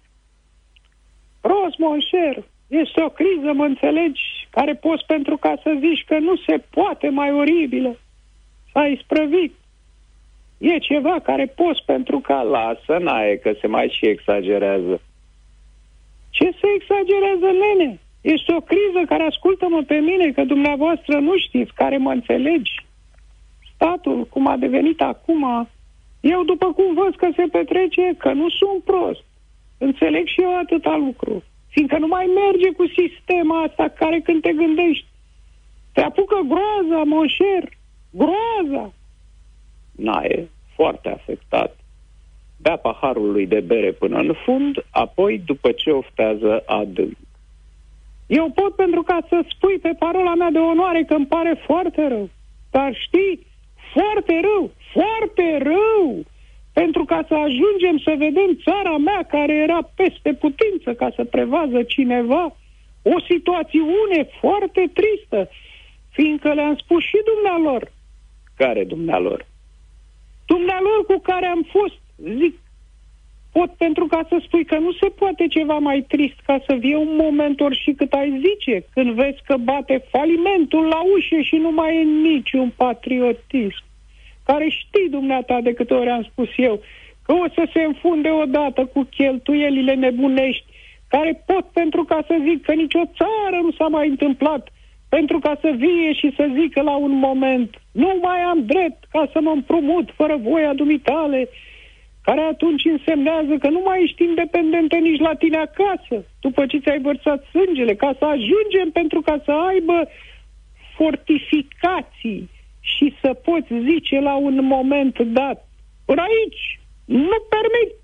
Prost, 1.41 1.77
monșer, 1.77 2.35
este 2.67 3.01
o 3.07 3.09
criză, 3.09 3.49
mă 3.53 3.63
înțelegi, 3.63 4.21
care 4.49 4.73
poți 4.75 5.03
pentru 5.05 5.37
ca 5.37 5.53
să 5.63 5.77
zici 5.79 6.03
că 6.07 6.17
nu 6.19 6.35
se 6.47 6.63
poate 6.69 7.09
mai 7.09 7.31
oribilă. 7.31 7.99
S-a 8.71 8.85
isprăvit. 8.85 9.53
E 10.57 10.77
ceva 10.77 11.15
care 11.23 11.45
poți 11.45 11.83
pentru 11.85 12.19
ca 12.19 12.41
lasă, 12.41 12.97
naie, 12.99 13.37
că 13.37 13.51
se 13.61 13.67
mai 13.67 13.87
și 13.97 14.05
exagerează. 14.05 15.01
Ce 16.29 16.47
se 16.59 16.67
exagerează, 16.77 17.47
nene? 17.61 17.99
Este 18.35 18.53
o 18.53 18.61
criză 18.71 19.01
care 19.05 19.23
ascultă-mă 19.23 19.81
pe 19.81 19.95
mine, 19.95 20.31
că 20.31 20.43
dumneavoastră 20.43 21.19
nu 21.19 21.37
știți, 21.37 21.73
care 21.73 21.97
mă 21.97 22.11
înțelegi. 22.11 22.85
Statul, 23.73 24.25
cum 24.25 24.47
a 24.47 24.57
devenit 24.57 25.01
acum, 25.01 25.69
eu 26.19 26.43
după 26.43 26.73
cum 26.73 26.93
văd 26.93 27.15
că 27.15 27.27
se 27.35 27.45
petrece, 27.51 28.15
că 28.17 28.31
nu 28.33 28.49
sunt 28.49 28.83
prost. 28.83 29.23
Înțeleg 29.77 30.27
și 30.27 30.41
eu 30.41 30.57
atâta 30.57 30.95
lucru. 30.95 31.43
Fiindcă 31.69 31.97
nu 31.97 32.07
mai 32.07 32.25
merge 32.25 32.71
cu 32.71 32.85
sistema 32.99 33.61
asta 33.61 33.87
care 33.87 34.19
când 34.19 34.41
te 34.41 34.53
gândești, 34.53 35.05
te 35.93 36.01
apucă 36.01 36.39
groaza, 36.47 37.03
monșer, 37.03 37.69
groaza. 38.11 38.93
Na, 39.91 40.21
e 40.23 40.47
foarte 40.75 41.09
afectat. 41.09 41.77
Bea 42.61 42.77
paharul 42.77 43.31
lui 43.31 43.45
de 43.45 43.59
bere 43.59 43.91
până 43.91 44.17
în 44.17 44.33
fund, 44.45 44.85
apoi 44.89 45.41
după 45.45 45.71
ce 45.71 45.89
oftează 45.89 46.63
adânc. 46.65 47.17
Eu 48.27 48.49
pot 48.49 48.75
pentru 48.75 49.01
ca 49.03 49.17
să 49.29 49.45
spui 49.49 49.79
pe 49.79 49.95
parola 49.99 50.35
mea 50.35 50.49
de 50.51 50.57
onoare 50.57 51.03
că 51.03 51.13
îmi 51.13 51.25
pare 51.25 51.61
foarte 51.65 52.07
rău. 52.07 52.29
Dar 52.71 52.95
știi, 52.95 53.45
foarte 53.93 54.39
rău, 54.41 54.71
foarte 54.93 55.57
rău, 55.61 56.23
pentru 56.73 57.05
ca 57.05 57.25
să 57.27 57.33
ajungem 57.33 57.97
să 58.03 58.15
vedem 58.17 58.59
țara 58.63 58.97
mea 58.97 59.23
care 59.29 59.53
era 59.53 59.79
peste 59.95 60.33
putință 60.33 60.93
ca 60.93 61.11
să 61.15 61.23
prevază 61.23 61.83
cineva, 61.83 62.55
o 63.01 63.19
situațiune 63.29 64.27
foarte 64.39 64.91
tristă, 64.93 65.49
fiindcă 66.09 66.53
le-am 66.53 66.75
spus 66.75 67.03
și 67.03 67.19
dumnealor. 67.25 67.91
Care 68.55 68.83
dumnealor? 68.83 69.45
Dumnealor 70.45 71.05
cu 71.07 71.19
care 71.19 71.45
am 71.45 71.65
fost, 71.71 71.99
zic, 72.37 72.59
pot 73.57 73.71
pentru 73.85 74.05
ca 74.07 74.21
să 74.29 74.37
spui 74.43 74.65
că 74.65 74.77
nu 74.77 74.91
se 74.91 75.09
poate 75.09 75.47
ceva 75.47 75.77
mai 75.77 76.05
trist 76.07 76.39
ca 76.45 76.57
să 76.67 76.73
vie 76.73 76.95
un 76.95 77.15
moment 77.23 77.59
ori 77.59 77.81
și 77.83 77.91
cât 77.91 78.11
ai 78.13 78.41
zice, 78.47 78.85
când 78.93 79.09
vezi 79.11 79.41
că 79.47 79.55
bate 79.57 80.03
falimentul 80.09 80.83
la 80.85 81.01
ușă 81.15 81.39
și 81.41 81.55
nu 81.55 81.71
mai 81.71 81.97
e 81.97 82.03
niciun 82.29 82.73
patriotism. 82.75 83.83
Care 84.45 84.67
știi 84.69 85.09
dumneata 85.09 85.57
de 85.61 85.73
câte 85.73 85.93
ori 85.93 86.09
am 86.09 86.23
spus 86.31 86.49
eu, 86.57 86.81
că 87.25 87.33
o 87.33 87.45
să 87.55 87.63
se 87.73 87.81
înfunde 87.81 88.29
odată 88.29 88.85
cu 88.85 89.01
cheltuielile 89.17 89.93
nebunești, 89.93 90.65
care 91.07 91.43
pot 91.45 91.65
pentru 91.73 92.03
ca 92.03 92.19
să 92.27 92.35
zic 92.47 92.65
că 92.65 92.73
nicio 92.73 93.03
țară 93.19 93.57
nu 93.61 93.71
s-a 93.71 93.87
mai 93.87 94.07
întâmplat, 94.07 94.69
pentru 95.09 95.39
ca 95.39 95.57
să 95.61 95.69
vie 95.75 96.13
și 96.13 96.33
să 96.35 96.49
zică 96.59 96.81
la 96.81 96.95
un 96.95 97.11
moment, 97.11 97.69
nu 97.91 98.19
mai 98.21 98.39
am 98.39 98.65
drept 98.65 99.03
ca 99.11 99.29
să 99.31 99.39
mă 99.41 99.51
împrumut 99.51 100.09
fără 100.15 100.35
voia 100.41 100.73
dumitale, 100.73 101.49
care 102.27 102.41
atunci 102.41 102.85
însemnează 102.85 103.53
că 103.59 103.69
nu 103.69 103.81
mai 103.85 104.03
ești 104.03 104.23
independentă 104.23 104.95
nici 104.95 105.19
la 105.19 105.33
tine 105.35 105.57
acasă, 105.57 106.25
după 106.39 106.65
ce 106.65 106.77
ți-ai 106.77 107.01
vărsat 107.01 107.43
sângele, 107.51 107.95
ca 107.95 108.15
să 108.19 108.25
ajungem 108.25 108.89
pentru 108.93 109.21
ca 109.21 109.41
să 109.45 109.51
aibă 109.51 110.07
fortificații 110.95 112.49
și 112.79 113.13
să 113.21 113.33
poți 113.33 113.73
zice 113.89 114.19
la 114.19 114.35
un 114.35 114.65
moment 114.65 115.19
dat, 115.19 115.67
până 116.05 116.21
aici, 116.21 116.79
nu 117.05 117.37
permit. 117.55 117.95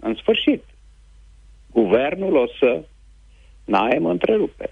În 0.00 0.14
sfârșit, 0.14 0.62
guvernul 1.72 2.36
o 2.36 2.46
să 2.58 2.84
n-ai 3.64 3.98
mă 3.98 4.10
întrerupe. 4.10 4.70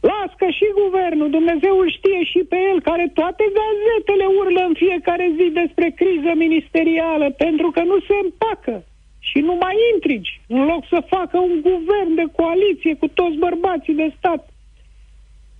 Las 0.00 0.30
că 0.36 0.48
și 0.50 0.68
guvernul, 0.82 1.30
Dumnezeu 1.30 1.78
îl 1.78 1.90
știe 1.90 2.24
și 2.24 2.40
pe 2.48 2.58
el, 2.70 2.80
care 2.80 3.10
toate 3.14 3.44
gazetele 3.60 4.26
urlă 4.40 4.60
în 4.68 4.74
fiecare 4.74 5.32
zi 5.36 5.50
despre 5.50 5.90
criză 5.90 6.32
ministerială, 6.34 7.30
pentru 7.30 7.70
că 7.70 7.82
nu 7.82 7.98
se 8.00 8.16
împacă 8.24 8.84
și 9.18 9.38
nu 9.38 9.54
mai 9.54 9.76
intrigi, 9.92 10.40
în 10.48 10.64
loc 10.64 10.82
să 10.88 11.08
facă 11.14 11.38
un 11.38 11.60
guvern 11.60 12.14
de 12.14 12.26
coaliție 12.36 12.94
cu 12.94 13.08
toți 13.08 13.36
bărbații 13.36 13.94
de 13.94 14.12
stat, 14.16 14.48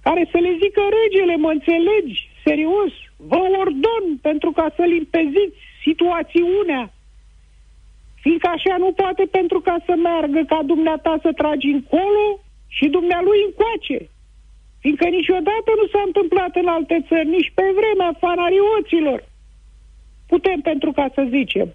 care 0.03 0.29
să 0.33 0.39
le 0.39 0.53
zică 0.63 0.83
regele, 1.01 1.37
mă 1.37 1.51
înțelegi, 1.51 2.29
serios, 2.45 2.93
vă 3.17 3.41
ordon 3.63 4.05
pentru 4.23 4.51
ca 4.51 4.67
să 4.77 4.83
limpeziți 4.83 5.59
situațiunea, 5.83 6.93
fiindcă 8.23 8.49
așa 8.49 8.77
nu 8.77 8.93
poate 8.93 9.25
pentru 9.31 9.61
ca 9.61 9.77
să 9.87 9.95
meargă 10.03 10.41
ca 10.47 10.61
dumneata 10.63 11.19
să 11.23 11.33
tragi 11.33 11.67
încolo 11.67 12.27
și 12.69 12.87
dumnealui 12.89 13.41
încoace. 13.47 13.99
Fiindcă 14.87 15.09
niciodată 15.09 15.71
nu 15.81 15.87
s-a 15.93 16.03
întâmplat 16.07 16.57
în 16.57 16.67
alte 16.67 17.05
țări, 17.09 17.29
nici 17.29 17.53
pe 17.55 17.63
vremea 17.79 18.17
fanarioților. 18.19 19.29
Putem 20.27 20.61
pentru 20.61 20.93
ca 20.93 21.11
să 21.15 21.27
zicem, 21.31 21.75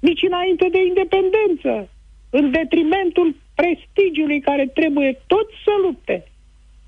nici 0.00 0.22
înainte 0.22 0.68
de 0.68 0.80
independență, 0.84 1.88
în 2.30 2.50
detrimentul 2.50 3.34
prestigiului 3.54 4.40
care 4.40 4.66
trebuie 4.66 5.20
tot 5.26 5.48
să 5.64 5.70
lupte. 5.82 6.28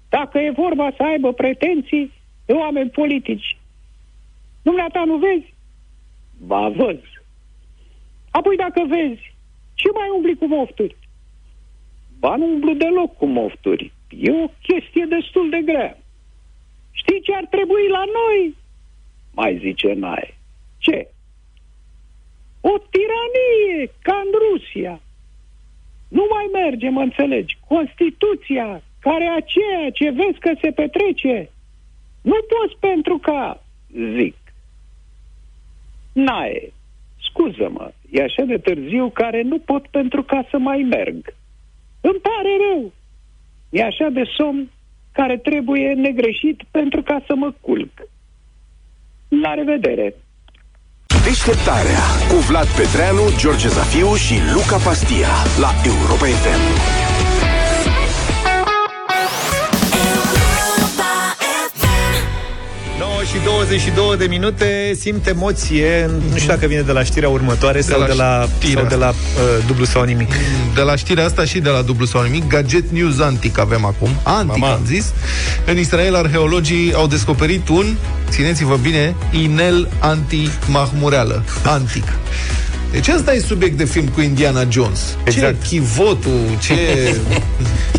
Dacă 0.08 0.38
e 0.38 0.50
vorba 0.50 0.92
să 0.96 1.02
aibă 1.02 1.32
pretenții 1.32 2.12
de 2.46 2.52
oameni 2.52 2.90
politici. 2.90 3.56
Dumneata 4.62 5.04
nu 5.04 5.16
vezi? 5.16 5.54
Ba, 6.46 6.68
văz. 6.68 6.98
Apoi 8.30 8.56
dacă 8.56 8.84
vezi, 8.88 9.34
ce 9.74 9.88
mai 9.94 10.08
umbli 10.14 10.36
cu 10.36 10.46
mofturi? 10.46 10.96
Ba, 12.18 12.36
nu 12.36 12.44
umblu 12.52 12.72
deloc 12.74 13.16
cu 13.16 13.26
mofturi. 13.26 13.92
E 14.10 14.30
o 14.30 14.50
chestie 14.62 15.04
destul 15.04 15.50
de 15.50 15.60
grea. 15.64 15.98
Știi 16.92 17.20
ce 17.20 17.34
ar 17.34 17.46
trebui 17.46 17.88
la 17.88 18.04
noi? 18.18 18.54
Mai 19.34 19.58
zice 19.62 19.92
Nae. 19.92 20.34
Ce? 20.78 21.08
O 22.60 22.78
tiranie, 22.78 23.92
ca 24.02 24.22
în 24.24 24.30
Rusia. 24.48 25.00
Nu 26.08 26.26
mai 26.30 26.62
merge, 26.62 26.88
mă 26.88 27.00
înțelegi. 27.00 27.58
Constituția, 27.68 28.82
care 29.00 29.24
aceea 29.24 29.90
ce 29.92 30.10
vezi 30.10 30.38
că 30.38 30.52
se 30.60 30.70
petrece, 30.70 31.50
nu 32.22 32.38
poți 32.48 32.76
pentru 32.80 33.18
ca, 33.18 33.62
zic. 34.16 34.36
Nae, 36.12 36.72
scuză-mă, 37.22 37.92
e 38.10 38.22
așa 38.22 38.42
de 38.42 38.58
târziu 38.58 39.10
care 39.10 39.42
nu 39.42 39.58
pot 39.58 39.86
pentru 39.86 40.22
ca 40.22 40.46
să 40.50 40.58
mai 40.58 40.78
merg. 40.78 41.34
Îmi 42.00 42.20
pare 42.20 42.56
rău. 42.68 42.92
E 43.70 43.82
așa 43.82 44.08
de 44.12 44.22
somn 44.36 44.70
care 45.12 45.36
trebuie 45.36 45.92
negreșit 45.92 46.62
pentru 46.70 47.02
ca 47.02 47.22
să 47.26 47.34
mă 47.34 47.52
culc. 47.60 47.92
La 49.42 49.54
revedere! 49.54 50.14
Deșteptarea 51.24 52.02
cu 52.28 52.36
Vlad 52.48 52.66
Petreanu, 52.66 53.24
George 53.38 53.68
Zafiu 53.68 54.14
și 54.14 54.34
Luca 54.54 54.76
Pastia 54.76 55.32
la 55.60 55.70
Europa 55.90 56.26
FM. 56.42 56.99
22 63.70 64.16
de 64.16 64.24
minute 64.24 64.96
Simt 65.00 65.26
emoție 65.26 66.10
Nu 66.30 66.36
știu 66.36 66.48
dacă 66.48 66.66
vine 66.66 66.80
de 66.80 66.92
la 66.92 67.02
știrea 67.04 67.28
următoare 67.28 67.80
de 67.80 67.86
sau, 67.90 68.00
la 68.00 68.06
de 68.06 68.12
la, 68.12 68.48
știrea 68.58 68.80
sau 68.80 68.88
de 68.88 68.94
la 68.94 69.08
uh, 69.08 69.64
dublu 69.66 69.84
sau 69.84 70.02
nimic 70.02 70.28
De 70.74 70.80
la 70.80 70.96
știrea 70.96 71.24
asta 71.24 71.44
și 71.44 71.58
de 71.58 71.68
la 71.68 71.82
dublu 71.82 72.06
sau 72.06 72.22
nimic 72.22 72.46
Gadget 72.46 72.90
News 72.90 73.18
Antic 73.20 73.58
avem 73.58 73.84
acum 73.84 74.08
Antic 74.22 74.56
Mama. 74.56 74.72
am 74.74 74.82
zis 74.86 75.12
În 75.66 75.78
Israel 75.78 76.14
arheologii 76.14 76.92
au 76.94 77.06
descoperit 77.06 77.68
un 77.68 77.94
Țineți-vă 78.30 78.76
bine 78.82 79.14
Inel 79.42 79.88
anti-mahmureală 80.00 81.44
Antic 81.64 82.04
deci 82.92 83.08
ăsta 83.08 83.34
e 83.34 83.40
subiect 83.40 83.76
de 83.76 83.84
film 83.84 84.08
cu 84.08 84.20
Indiana 84.20 84.66
Jones. 84.68 85.00
Exact. 85.24 85.62
Ce 85.62 85.68
chivotul, 85.68 86.40
ce... 86.62 86.74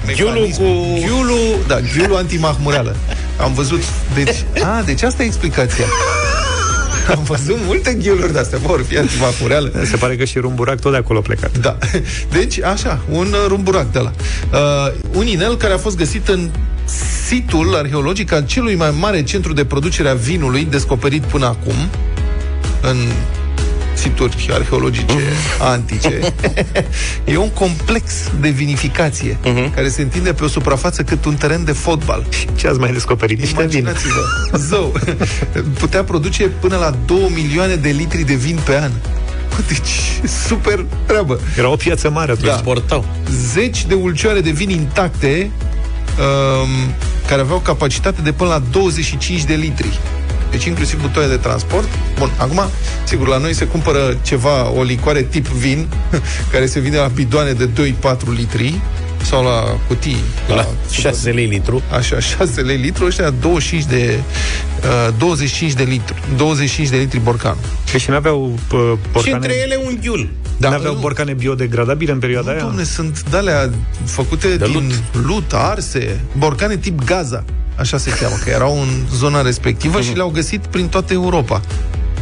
Ghiulul 0.16 0.48
cu- 0.58 1.00
Ghiulul, 1.06 1.58
da, 1.68 1.80
ghiulul 1.96 2.16
antimahmureală. 2.16 2.96
Am 3.42 3.54
văzut... 3.54 3.82
Deci, 4.14 4.46
a, 4.78 4.82
deci 4.86 5.02
asta 5.02 5.24
e 5.24 5.26
explicația. 5.26 5.86
Am 7.16 7.24
văzut 7.24 7.58
multe 7.66 7.94
ghiuluri 7.94 8.34
de-astea, 8.34 8.58
vor 8.58 8.84
fi 8.88 8.98
antimahmureală. 8.98 9.72
Se 9.86 9.98
pare 9.98 10.16
că 10.16 10.24
și 10.24 10.40
Rumburac 10.40 10.80
tot 10.80 10.92
de 10.92 10.98
acolo 10.98 11.20
a 11.20 11.22
plecat 11.22 11.58
Da. 11.58 11.78
Deci, 12.38 12.62
așa, 12.62 13.00
un 13.10 13.28
uh, 13.28 13.46
rumburac 13.48 13.92
de 13.92 14.00
la. 14.00 14.12
Uh, 14.54 14.94
un 15.14 15.28
inel 15.28 15.58
care 15.58 15.74
a 15.74 15.78
fost 15.78 15.98
găsit 15.98 16.28
în 16.28 16.50
situl 17.28 17.76
arheologic 17.76 18.32
al 18.32 18.46
celui 18.46 18.76
mai 18.76 18.94
mare 19.00 19.24
centru 19.24 19.54
de 19.54 19.66
producere 19.66 20.10
a 20.10 20.14
vinului 20.14 20.68
descoperit 20.70 21.24
până 21.24 21.46
acum, 21.46 21.76
în 22.82 22.98
situri 24.02 24.48
arheologice 24.52 25.18
antice. 25.60 26.20
e 27.34 27.38
un 27.38 27.50
complex 27.50 28.04
de 28.40 28.50
vinificație 28.50 29.38
care 29.76 29.90
se 29.90 30.02
întinde 30.02 30.34
pe 30.34 30.44
o 30.44 30.48
suprafață 30.48 31.04
cât 31.04 31.26
un 31.26 31.36
teren 31.36 31.64
de 31.64 31.72
fotbal. 31.72 32.26
Ce 32.56 32.68
ați 32.68 32.80
mai 32.80 32.92
descoperit? 32.92 33.40
Niște 33.40 33.66
vin 33.66 33.80
Imaginați-vă. 33.80 34.58
Zău. 34.58 34.94
Putea 35.80 36.04
produce 36.04 36.48
până 36.48 36.78
la 36.78 36.96
2 37.06 37.32
milioane 37.36 37.76
de 37.76 37.90
litri 37.90 38.24
de 38.24 38.34
vin 38.34 38.60
pe 38.66 38.78
an. 38.78 38.92
Bă, 39.50 39.56
Deci, 39.68 40.30
super 40.48 40.86
treabă. 41.06 41.40
Era 41.58 41.70
o 41.70 41.76
piață 41.76 42.10
mare 42.10 42.32
atunci 42.32 42.52
Exportau. 42.52 43.06
Zeci 43.30 43.86
de 43.86 43.94
ulcioare 43.94 44.42
de 44.42 44.52
vin 44.52 44.70
intacte 44.70 45.52
um, 46.20 46.94
care 47.28 47.42
aveau 47.42 47.60
capacitate 47.60 48.22
de 48.22 48.32
până 48.32 48.50
la 48.50 48.62
25 48.72 49.44
de 49.44 49.54
litri. 49.54 50.00
Deci 50.52 50.66
inclusiv 50.66 51.02
butoaie 51.02 51.28
de 51.28 51.36
transport. 51.38 51.88
Bun, 52.18 52.32
acum, 52.38 52.62
sigur, 53.04 53.28
la 53.28 53.38
noi 53.38 53.54
se 53.54 53.66
cumpără 53.66 54.18
ceva, 54.22 54.72
o 54.72 54.84
licoare 54.84 55.22
tip 55.22 55.48
vin, 55.48 55.88
care 56.52 56.66
se 56.66 56.80
vinde 56.80 56.98
la 56.98 57.08
bidoane 57.08 57.52
de 57.52 57.70
2-4 57.70 58.18
litri 58.36 58.80
sau 59.24 59.44
la 59.44 59.78
cutii. 59.88 60.24
La 60.48 60.68
6 60.92 61.30
lei 61.30 61.46
litru. 61.46 61.82
Așa, 61.92 62.20
6 62.38 62.62
lei 62.62 62.78
litru, 62.78 63.06
ăștia 63.06 63.30
25 63.30 63.86
de, 63.86 64.20
uh, 65.08 65.14
25 65.18 65.74
de 65.74 65.84
litri. 65.84 66.16
25 66.38 66.90
de 66.90 66.98
litri 66.98 67.20
borcan. 67.20 67.56
Că 67.92 67.98
și 67.98 68.10
n-aveau 68.10 68.44
uh, 68.44 68.80
borcane... 69.12 69.24
Și 69.24 69.32
între 69.32 69.54
ele 69.64 69.80
un 69.86 69.98
ghiul. 70.02 70.30
Da, 70.58 70.70
n-aveau 70.70 70.94
nu. 70.94 71.00
borcane 71.00 71.34
biodegradabile 71.34 72.12
în 72.12 72.20
perioada 72.20 72.52
Nu, 72.52 72.58
aia? 72.58 72.66
domne, 72.66 72.84
sunt 72.84 73.24
de-alea 73.30 73.70
făcute 74.06 74.56
de 74.56 74.66
din 74.66 74.92
lut. 75.14 75.26
lut, 75.26 75.52
arse, 75.54 76.20
borcane 76.38 76.78
tip 76.78 77.04
Gaza, 77.04 77.44
așa 77.82 77.98
se 77.98 78.10
cheamă, 78.10 78.36
că 78.44 78.50
erau 78.50 78.82
în 78.82 78.88
zona 79.14 79.42
respectivă 79.42 80.02
și 80.02 80.16
le-au 80.16 80.30
găsit 80.30 80.66
prin 80.66 80.88
toată 80.88 81.14
Europa. 81.14 81.62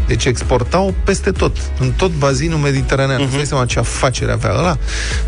Deci 0.07 0.25
exportau 0.25 0.93
peste 1.03 1.31
tot, 1.31 1.57
în 1.79 1.91
tot 1.91 2.11
bazinul 2.11 2.57
mediteranean. 2.57 3.19
Uh-huh. 3.19 3.25
Îți 3.25 3.35
dai 3.35 3.45
seama 3.45 3.65
ce 3.65 3.79
afacere 3.79 4.31
avea 4.31 4.51
ăla? 4.57 4.77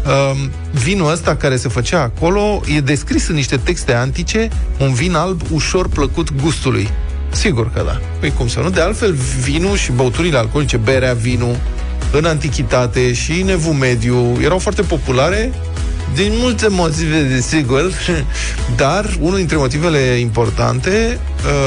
Um, 0.06 0.52
vinul 0.72 1.12
ăsta 1.12 1.36
care 1.36 1.56
se 1.56 1.68
făcea 1.68 2.02
acolo 2.02 2.62
e 2.76 2.80
descris 2.80 3.28
în 3.28 3.36
niște 3.36 3.58
texte 3.58 3.94
antice, 3.94 4.50
un 4.80 4.94
vin 4.94 5.14
alb 5.16 5.42
ușor 5.52 5.88
plăcut 5.88 6.34
gustului. 6.42 6.90
Sigur 7.32 7.72
că 7.72 7.84
da. 7.86 8.02
Păi 8.20 8.34
cum 8.38 8.48
să 8.48 8.60
nu? 8.60 8.70
De 8.70 8.82
altfel, 8.82 9.16
vinul 9.44 9.76
și 9.76 9.92
băuturile 9.92 10.38
alcoolice, 10.38 10.78
berea, 10.78 11.14
vinul, 11.14 11.56
în 12.12 12.26
antichitate 12.26 13.14
și 13.14 13.42
în 13.42 13.50
evul 13.50 13.74
mediu 13.74 14.38
erau 14.42 14.60
foarte 14.60 14.82
populare 14.82 15.54
din 16.14 16.32
multe 16.36 16.68
motive, 16.68 17.22
desigur, 17.22 17.92
dar 18.82 19.18
unul 19.20 19.38
dintre 19.38 19.58
motivele 19.58 19.98
importante 20.00 21.20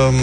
um, 0.09 0.15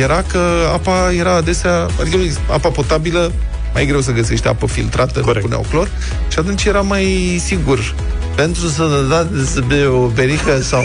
era 0.00 0.22
că 0.22 0.40
apa 0.72 1.12
era 1.12 1.34
adesea, 1.34 1.88
adică 2.00 2.16
nu 2.16 2.22
exist- 2.22 2.50
apa 2.50 2.68
potabilă, 2.68 3.32
mai 3.74 3.86
greu 3.86 4.00
să 4.00 4.10
găsești 4.10 4.48
apă 4.48 4.66
filtrată, 4.66 5.20
Corect. 5.20 5.34
nu 5.36 5.42
puneau 5.42 5.66
clor, 5.70 5.88
și 6.28 6.38
atunci 6.38 6.64
era 6.64 6.80
mai 6.80 7.36
sigur 7.44 7.94
pentru 8.34 8.68
sănătate 8.68 9.44
să 9.44 9.62
bea 9.66 9.90
o 9.90 10.06
berică 10.06 10.60
sau 10.62 10.82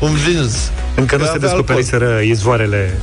un 0.00 0.14
vins. 0.14 0.70
Încă 0.96 1.16
nu 1.16 1.22
Că 1.22 1.28
se 1.28 1.36
avea 1.36 1.48
descoperiseră 1.48 2.20
izvoarele 2.24 2.98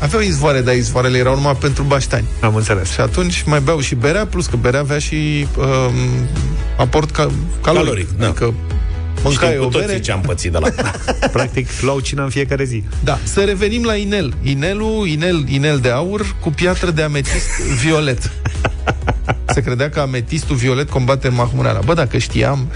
Aveau 0.00 0.22
izvoare, 0.22 0.60
dar 0.60 0.74
izvoarele 0.74 1.18
erau 1.18 1.34
numai 1.34 1.56
pentru 1.56 1.82
baștani. 1.82 2.26
Am 2.40 2.54
înțeles. 2.54 2.90
Și 2.90 3.00
atunci 3.00 3.42
mai 3.46 3.60
beau 3.60 3.80
și 3.80 3.94
berea, 3.94 4.26
plus 4.26 4.46
că 4.46 4.56
berea 4.56 4.80
avea 4.80 4.98
și 4.98 5.46
um, 5.56 5.94
aport 6.78 7.10
ca- 7.10 7.30
caloric. 7.62 7.84
Caloric, 7.84 8.08
da. 8.18 8.26
Adică 8.26 8.54
mâncai 9.22 9.48
Știm 9.48 9.60
o 9.60 9.64
cu 9.64 9.70
toții 9.70 9.86
bere. 9.86 10.00
ce 10.00 10.12
am 10.12 10.20
pățit 10.20 10.52
de 10.52 10.58
la... 10.58 10.68
Practic, 11.32 11.68
luau 11.80 12.00
cina 12.00 12.22
în 12.22 12.30
fiecare 12.30 12.64
zi 12.64 12.82
Da, 13.04 13.18
să 13.22 13.40
revenim 13.40 13.84
la 13.84 13.94
inel. 13.94 14.34
Inelul, 14.42 15.06
inel, 15.06 15.44
inel 15.48 15.78
de 15.78 15.88
aur 15.90 16.36
cu 16.40 16.50
piatră 16.50 16.90
de 16.90 17.02
ametist 17.02 17.60
violet. 17.82 18.30
Se 19.52 19.60
credea 19.62 19.88
că 19.90 20.00
ametistul 20.00 20.56
violet 20.56 20.90
combate 20.90 21.28
mahmureala. 21.28 21.78
Bă, 21.84 21.94
dacă 21.94 22.18
știam, 22.18 22.68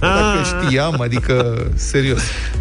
dacă 0.00 0.64
știam, 0.64 1.00
adică, 1.00 1.66
serios. 1.74 2.20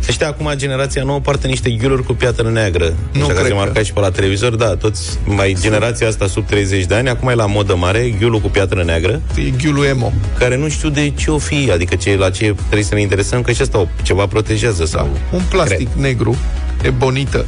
Ăștia 0.10 0.28
acum, 0.28 0.52
generația 0.56 1.04
nouă, 1.04 1.20
poartă 1.20 1.48
niște 1.48 1.70
ghiuluri 1.70 2.04
cu 2.04 2.14
piatră 2.14 2.50
neagră. 2.50 2.94
Nu 3.12 3.20
Așa 3.24 3.28
că 3.28 3.34
cred 3.34 3.44
se 3.46 3.50
că- 3.50 3.56
marca 3.56 3.82
și 3.84 3.94
pe 3.94 4.00
la 4.00 4.12
televizor, 4.12 4.56
da, 4.56 4.76
toți, 4.76 5.20
mai 5.26 5.58
generația 5.62 6.08
asta 6.08 6.28
sub 6.28 6.46
30 6.46 6.86
de 6.86 6.96
ani, 6.96 7.10
acum 7.10 7.28
e 7.30 7.34
la 7.34 7.46
modă 7.46 7.76
mare, 7.76 8.10
ghiulul 8.20 8.40
cu 8.40 8.48
piatră 8.50 8.84
neagră. 8.84 9.22
E 9.36 9.50
ghiulul 9.62 9.86
emo. 9.86 10.12
Care 10.38 10.58
nu 10.58 10.70
știu 10.70 10.90
de 10.90 11.10
ce 11.10 11.32
o 11.32 11.38
fi, 11.38 11.70
adică 11.74 11.96
ce, 11.96 12.16
la 12.18 12.30
ce 12.30 12.56
trebuie 12.58 12.84
să 12.84 12.94
ne 12.94 13.02
interesăm, 13.02 13.42
că 13.42 13.52
și 13.52 13.62
asta 13.62 13.78
o, 13.80 13.88
ceva 14.02 14.26
protejează 14.26 14.86
sau... 14.86 15.10
Un 15.32 15.42
plastic 15.50 15.88
negru, 15.96 16.38
ebonită, 16.82 17.46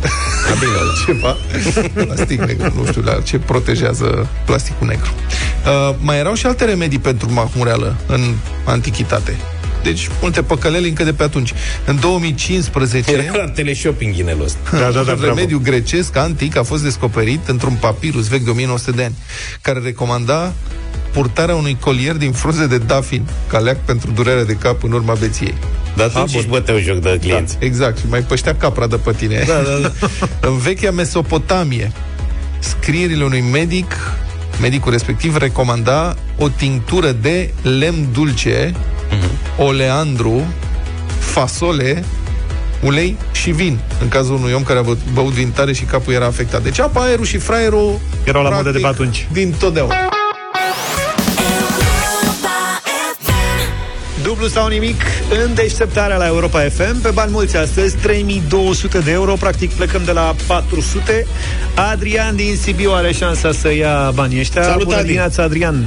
ceva, 1.06 1.38
plastic 1.94 2.40
negru, 2.40 2.74
nu 2.76 2.86
știu 2.86 3.02
la 3.02 3.22
ce 3.24 3.40
protejează 3.40 4.28
plasticul 4.46 4.88
negru. 4.88 5.10
Uh, 5.66 5.96
mai 6.00 6.18
erau 6.18 6.34
și 6.34 6.46
alte 6.46 6.66
remedii 6.66 7.00
pentru 7.00 7.34
mahmureală 7.34 7.96
în 8.08 8.34
antichitate. 8.64 9.36
Deci, 9.84 10.10
multe 10.22 10.42
păcăleli 10.42 10.88
încă 10.88 11.04
de 11.04 11.14
pe 11.14 11.24
atunci. 11.24 11.54
În 11.86 12.00
2015... 12.00 13.12
Era 13.12 13.36
la 13.36 13.50
teleshopping 13.50 14.16
inelul 14.16 14.44
ăsta. 14.44 14.60
Da, 14.72 14.78
da, 14.78 14.92
da, 14.92 15.00
un 15.00 15.06
bravo. 15.06 15.26
remediu 15.26 15.60
grecesc 15.64 16.16
antic 16.16 16.58
a 16.58 16.64
fost 16.64 16.84
descoperit 16.84 17.48
într-un 17.48 17.78
papirus 17.80 18.28
vechi 18.28 18.44
de 18.44 18.50
1900 18.50 18.92
de 18.92 19.04
ani, 19.04 19.16
care 19.62 19.80
recomanda 19.80 20.54
purtarea 21.12 21.56
unui 21.56 21.78
colier 21.80 22.16
din 22.16 22.32
frunze 22.32 22.68
de 22.68 22.78
dafin, 22.78 23.28
ca 23.48 23.60
leac 23.60 23.78
pentru 23.86 24.12
durerea 24.12 24.44
de 24.44 24.54
cap 24.54 24.84
în 24.84 24.92
urma 24.92 25.14
beției. 25.14 25.54
Dar 25.96 26.06
atunci 26.14 26.36
își 26.36 26.48
băteau 26.48 26.78
joc 26.78 26.98
de 26.98 27.18
clienți. 27.22 27.58
Da, 27.60 27.66
exact, 27.66 27.98
și 27.98 28.04
mai 28.10 28.20
păștea 28.20 28.56
capra 28.56 28.88
de 28.88 28.96
pe 28.96 29.12
tine. 29.12 29.44
Da, 29.48 29.54
da, 29.54 29.88
da. 29.88 30.08
în 30.50 30.58
vechea 30.58 30.92
Mesopotamie, 30.92 31.92
scrierile 32.60 33.24
unui 33.24 33.44
medic, 33.52 33.96
medicul 34.62 34.92
respectiv 34.92 35.38
recomanda 35.38 36.16
o 36.38 36.50
tinctură 36.50 37.12
de 37.12 37.54
lemn 37.62 38.08
dulce, 38.14 38.74
oleandru, 39.58 40.46
fasole, 41.20 42.04
ulei 42.84 43.18
și 43.32 43.52
vin, 43.52 43.80
în 44.02 44.08
cazul 44.08 44.36
unui 44.36 44.54
om 44.54 44.64
care 44.64 44.80
a 44.80 44.82
băut- 44.82 45.14
băut 45.14 45.32
vin 45.32 45.50
tare 45.50 45.74
și 45.74 45.84
capul 45.84 46.14
era 46.14 46.26
afectat. 46.26 46.64
Deci 46.64 46.80
apa, 46.80 47.02
aerul 47.04 47.26
și 47.26 47.38
fraierul 47.38 48.00
Erau 48.24 48.44
la 48.44 48.50
modă 48.50 48.64
de 48.64 48.72
pe 48.72 48.80
practic, 48.80 49.02
atunci. 49.02 49.28
Din 49.32 49.54
totdeauna. 49.60 49.96
Dublu 54.42 54.60
sau 54.60 54.68
nimic 54.70 55.02
în 55.46 55.54
deșteptarea 55.54 56.18
la 56.18 56.26
Europa 56.28 56.60
FM 56.60 57.02
Pe 57.02 57.10
bani 57.14 57.32
mulți 57.32 57.58
astăzi, 57.58 57.96
3200 57.98 59.00
de 59.00 59.12
euro 59.12 59.34
Practic 59.34 59.72
plecăm 59.72 60.02
de 60.04 60.12
la 60.12 60.36
400 60.48 61.26
Adrian 61.76 62.36
din 62.36 62.56
Sibiu 62.56 62.92
are 62.92 63.12
șansa 63.12 63.52
să 63.52 63.74
ia 63.74 64.12
banii 64.16 64.40
ăștia 64.40 64.64
Salut, 64.64 64.84
Bună 64.84 64.96
Adi. 64.96 65.06
dimineața, 65.06 65.44
Adrian 65.44 65.86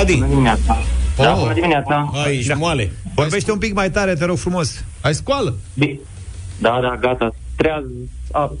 Adi, 0.00 0.14
Bună 0.14 0.26
dimineața. 0.28 0.78
Oh. 1.16 1.24
Da, 1.24 1.32
bună 1.32 1.52
dimineața. 1.52 2.10
ai, 2.24 2.36
ești 2.36 2.52
moale. 2.52 2.92
Vorbește 3.14 3.52
un 3.52 3.58
pic 3.58 3.74
mai 3.74 3.90
tare, 3.90 4.14
te 4.14 4.24
rog 4.24 4.36
frumos 4.38 4.84
Ai 5.00 5.14
scoală? 5.14 5.54
Bi- 5.74 6.00
Da, 6.58 6.78
da, 6.82 6.96
gata. 7.00 7.30
Treaz... 7.56 7.82
A, 8.32 8.52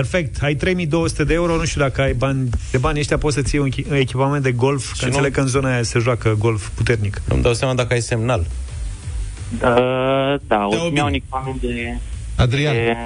Perfect. 0.00 0.42
Ai 0.42 0.54
3200 0.54 1.24
de 1.24 1.34
euro, 1.34 1.56
nu 1.56 1.64
știu 1.64 1.80
dacă 1.80 2.00
ai 2.00 2.12
bani 2.12 2.48
de 2.70 2.78
bani 2.78 2.98
ăștia, 2.98 3.18
poți 3.18 3.34
să-ți 3.34 3.54
iei 3.54 3.64
un, 3.64 3.70
echi- 3.70 3.90
un 3.90 3.96
echipament 3.96 4.42
de 4.42 4.52
golf, 4.52 4.92
că 4.92 4.98
nu- 5.04 5.10
înțeleg 5.10 5.32
că 5.32 5.40
în 5.40 5.46
zona 5.46 5.72
aia 5.72 5.82
se 5.82 5.98
joacă 5.98 6.34
golf 6.38 6.68
puternic. 6.68 7.22
Nu-mi 7.28 7.42
dau 7.42 7.54
seama 7.54 7.74
dacă 7.74 7.92
ai 7.92 8.00
semnal. 8.00 8.40
Uh, 8.40 8.46
da, 10.46 10.66
o 10.66 10.72
să-mi 10.76 10.96
iau 10.96 11.06
un 11.06 11.12
echipament 11.12 11.60
de... 11.60 11.98
Adrian, 12.38 12.72
de- 12.74 12.96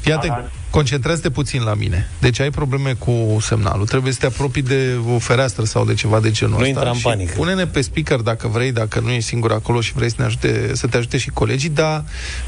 fii 0.00 0.12
atent, 0.12 0.50
concentrează-te 0.70 1.30
puțin 1.30 1.62
la 1.62 1.74
mine. 1.74 2.08
Deci 2.20 2.40
ai 2.40 2.50
probleme 2.50 2.92
cu 2.92 3.38
semnalul. 3.40 3.86
Trebuie 3.86 4.12
să 4.12 4.18
te 4.18 4.26
apropii 4.26 4.62
de 4.62 4.94
o 5.14 5.18
fereastră 5.18 5.64
sau 5.64 5.84
de 5.84 5.94
ceva 5.94 6.20
de 6.20 6.30
genul 6.30 6.52
Nu 6.54 6.58
ăsta. 6.58 6.68
intra 6.68 6.88
în 6.90 6.96
și 6.96 7.02
panică. 7.02 7.32
Pune-ne 7.36 7.66
pe 7.66 7.80
speaker 7.80 8.18
dacă 8.18 8.48
vrei, 8.48 8.72
dacă 8.72 9.00
nu 9.00 9.10
ești 9.10 9.28
singur 9.28 9.52
acolo 9.52 9.80
și 9.80 9.92
vrei 9.92 10.08
să, 10.10 10.14
ne 10.18 10.24
ajute, 10.24 10.70
să 10.74 10.86
te 10.86 10.96
ajute 10.96 11.18
și 11.18 11.30
colegii, 11.30 11.68
dar 11.68 12.04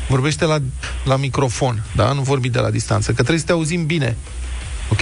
vorbește 0.09 0.45
la, 0.45 0.59
la 1.05 1.16
microfon, 1.16 1.83
da? 1.97 2.12
Nu 2.12 2.20
vorbi 2.22 2.49
de 2.49 2.59
la 2.59 2.70
distanță, 2.70 3.07
că 3.09 3.14
trebuie 3.16 3.39
să 3.39 3.45
te 3.47 3.53
auzim 3.53 3.87
bine. 3.87 4.16
Ok? 4.91 5.01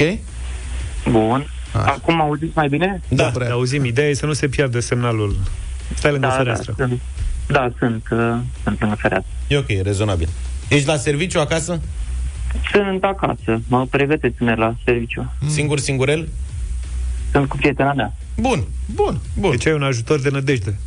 Bun. 1.10 1.46
Acum 1.72 2.20
auziți 2.20 2.52
mai 2.54 2.68
bine? 2.68 3.00
Da, 3.08 3.30
te 3.30 3.44
auzim. 3.50 3.84
Ideea 3.84 4.08
e 4.08 4.14
să 4.14 4.26
nu 4.26 4.32
se 4.32 4.48
piardă 4.48 4.80
semnalul. 4.80 5.36
Stai 5.94 6.10
lângă 6.10 6.26
Da, 6.26 6.32
fereastră. 6.32 6.74
da, 6.76 6.84
sunt, 6.86 7.00
da, 7.46 7.72
sunt, 7.78 8.02
uh, 8.10 8.18
sunt 8.62 8.80
lângă 8.80 8.96
fereastră. 9.00 9.30
E 9.48 9.56
ok, 9.56 9.68
e 9.68 9.80
rezonabil. 9.82 10.28
Ești 10.72 10.86
la 10.86 10.96
serviciu 10.96 11.40
acasă? 11.40 11.80
Sunt 12.72 13.04
acasă, 13.04 13.60
mă 13.68 13.86
pregătesc 13.86 14.34
să 14.38 14.44
merg 14.44 14.58
la 14.58 14.74
serviciu. 14.84 15.32
Singur, 15.48 15.78
singurel? 15.78 16.28
Sunt 17.32 17.48
cu 17.48 17.56
prietena 17.56 17.92
mea. 17.92 18.14
Bun, 18.36 18.64
bun, 18.94 19.18
bun. 19.38 19.50
Deci 19.50 19.66
ai 19.66 19.72
un 19.72 19.82
ajutor 19.82 20.20
de 20.20 20.28
nădejde. 20.30 20.78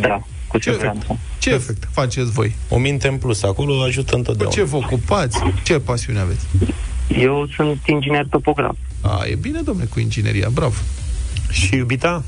Da, 0.00 0.20
cu 0.46 0.58
Ce, 0.58 0.70
siguranță. 0.70 1.18
ce 1.38 1.50
Perfect. 1.50 1.88
faceți 1.92 2.30
voi? 2.30 2.54
O 2.68 2.78
minte 2.78 3.08
în 3.08 3.16
plus, 3.16 3.42
acolo 3.42 3.82
ajută 3.82 4.10
Cu 4.10 4.16
întotdeauna. 4.16 4.54
ce 4.54 4.62
vă 4.62 4.76
ocupați? 4.76 5.38
Ce 5.62 5.78
pasiune 5.78 6.18
aveți? 6.18 6.46
Eu 7.18 7.46
sunt 7.54 7.78
inginer 7.86 8.26
topograf. 8.30 8.76
A, 9.00 9.24
e 9.30 9.34
bine, 9.34 9.60
domne, 9.60 9.84
cu 9.84 10.00
ingineria, 10.00 10.48
bravo. 10.52 10.74
Și 11.50 11.74
iubita? 11.76 12.24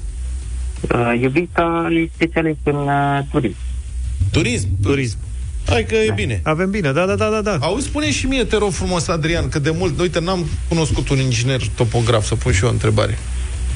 Uh, 0.94 1.18
iubita 1.20 1.88
e 1.92 2.10
specialist 2.14 2.58
în 2.62 2.74
uh, 2.74 3.18
turism. 3.30 3.56
Turism? 4.30 4.68
Turism. 4.82 5.18
Hai 5.66 5.84
că 5.84 5.94
e 5.94 6.12
bine. 6.14 6.40
Avem 6.44 6.70
bine, 6.70 6.92
da, 6.92 7.06
da, 7.06 7.14
da, 7.14 7.28
da, 7.28 7.40
da. 7.40 7.56
Auzi, 7.60 7.86
spune 7.86 8.10
și 8.10 8.26
mie, 8.26 8.44
te 8.44 8.56
rog 8.56 8.70
frumos, 8.72 9.08
Adrian, 9.08 9.48
că 9.48 9.58
de 9.58 9.70
mult, 9.70 10.00
uite, 10.00 10.20
n-am 10.20 10.46
cunoscut 10.68 11.08
un 11.08 11.18
inginer 11.18 11.60
topograf, 11.76 12.24
să 12.26 12.34
pun 12.34 12.52
și 12.52 12.62
eu 12.62 12.68
o 12.68 12.72
întrebare. 12.72 13.18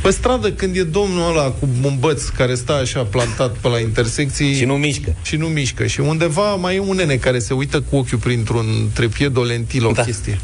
Pe 0.03 0.11
stradă, 0.11 0.53
când 0.53 0.77
e 0.77 0.83
domnul 0.83 1.31
ăla 1.31 1.51
cu 1.51 1.69
un 1.83 1.97
băț 1.99 2.25
care 2.25 2.55
stă 2.55 2.73
așa 2.73 3.03
plantat 3.03 3.57
pe 3.57 3.69
la 3.69 3.79
intersecții... 3.79 4.55
Și 4.55 4.65
nu 4.65 4.75
mișcă. 4.75 5.15
Și 5.23 5.37
nu 5.37 5.47
mișcă. 5.47 5.87
Și 5.87 6.01
undeva 6.01 6.55
mai 6.55 6.77
e 6.77 6.79
un 6.79 6.97
nene 6.97 7.15
care 7.15 7.39
se 7.39 7.55
uită 7.55 7.81
cu 7.81 7.97
ochiul 7.97 8.19
printr-un 8.19 8.67
trepied, 8.93 9.37
o 9.37 9.43
lentilă, 9.43 9.87
o 9.87 9.93
Da. 9.93 10.03
chestie. 10.03 10.39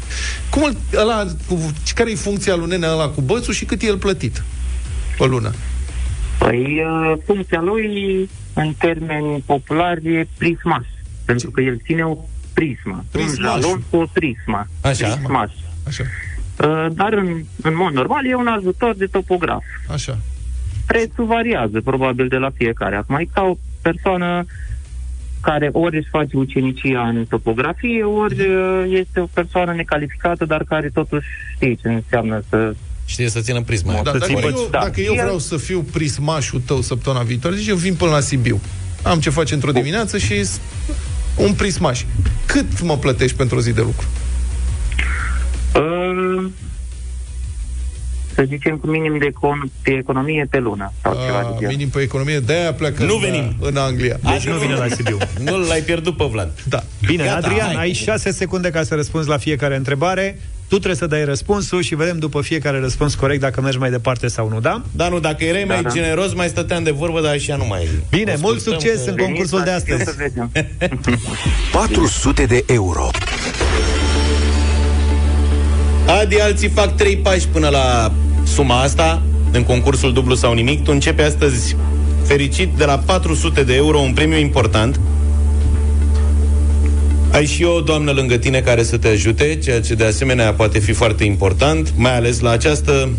Cum 0.49 0.63
îl, 0.63 0.75
ăla, 0.95 1.25
cu, 1.47 1.71
care 1.95 2.11
e 2.11 2.15
funcția 2.15 2.55
lui 2.55 2.67
nene 2.67 2.87
ăla 2.87 3.07
cu 3.07 3.21
bățul 3.21 3.53
și 3.53 3.65
cât 3.65 3.81
e 3.81 3.85
el 3.85 3.97
plătit? 3.97 4.43
Pe 5.17 5.25
lună. 5.25 5.53
Păi, 6.37 6.81
uh, 6.85 7.17
funcția 7.25 7.61
lui, 7.61 8.29
în 8.53 8.73
termeni 8.77 9.43
populari, 9.45 10.15
e 10.15 10.27
prismas. 10.37 10.83
Pentru 11.25 11.51
că 11.51 11.61
el 11.61 11.79
ține 11.85 12.03
o 12.05 12.17
prismă. 12.53 13.05
Prismaș. 13.11 13.53
Un 13.55 13.61
jalon 13.61 13.83
cu 13.89 13.97
o 13.97 14.05
prismă. 14.13 14.67
Așa. 14.81 15.07
Prismaș. 15.07 15.51
Așa. 15.87 16.03
Uh, 16.63 16.87
Dar, 16.93 17.13
în, 17.13 17.43
în 17.61 17.75
mod 17.75 17.93
normal, 17.93 18.25
e 18.25 18.35
un 18.35 18.47
ajutor 18.47 18.95
de 18.95 19.05
topograf. 19.05 19.63
Așa. 19.87 20.17
Prețul 20.85 21.25
variază, 21.25 21.81
probabil, 21.81 22.27
de 22.27 22.35
la 22.37 22.49
fiecare. 22.57 22.95
Acum, 22.95 23.15
e 23.15 23.25
ca 23.33 23.41
o 23.41 23.57
persoană 23.81 24.45
care 25.41 25.69
ori 25.71 25.97
își 25.97 26.09
face 26.09 26.37
ucenicia 26.37 27.07
în 27.07 27.25
topografie, 27.29 28.03
ori 28.03 28.39
uh, 28.41 28.83
este 28.99 29.19
o 29.19 29.25
persoană 29.33 29.73
necalificată, 29.73 30.45
dar 30.45 30.63
care 30.63 30.89
totuși 30.93 31.27
știe 31.55 31.73
ce 31.73 31.87
înseamnă 31.89 32.43
să... 32.49 32.75
Știe 33.05 33.29
să 33.29 33.39
țină 33.39 33.61
prisma. 33.61 33.93
Da, 34.03 34.11
dacă, 34.11 34.31
eu, 34.31 34.67
Da. 34.71 34.79
dacă 34.79 35.01
eu 35.01 35.13
vreau 35.13 35.37
să 35.39 35.57
fiu 35.57 35.81
prismașul 35.91 36.61
tău 36.65 36.81
săptămâna 36.81 37.23
viitoare, 37.23 37.55
zici, 37.55 37.67
eu 37.67 37.75
vin 37.75 37.93
până 37.95 38.11
la 38.11 38.19
Sibiu. 38.19 38.61
Am 39.03 39.19
ce 39.19 39.29
face 39.29 39.53
într-o 39.53 39.71
dimineață 39.71 40.17
și 40.17 40.43
s- 40.43 40.59
un 41.35 41.53
prismaș. 41.53 42.03
Cât 42.45 42.81
mă 42.81 42.97
plătești 42.97 43.37
pentru 43.37 43.57
o 43.57 43.59
zi 43.61 43.71
de 43.73 43.81
lucru? 43.81 44.07
Uh, 45.75 46.45
să 48.33 48.43
zicem 48.47 48.77
cu 48.77 48.87
minim 48.87 49.17
de, 49.17 49.25
econ- 49.29 49.71
de 49.83 49.91
economie 49.91 50.47
pe 50.49 50.59
lună. 50.59 50.93
Sau 51.01 51.13
ceva 51.25 51.39
de 51.39 51.45
A, 51.47 51.57
genul. 51.59 51.67
minim 51.75 51.89
pe 51.89 51.99
economie, 52.01 52.39
de-aia 52.39 52.73
pleacă 52.73 53.03
Nu 53.03 53.13
în, 53.13 53.19
venim. 53.19 53.55
în 53.59 53.77
Anglia. 53.77 54.17
Deci 54.31 54.47
nu 54.47 54.57
vine 54.57 54.73
la 54.73 54.87
Sibiu. 54.87 55.17
Nu 55.45 55.57
l-ai 55.67 55.81
pierdut 55.81 56.17
pe 56.17 56.23
Vlad. 56.31 56.51
Da. 56.63 56.83
Bine, 57.05 57.23
Gata, 57.23 57.35
Adrian, 57.47 57.65
hai. 57.75 57.75
ai 57.83 57.93
6 57.93 58.31
secunde 58.31 58.69
ca 58.69 58.83
să 58.83 58.95
răspunzi 58.95 59.27
la 59.29 59.37
fiecare 59.37 59.75
întrebare. 59.75 60.39
Tu 60.73 60.79
trebuie 60.79 60.99
să 60.99 61.07
dai 61.07 61.25
răspunsul 61.25 61.81
și 61.81 61.95
vedem 61.95 62.19
după 62.19 62.41
fiecare 62.41 62.79
răspuns 62.79 63.15
corect 63.15 63.41
dacă 63.41 63.61
mergi 63.61 63.77
mai 63.77 63.89
departe 63.89 64.27
sau 64.27 64.49
nu, 64.49 64.59
da? 64.59 64.81
Da, 64.91 65.09
nu, 65.09 65.19
dacă 65.19 65.43
erai 65.43 65.63
mai 65.63 65.81
da. 65.81 65.89
generos, 65.89 66.33
mai 66.33 66.47
stăteam 66.47 66.83
de 66.83 66.91
vorbă, 66.91 67.21
dar 67.21 67.33
așa 67.33 67.55
nu 67.55 67.65
mai 67.65 67.87
Bine, 68.09 68.33
o 68.35 68.39
mult 68.41 68.59
scurtăm 68.59 68.79
succes 68.81 69.03
că- 69.03 69.09
în 69.09 69.15
concursul 69.15 69.61
de 69.63 69.71
Veniți 69.71 69.89
la 69.89 69.93
astăzi. 69.95 70.11
Sibiu 70.11 70.51
să 70.51 70.57
vedem. 70.79 71.19
400 71.71 72.45
de 72.45 72.63
euro. 72.67 73.09
Adi, 76.21 76.39
alții 76.39 76.69
fac 76.69 76.95
trei 76.95 77.17
pași 77.17 77.47
până 77.47 77.69
la 77.69 78.11
suma 78.43 78.81
asta, 78.81 79.21
în 79.51 79.63
concursul 79.63 80.13
dublu 80.13 80.35
sau 80.35 80.53
nimic. 80.53 80.83
Tu 80.83 80.91
începe 80.91 81.21
astăzi 81.23 81.75
fericit 82.25 82.69
de 82.77 82.85
la 82.85 82.97
400 82.97 83.63
de 83.63 83.75
euro, 83.75 83.99
un 83.99 84.13
premiu 84.13 84.37
important. 84.37 84.99
Ai 87.33 87.45
și 87.45 87.63
o 87.63 87.81
doamnă 87.81 88.11
lângă 88.11 88.37
tine 88.37 88.61
care 88.61 88.83
să 88.83 88.97
te 88.97 89.07
ajute, 89.07 89.59
ceea 89.63 89.81
ce 89.81 89.93
de 89.93 90.05
asemenea 90.05 90.53
poate 90.53 90.79
fi 90.79 90.91
foarte 90.91 91.23
important, 91.23 91.93
mai 91.95 92.15
ales 92.15 92.39
la 92.39 92.49
această 92.49 93.09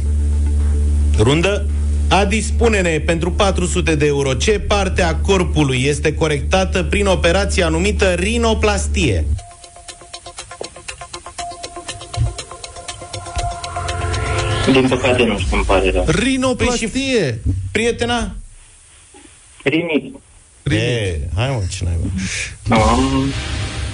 rundă. 1.18 1.66
Adi, 2.08 2.40
spune-ne, 2.40 2.98
pentru 2.98 3.32
400 3.32 3.94
de 3.94 4.06
euro, 4.06 4.34
ce 4.34 4.58
parte 4.58 5.02
a 5.02 5.16
corpului 5.16 5.84
este 5.84 6.14
corectată 6.14 6.82
prin 6.82 7.06
operația 7.06 7.68
numită 7.68 8.12
rinoplastie? 8.12 9.24
Din 14.72 14.88
păcate 14.88 15.24
nu 15.24 15.38
știu, 15.38 15.56
îmi 15.56 15.64
pare 15.64 15.90
rău. 15.90 16.04
Rinoplastie! 16.08 17.40
Prietena? 17.72 18.34
Rinit. 19.62 20.14
E, 20.62 21.18
hai 21.34 21.48
mă, 21.48 21.62
ce 21.70 21.84
naiba. 21.84 22.04
Um, 22.82 23.24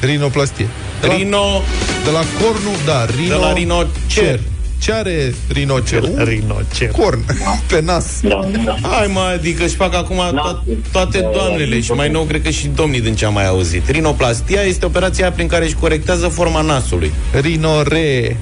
Rinoplastie. 0.02 0.66
De 1.00 1.08
la, 1.08 1.14
Rino... 1.14 1.62
de 2.04 2.12
la 2.12 2.22
cornul, 2.38 2.76
da, 2.84 3.06
rino... 3.06 3.34
De 3.34 3.40
la 3.40 3.52
rinocer. 3.52 4.40
Ce 4.80 4.92
are 4.92 5.34
rinocer? 5.52 6.02
Un 6.02 6.24
Rinocer. 6.24 6.88
corn 6.88 7.24
pe 7.66 7.80
nas. 7.84 8.20
da, 8.22 8.40
da. 8.64 8.76
Hai 8.88 9.06
mă, 9.12 9.20
adică 9.34 9.64
își 9.64 9.74
fac 9.74 9.94
acum 9.94 10.16
to- 10.16 10.90
toate 10.92 11.28
doamnele 11.32 11.80
și 11.80 11.90
mai 11.92 12.10
nou 12.10 12.22
cred 12.22 12.42
că 12.42 12.50
și 12.50 12.66
domnii 12.74 13.00
din 13.00 13.14
ce 13.14 13.24
am 13.24 13.32
mai 13.32 13.46
auzit. 13.46 13.88
Rinoplastia 13.88 14.60
este 14.60 14.84
operația 14.86 15.32
prin 15.32 15.46
care 15.46 15.64
își 15.64 15.74
corectează 15.74 16.28
forma 16.28 16.60
nasului. 16.60 17.12
Rinore. 17.40 18.36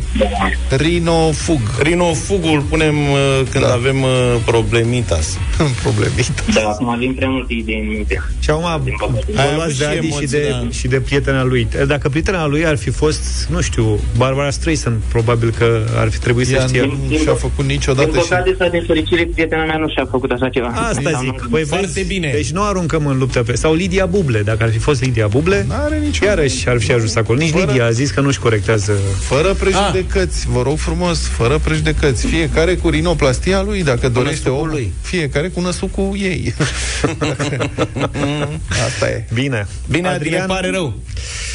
Rinofug. 0.76 1.60
Rinofugul 1.82 2.60
punem 2.60 2.96
uh, 3.10 3.40
când 3.50 3.64
Da. 3.64 3.72
avem 3.72 4.02
uh, 4.02 4.08
problemitas. 4.44 5.38
Problemit. 5.82 6.44
Da, 6.54 6.60
acum 6.68 6.98
vin 6.98 7.14
prea 7.14 7.28
multe 7.28 7.52
idei 7.54 7.80
în 7.80 7.88
minte. 7.88 8.22
Și 8.38 8.50
acum 8.50 8.80
Din 8.84 8.94
păcate. 8.98 9.24
vă 9.32 9.40
Ai 9.40 9.46
avut 9.46 9.56
luați 9.56 9.78
de 9.78 9.84
și 9.84 9.90
Adi 9.90 10.06
și 10.06 10.06
emoții, 10.06 10.26
de, 10.28 10.48
da. 10.50 10.66
și 10.70 10.88
de 10.88 11.00
prietena 11.00 11.42
lui. 11.44 11.68
Dacă 11.86 12.08
prietena 12.08 12.46
lui 12.46 12.66
ar 12.66 12.76
fi 12.76 12.90
fost, 12.90 13.46
nu 13.50 13.60
știu, 13.60 14.00
Barbara 14.16 14.50
Streisand, 14.50 14.96
probabil 15.08 15.54
că 15.58 15.80
ar 15.96 16.10
fi 16.10 16.18
trebuit 16.28 16.46
să 16.46 16.54
Ea 16.54 16.66
știe. 16.66 16.98
nu 17.10 17.16
și-a 17.16 17.34
făcut 17.34 17.56
Din 17.66 17.66
niciodată 17.66 18.18
și... 18.18 18.28
păcate 18.28 18.54
sau 18.58 18.68
din 18.68 18.82
fericire, 18.86 19.28
prietena 19.34 19.64
mea 19.64 19.76
nu 19.76 19.88
și-a 19.88 20.06
făcut 20.10 20.30
așa 20.30 20.48
ceva. 20.48 20.66
Asta 20.66 21.10
Am- 21.14 21.24
zic. 21.24 21.46
Păi 21.50 21.64
Foarte 21.64 21.86
vezi? 21.94 22.06
bine. 22.06 22.30
Deci 22.34 22.50
nu 22.50 22.62
aruncăm 22.62 23.06
în 23.06 23.18
luptă 23.18 23.42
pe... 23.42 23.56
Sau 23.56 23.74
Lidia 23.74 24.06
Buble. 24.06 24.42
Dacă 24.42 24.62
ar 24.62 24.70
fi 24.70 24.78
fost 24.78 25.02
Lidia 25.02 25.26
Buble, 25.26 25.64
N-are 25.68 25.98
nicio... 25.98 26.24
iarăși 26.24 26.68
ar 26.68 26.78
fi 26.80 26.92
ajuns 26.92 27.14
acolo. 27.16 27.38
Nici 27.38 27.50
Fără- 27.50 27.64
Lidia 27.66 27.84
a 27.84 27.90
zis 27.90 28.10
că 28.10 28.20
nu-și 28.20 28.38
corectează... 28.38 28.92
Fără 29.20 29.54
prejudecăți, 29.54 30.46
vă 30.50 30.62
rog 30.62 30.78
frumos, 30.78 31.26
fără 31.26 31.58
prejudecăți. 31.64 32.26
Fiecare 32.26 32.74
cu 32.74 32.88
rinoplastia 32.88 33.62
lui, 33.62 33.82
dacă 33.82 34.08
dorește 34.08 34.34
năsucul 34.48 34.56
omul. 34.58 34.68
lui. 34.70 34.92
Fiecare 35.02 35.48
cu 35.48 35.60
năsucul 35.60 36.16
ei. 36.20 36.54
Asta 38.86 39.08
e. 39.10 39.24
Bine. 39.34 39.66
Bine, 39.90 40.08
Adrian, 40.08 40.46
pare 40.46 40.70
rău. 40.70 40.94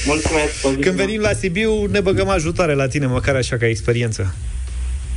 Mulțumesc. 0.05 0.61
pozitiv. 0.61 0.83
Când 0.83 0.95
venim 0.95 1.21
la 1.21 1.29
Sibiu, 1.39 1.85
ne 1.91 1.99
băgăm 1.99 2.29
ajutoare 2.29 2.73
la 2.73 2.87
tine, 2.87 3.05
măcar 3.05 3.35
așa 3.35 3.57
ca 3.57 3.67
experiență. 3.67 4.35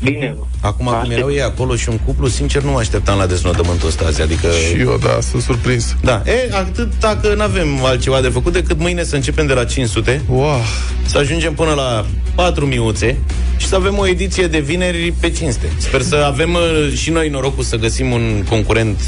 Bine. 0.03 0.37
Acum, 0.61 0.87
cum 1.03 1.11
erau 1.11 1.31
ei 1.33 1.43
acolo 1.43 1.77
și 1.77 1.89
un 1.89 1.99
cuplu, 1.99 2.29
sincer, 2.29 2.63
nu 2.63 2.71
mă 2.71 2.79
așteptam 2.79 3.19
la 3.19 3.27
deznodământul 3.27 3.89
ăsta 3.89 4.05
azi. 4.07 4.23
Adică... 4.23 4.49
Și 4.69 4.81
eu, 4.81 4.99
da, 5.03 5.19
sunt 5.31 5.43
surprins. 5.43 5.97
Da, 6.03 6.23
e, 6.27 6.55
atât 6.57 6.93
dacă 7.01 7.35
nu 7.37 7.43
avem 7.43 7.85
altceva 7.85 8.21
de 8.21 8.29
făcut 8.29 8.53
decât 8.53 8.79
mâine 8.79 9.05
să 9.05 9.15
începem 9.15 9.47
de 9.47 9.53
la 9.53 9.65
500, 9.65 10.23
Wow. 10.29 10.61
să 11.07 11.19
ajungem 11.19 11.55
până 11.55 11.73
la 11.73 12.07
4 12.35 12.67
miuțe 12.67 13.17
și 13.57 13.67
să 13.67 13.75
avem 13.75 13.99
o 13.99 14.07
ediție 14.07 14.47
de 14.47 14.59
vineri 14.59 15.15
pe 15.21 15.31
cinste. 15.31 15.67
Sper 15.79 16.03
să 16.03 16.17
avem 16.27 16.55
uh, 16.55 16.93
și 16.95 17.11
noi 17.11 17.29
norocul 17.29 17.65
să 17.65 17.77
găsim 17.77 18.11
un 18.11 18.45
concurent 18.49 19.01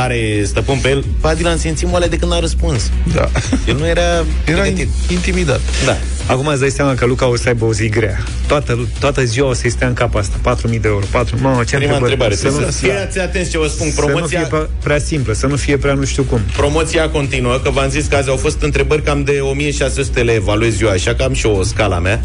tare 0.00 0.42
stăpân 0.44 0.78
pe 0.82 0.88
el, 0.88 1.04
pe 1.20 1.28
Adi 1.28 1.42
l-am 1.42 1.58
simțit 1.58 1.88
moale 1.88 2.06
de 2.06 2.16
când 2.16 2.32
a 2.32 2.38
răspuns. 2.40 2.90
Da. 3.14 3.28
El 3.66 3.76
nu 3.78 3.86
era... 3.86 4.00
Era 4.44 4.60
pregătit. 4.60 4.88
intimidat. 5.10 5.60
Da. 5.84 5.96
Acum 6.26 6.46
îți 6.46 6.60
dai 6.60 6.70
seama 6.70 6.94
că 6.94 7.06
Luca 7.06 7.28
o 7.28 7.36
să 7.36 7.48
aibă 7.48 7.64
o 7.64 7.72
zi 7.72 7.88
grea. 7.88 8.18
Toată, 8.46 8.88
toată 9.00 9.24
ziua 9.24 9.48
o 9.48 9.52
să-i 9.52 9.70
stea 9.70 9.86
în 9.88 9.92
cap 9.94 10.14
asta. 10.14 10.56
4.000 10.56 10.62
de 10.80 10.88
euro. 10.88 11.04
4... 11.10 11.36
Mamă, 11.40 11.64
ce 11.64 11.76
Prima 11.76 11.96
întrebare. 11.96 12.34
Să 12.34 12.48
nu, 12.48 12.60
Să 12.70 12.86
fiți 13.06 13.18
atenți 13.20 13.50
ce 13.50 13.58
vă 13.58 13.66
spun. 13.66 13.90
să 13.90 14.00
nu 14.00 14.06
Promoția, 14.06 14.38
fie 14.38 14.48
pe- 14.58 14.68
prea 14.82 14.98
simplă, 14.98 15.32
să 15.32 15.46
nu 15.46 15.56
fie 15.56 15.76
prea 15.76 15.94
nu 15.94 16.04
știu 16.04 16.22
cum. 16.22 16.40
promoția 16.56 17.08
continuă, 17.08 17.58
că 17.62 17.70
v-am 17.70 17.88
zis 17.88 18.06
că 18.06 18.16
azi 18.16 18.28
au 18.28 18.36
fost 18.36 18.62
întrebări 18.62 19.02
cam 19.02 19.24
de 19.24 19.38
1600 19.40 20.20
le 20.22 20.32
evaluez 20.32 20.80
eu, 20.80 20.88
așa 20.88 21.14
că 21.14 21.22
am 21.22 21.32
și 21.32 21.46
o 21.46 21.62
scala 21.62 21.98
mea. 21.98 22.20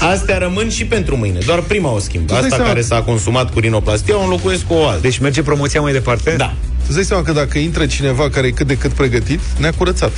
Astea 0.00 0.38
rămân 0.38 0.68
și 0.70 0.84
pentru 0.84 1.16
mâine. 1.16 1.38
Doar 1.46 1.60
prima 1.60 1.92
o 1.92 1.98
schimb. 1.98 2.26
dai 2.26 2.36
Asta 2.36 2.48
seama- 2.48 2.64
care 2.66 2.80
s-a 2.80 3.02
consumat 3.02 3.52
cu 3.52 3.58
rinoplastia 3.58 4.18
o 4.18 4.22
înlocuiesc 4.22 4.62
cu 4.66 4.74
o 4.74 4.86
altă. 4.86 5.00
Deci 5.00 5.18
merge 5.18 5.42
promoția 5.42 5.80
mai 5.80 5.92
departe? 5.92 6.34
Da. 6.36 6.54
Îți 6.86 6.94
dai 6.94 7.04
seama 7.04 7.22
că 7.22 7.32
dacă 7.32 7.58
intră 7.58 7.86
cineva 7.86 8.30
care 8.30 8.46
e 8.46 8.50
cât 8.50 8.66
de 8.66 8.76
cât 8.76 8.90
pregătit, 8.92 9.40
ne-a 9.58 9.72
curățat. 9.72 10.12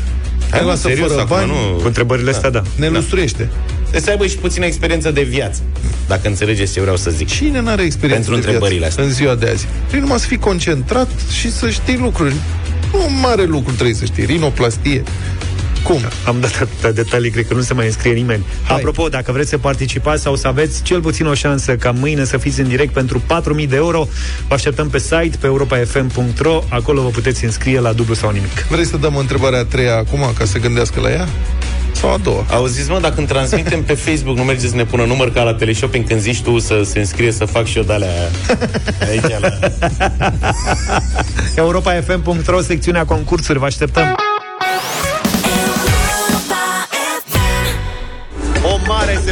Hai, 0.50 0.58
Ne 0.58 0.64
mă, 0.64 0.70
lasă 0.70 0.88
serios, 0.88 1.08
fără 1.08 1.20
acum 1.20 1.36
bani, 1.36 1.50
nu- 1.50 1.78
Cu 1.80 1.86
întrebările 1.86 2.30
astea, 2.30 2.50
da. 2.50 2.62
ne 2.76 2.88
lustruiește. 2.88 3.50
Trebuie 3.80 4.00
să 4.00 4.10
aibă 4.10 4.26
și 4.26 4.36
puțină 4.36 4.64
experiență 4.64 5.10
de 5.10 5.22
viață, 5.22 5.60
dacă 6.08 6.28
înțelegeți 6.28 6.72
ce 6.72 6.80
vreau 6.80 6.96
să 6.96 7.10
zic. 7.10 7.28
Cine 7.28 7.60
n-are 7.60 7.82
experiență 7.82 8.30
Pentru 8.30 8.30
de 8.32 8.36
întrebările 8.36 8.78
viață 8.78 8.90
astea. 9.00 9.04
în 9.04 9.10
ziua 9.12 9.34
de 9.34 9.48
azi? 9.52 9.66
Trebuie 9.80 10.00
numai 10.00 10.18
să 10.18 10.26
fii 10.26 10.38
concentrat 10.38 11.08
și 11.40 11.52
să 11.52 11.70
știi 11.70 11.96
lucruri. 11.96 12.34
Nu 12.92 13.08
mare 13.20 13.44
lucru 13.44 13.72
trebuie 13.72 13.94
să 13.94 14.04
știi. 14.04 14.24
Rinoplastie. 14.24 15.02
Cum? 15.86 16.00
Am 16.26 16.40
dat 16.40 16.58
atâtea 16.60 16.92
detalii, 16.92 17.30
cred 17.30 17.46
că 17.46 17.54
nu 17.54 17.60
se 17.60 17.74
mai 17.74 17.86
înscrie 17.86 18.12
nimeni. 18.12 18.44
Hai. 18.66 18.76
Apropo, 18.76 19.08
dacă 19.08 19.32
vreți 19.32 19.48
să 19.48 19.58
participați 19.58 20.22
sau 20.22 20.36
să 20.36 20.48
aveți 20.48 20.82
cel 20.82 21.00
puțin 21.00 21.26
o 21.26 21.34
șansă 21.34 21.76
ca 21.76 21.90
mâine 21.90 22.24
să 22.24 22.36
fiți 22.36 22.60
în 22.60 22.68
direct 22.68 22.92
pentru 22.92 23.22
4.000 23.60 23.68
de 23.68 23.76
euro, 23.76 24.08
vă 24.48 24.54
așteptăm 24.54 24.88
pe 24.88 24.98
site, 24.98 25.36
pe 25.40 25.46
europafm.ro, 25.46 26.62
acolo 26.68 27.02
vă 27.02 27.08
puteți 27.08 27.44
înscrie 27.44 27.80
la 27.80 27.92
dublu 27.92 28.14
sau 28.14 28.30
nimic. 28.30 28.66
Vrei 28.68 28.86
să 28.86 28.96
dăm 28.96 29.16
întrebarea 29.16 29.58
a 29.58 29.64
treia 29.64 29.96
acum, 29.96 30.32
ca 30.38 30.44
să 30.44 30.58
gândească 30.58 31.00
la 31.00 31.10
ea? 31.10 31.28
Sau 31.92 32.12
a 32.12 32.16
doua? 32.22 32.44
Auziți, 32.50 32.90
mă, 32.90 32.98
dacă 33.00 33.14
îmi 33.18 33.26
transmitem 33.26 33.82
pe 33.82 33.94
Facebook, 33.94 34.36
nu 34.36 34.42
mergeți 34.42 34.70
să 34.70 34.76
ne 34.76 34.84
pună 34.84 35.04
număr 35.04 35.32
ca 35.32 35.42
la 35.42 35.54
teleshopping 35.54 36.06
când 36.06 36.20
zici 36.20 36.42
tu 36.42 36.58
să 36.58 36.82
se 36.84 36.98
înscrie 36.98 37.32
să 37.32 37.44
fac 37.44 37.64
și 37.64 37.76
eu 37.76 37.82
de-alea 37.82 38.30
aici 39.08 39.38
la... 39.40 39.58
europafm.ro, 41.62 42.60
secțiunea 42.60 43.04
concursuri, 43.04 43.58
vă 43.58 43.64
așteptăm! 43.64 44.16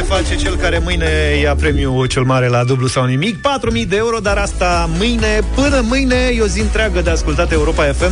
Face 0.07 0.35
cel 0.35 0.55
care 0.55 0.79
mâine 0.83 1.05
ia 1.41 1.55
premiul 1.55 2.05
cel 2.05 2.23
mare 2.23 2.47
la 2.47 2.63
dublu 2.63 2.87
sau 2.87 3.05
nimic. 3.05 3.35
4.000 3.35 3.87
de 3.87 3.95
euro, 3.95 4.19
dar 4.19 4.37
asta 4.37 4.89
mâine 4.97 5.39
Până 5.55 5.81
mâine 5.87 6.15
e 6.37 6.41
o 6.41 6.45
zi 6.45 6.61
întreagă 6.61 7.01
de 7.01 7.09
ascultat 7.09 7.51
Europa 7.51 7.83
FM 7.83 8.11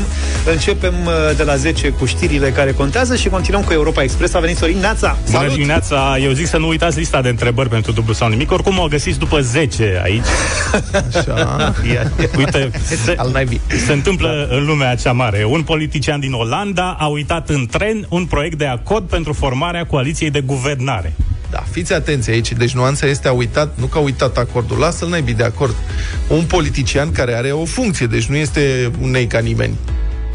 Începem 0.52 0.94
uh, 1.06 1.14
de 1.38 1.44
la 1.44 1.56
10 1.56 1.90
cu 1.90 2.06
știrile 2.06 2.50
care 2.52 2.72
contează 2.72 3.16
Și 3.16 3.30
continuăm 3.30 3.62
cu 3.64 3.74
Europa 3.74 4.04
Express. 4.04 4.34
A 4.34 4.40
venit 4.40 4.58
Sorin 4.58 4.78
Neața. 4.78 5.18
Bună 5.26 5.38
Salut! 5.38 5.54
dimineața, 5.54 6.18
eu 6.22 6.32
zic 6.32 6.48
să 6.48 6.58
nu 6.58 6.68
uitați 6.68 6.98
lista 6.98 7.22
de 7.22 7.30
întrebări 7.30 7.70
pentru 7.70 7.92
dublu 7.92 8.14
sau 8.14 8.30
nimic. 8.30 8.52
Oricum 8.52 8.80
o 8.80 8.88
găsiți 8.88 9.20
după 9.20 9.42
10 9.42 10.02
aici. 10.04 10.26
Așa. 11.16 11.74
Uite, 12.38 12.72
se, 13.06 13.14
Al 13.18 13.30
naibii. 13.32 13.62
se 13.86 13.92
întâmplă 13.94 14.48
în 14.50 14.66
lumea 14.66 14.96
cea 14.96 15.12
mare. 15.12 15.44
Un 15.44 15.62
politician 15.62 16.20
din 16.20 16.34
Olanda 16.34 16.98
a 17.00 17.06
uitat 17.06 17.50
în 17.50 17.66
tren 17.66 18.06
un 18.10 18.26
proiect 18.26 18.58
de 18.58 18.66
acord 18.68 19.10
pentru 19.10 19.34
formarea 19.34 19.86
coaliției 19.86 20.30
de 20.30 20.42
guvernare 20.42 21.14
Da, 21.54 21.64
fiți 21.72 21.94
atenți 21.94 22.30
aici. 22.30 22.52
Deci 22.52 22.74
nuanța 22.74 23.08
este 23.08 23.28
a 23.28 23.32
uitat, 23.32 23.74
nu 23.80 23.86
că 23.86 23.98
a 23.98 24.02
uitat 24.02 24.38
acordul. 24.38 24.78
Lasă-l 24.78 25.10
naibii 25.10 25.34
de 25.34 25.44
acord. 25.44 25.76
Un 26.28 26.44
politician 26.44 27.12
care 27.12 27.36
are 27.36 27.52
o 27.52 27.66
funcție, 27.66 28.06
deci 28.06 28.26
nu 28.26 28.36
este 28.36 28.92
un 29.02 29.10
nei 29.10 29.28
ca 29.28 29.40
nimeni. 29.40 29.78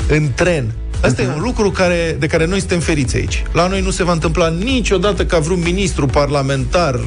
În 0.09 0.29
tren. 0.35 0.73
Asta 1.01 1.23
uh-huh. 1.23 1.27
e 1.27 1.35
un 1.35 1.41
lucru 1.43 1.71
care, 1.71 2.17
de 2.19 2.27
care 2.27 2.47
noi 2.47 2.59
suntem 2.59 2.81
feriți 2.81 3.17
aici. 3.17 3.43
La 3.53 3.67
noi 3.67 3.81
nu 3.81 3.91
se 3.91 4.05
va 4.05 4.13
întâmpla 4.13 4.49
niciodată 4.49 5.25
ca 5.25 5.39
vreun 5.39 5.61
ministru 5.63 6.07
parlamentar 6.07 7.01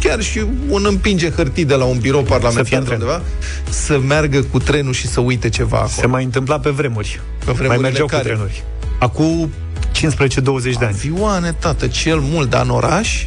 chiar 0.00 0.20
și 0.20 0.44
un 0.68 0.84
împinge 0.88 1.30
hârtii 1.30 1.64
de 1.64 1.74
la 1.74 1.84
un 1.84 1.98
birou 1.98 2.20
Să 2.20 2.26
fie 2.26 2.38
parlamentar 2.38 2.78
în 2.78 2.84
de 2.84 2.90
tren. 2.90 3.00
undeva, 3.00 3.22
să 3.68 3.98
meargă 3.98 4.42
cu 4.42 4.58
trenul 4.58 4.92
și 4.92 5.08
să 5.08 5.20
uite 5.20 5.48
ceva 5.48 5.76
acolo. 5.76 6.00
Se 6.00 6.06
mai 6.06 6.24
întâmpla 6.24 6.58
pe 6.58 6.70
vremuri 6.70 7.20
Pe 7.38 7.44
Mai 7.44 7.54
vremurile 7.54 7.82
mergeau 7.82 8.06
care? 8.06 8.22
cu 8.22 8.28
trenuri 8.28 8.62
Acum 8.98 9.50
15-20 9.90 10.78
de 10.78 10.84
ani 10.84 10.94
Avioane, 10.94 11.52
tată, 11.52 11.86
cel 11.86 12.18
mult, 12.18 12.50
dar 12.50 12.62
în 12.62 12.70
oraș? 12.70 13.26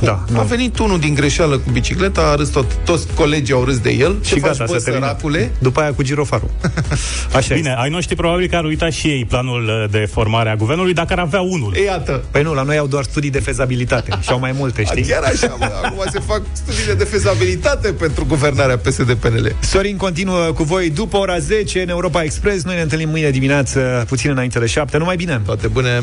Cum? 0.00 0.08
Da, 0.08 0.24
nu. 0.32 0.38
A 0.38 0.42
venit 0.42 0.78
unul 0.78 0.98
din 0.98 1.14
greșeală 1.14 1.58
cu 1.58 1.70
bicicleta, 1.70 2.20
a 2.20 2.34
râs 2.34 2.48
tot, 2.48 2.74
toți 2.84 3.06
colegii 3.14 3.54
au 3.54 3.64
râs 3.64 3.78
de 3.78 3.90
el. 3.90 4.16
Ce 4.20 4.34
Și 4.34 4.40
faci, 4.40 4.56
gata, 4.56 4.64
bă, 4.72 4.78
să 4.78 4.84
termină 4.84 5.06
săracule? 5.06 5.52
După 5.58 5.80
aia 5.80 5.92
cu 5.92 6.02
girofarul 6.02 6.50
Așa 7.36 7.54
Bine, 7.54 7.74
ai 7.78 7.90
noștri 7.90 8.14
probabil 8.16 8.48
că 8.48 8.56
ar 8.56 8.64
uita 8.64 8.90
și 8.90 9.06
ei 9.06 9.24
planul 9.24 9.64
uh, 9.64 9.90
de 9.90 10.08
formare 10.12 10.50
a 10.50 10.56
guvernului 10.56 10.92
Dacă 10.92 11.12
ar 11.12 11.18
avea 11.18 11.40
unul 11.40 11.74
E, 11.76 11.82
iată. 11.84 12.24
Păi 12.30 12.42
nu, 12.42 12.54
la 12.54 12.62
noi 12.62 12.76
au 12.78 12.86
doar 12.86 13.04
studii 13.04 13.30
de 13.30 13.40
fezabilitate 13.40 14.10
Și 14.20 14.30
au 14.30 14.38
mai 14.38 14.52
multe, 14.52 14.84
știi? 14.84 15.02
Chiar 15.02 15.22
așa, 15.22 15.56
mă, 15.58 15.64
acum 15.84 16.04
se 16.12 16.20
fac 16.26 16.42
studiile 16.52 16.94
de 16.94 17.04
fezabilitate 17.04 17.92
pentru 17.92 18.24
guvernarea 18.28 18.78
PSD-PNL. 18.78 19.56
Sorin 19.60 19.96
continuă 19.96 20.52
cu 20.54 20.62
voi 20.62 20.90
după 20.90 21.16
ora 21.16 21.38
10 21.38 21.80
în 21.82 21.88
Europa 21.88 22.22
Express. 22.22 22.64
Noi 22.64 22.74
ne 22.74 22.82
întâlnim 22.82 23.08
mâine 23.08 23.30
dimineață, 23.30 24.04
puțin 24.08 24.30
înainte 24.30 24.58
de 24.58 24.66
7. 24.66 24.98
Numai 24.98 25.16
bine! 25.16 25.40
Toate 25.44 25.66
bune! 25.66 26.02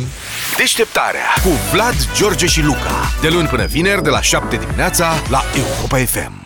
Deșteptarea 0.58 1.28
cu 1.44 1.50
Vlad, 1.74 1.96
George 2.16 2.46
și 2.46 2.62
Luca. 2.64 3.12
De 3.22 3.28
luni 3.32 3.48
până 3.48 3.66
vineri, 3.88 4.04
de 4.04 4.10
la 4.10 4.22
7 4.22 4.58
dimineața, 4.58 5.14
la 5.30 5.42
Europa 5.56 5.98
FM. 5.98 6.38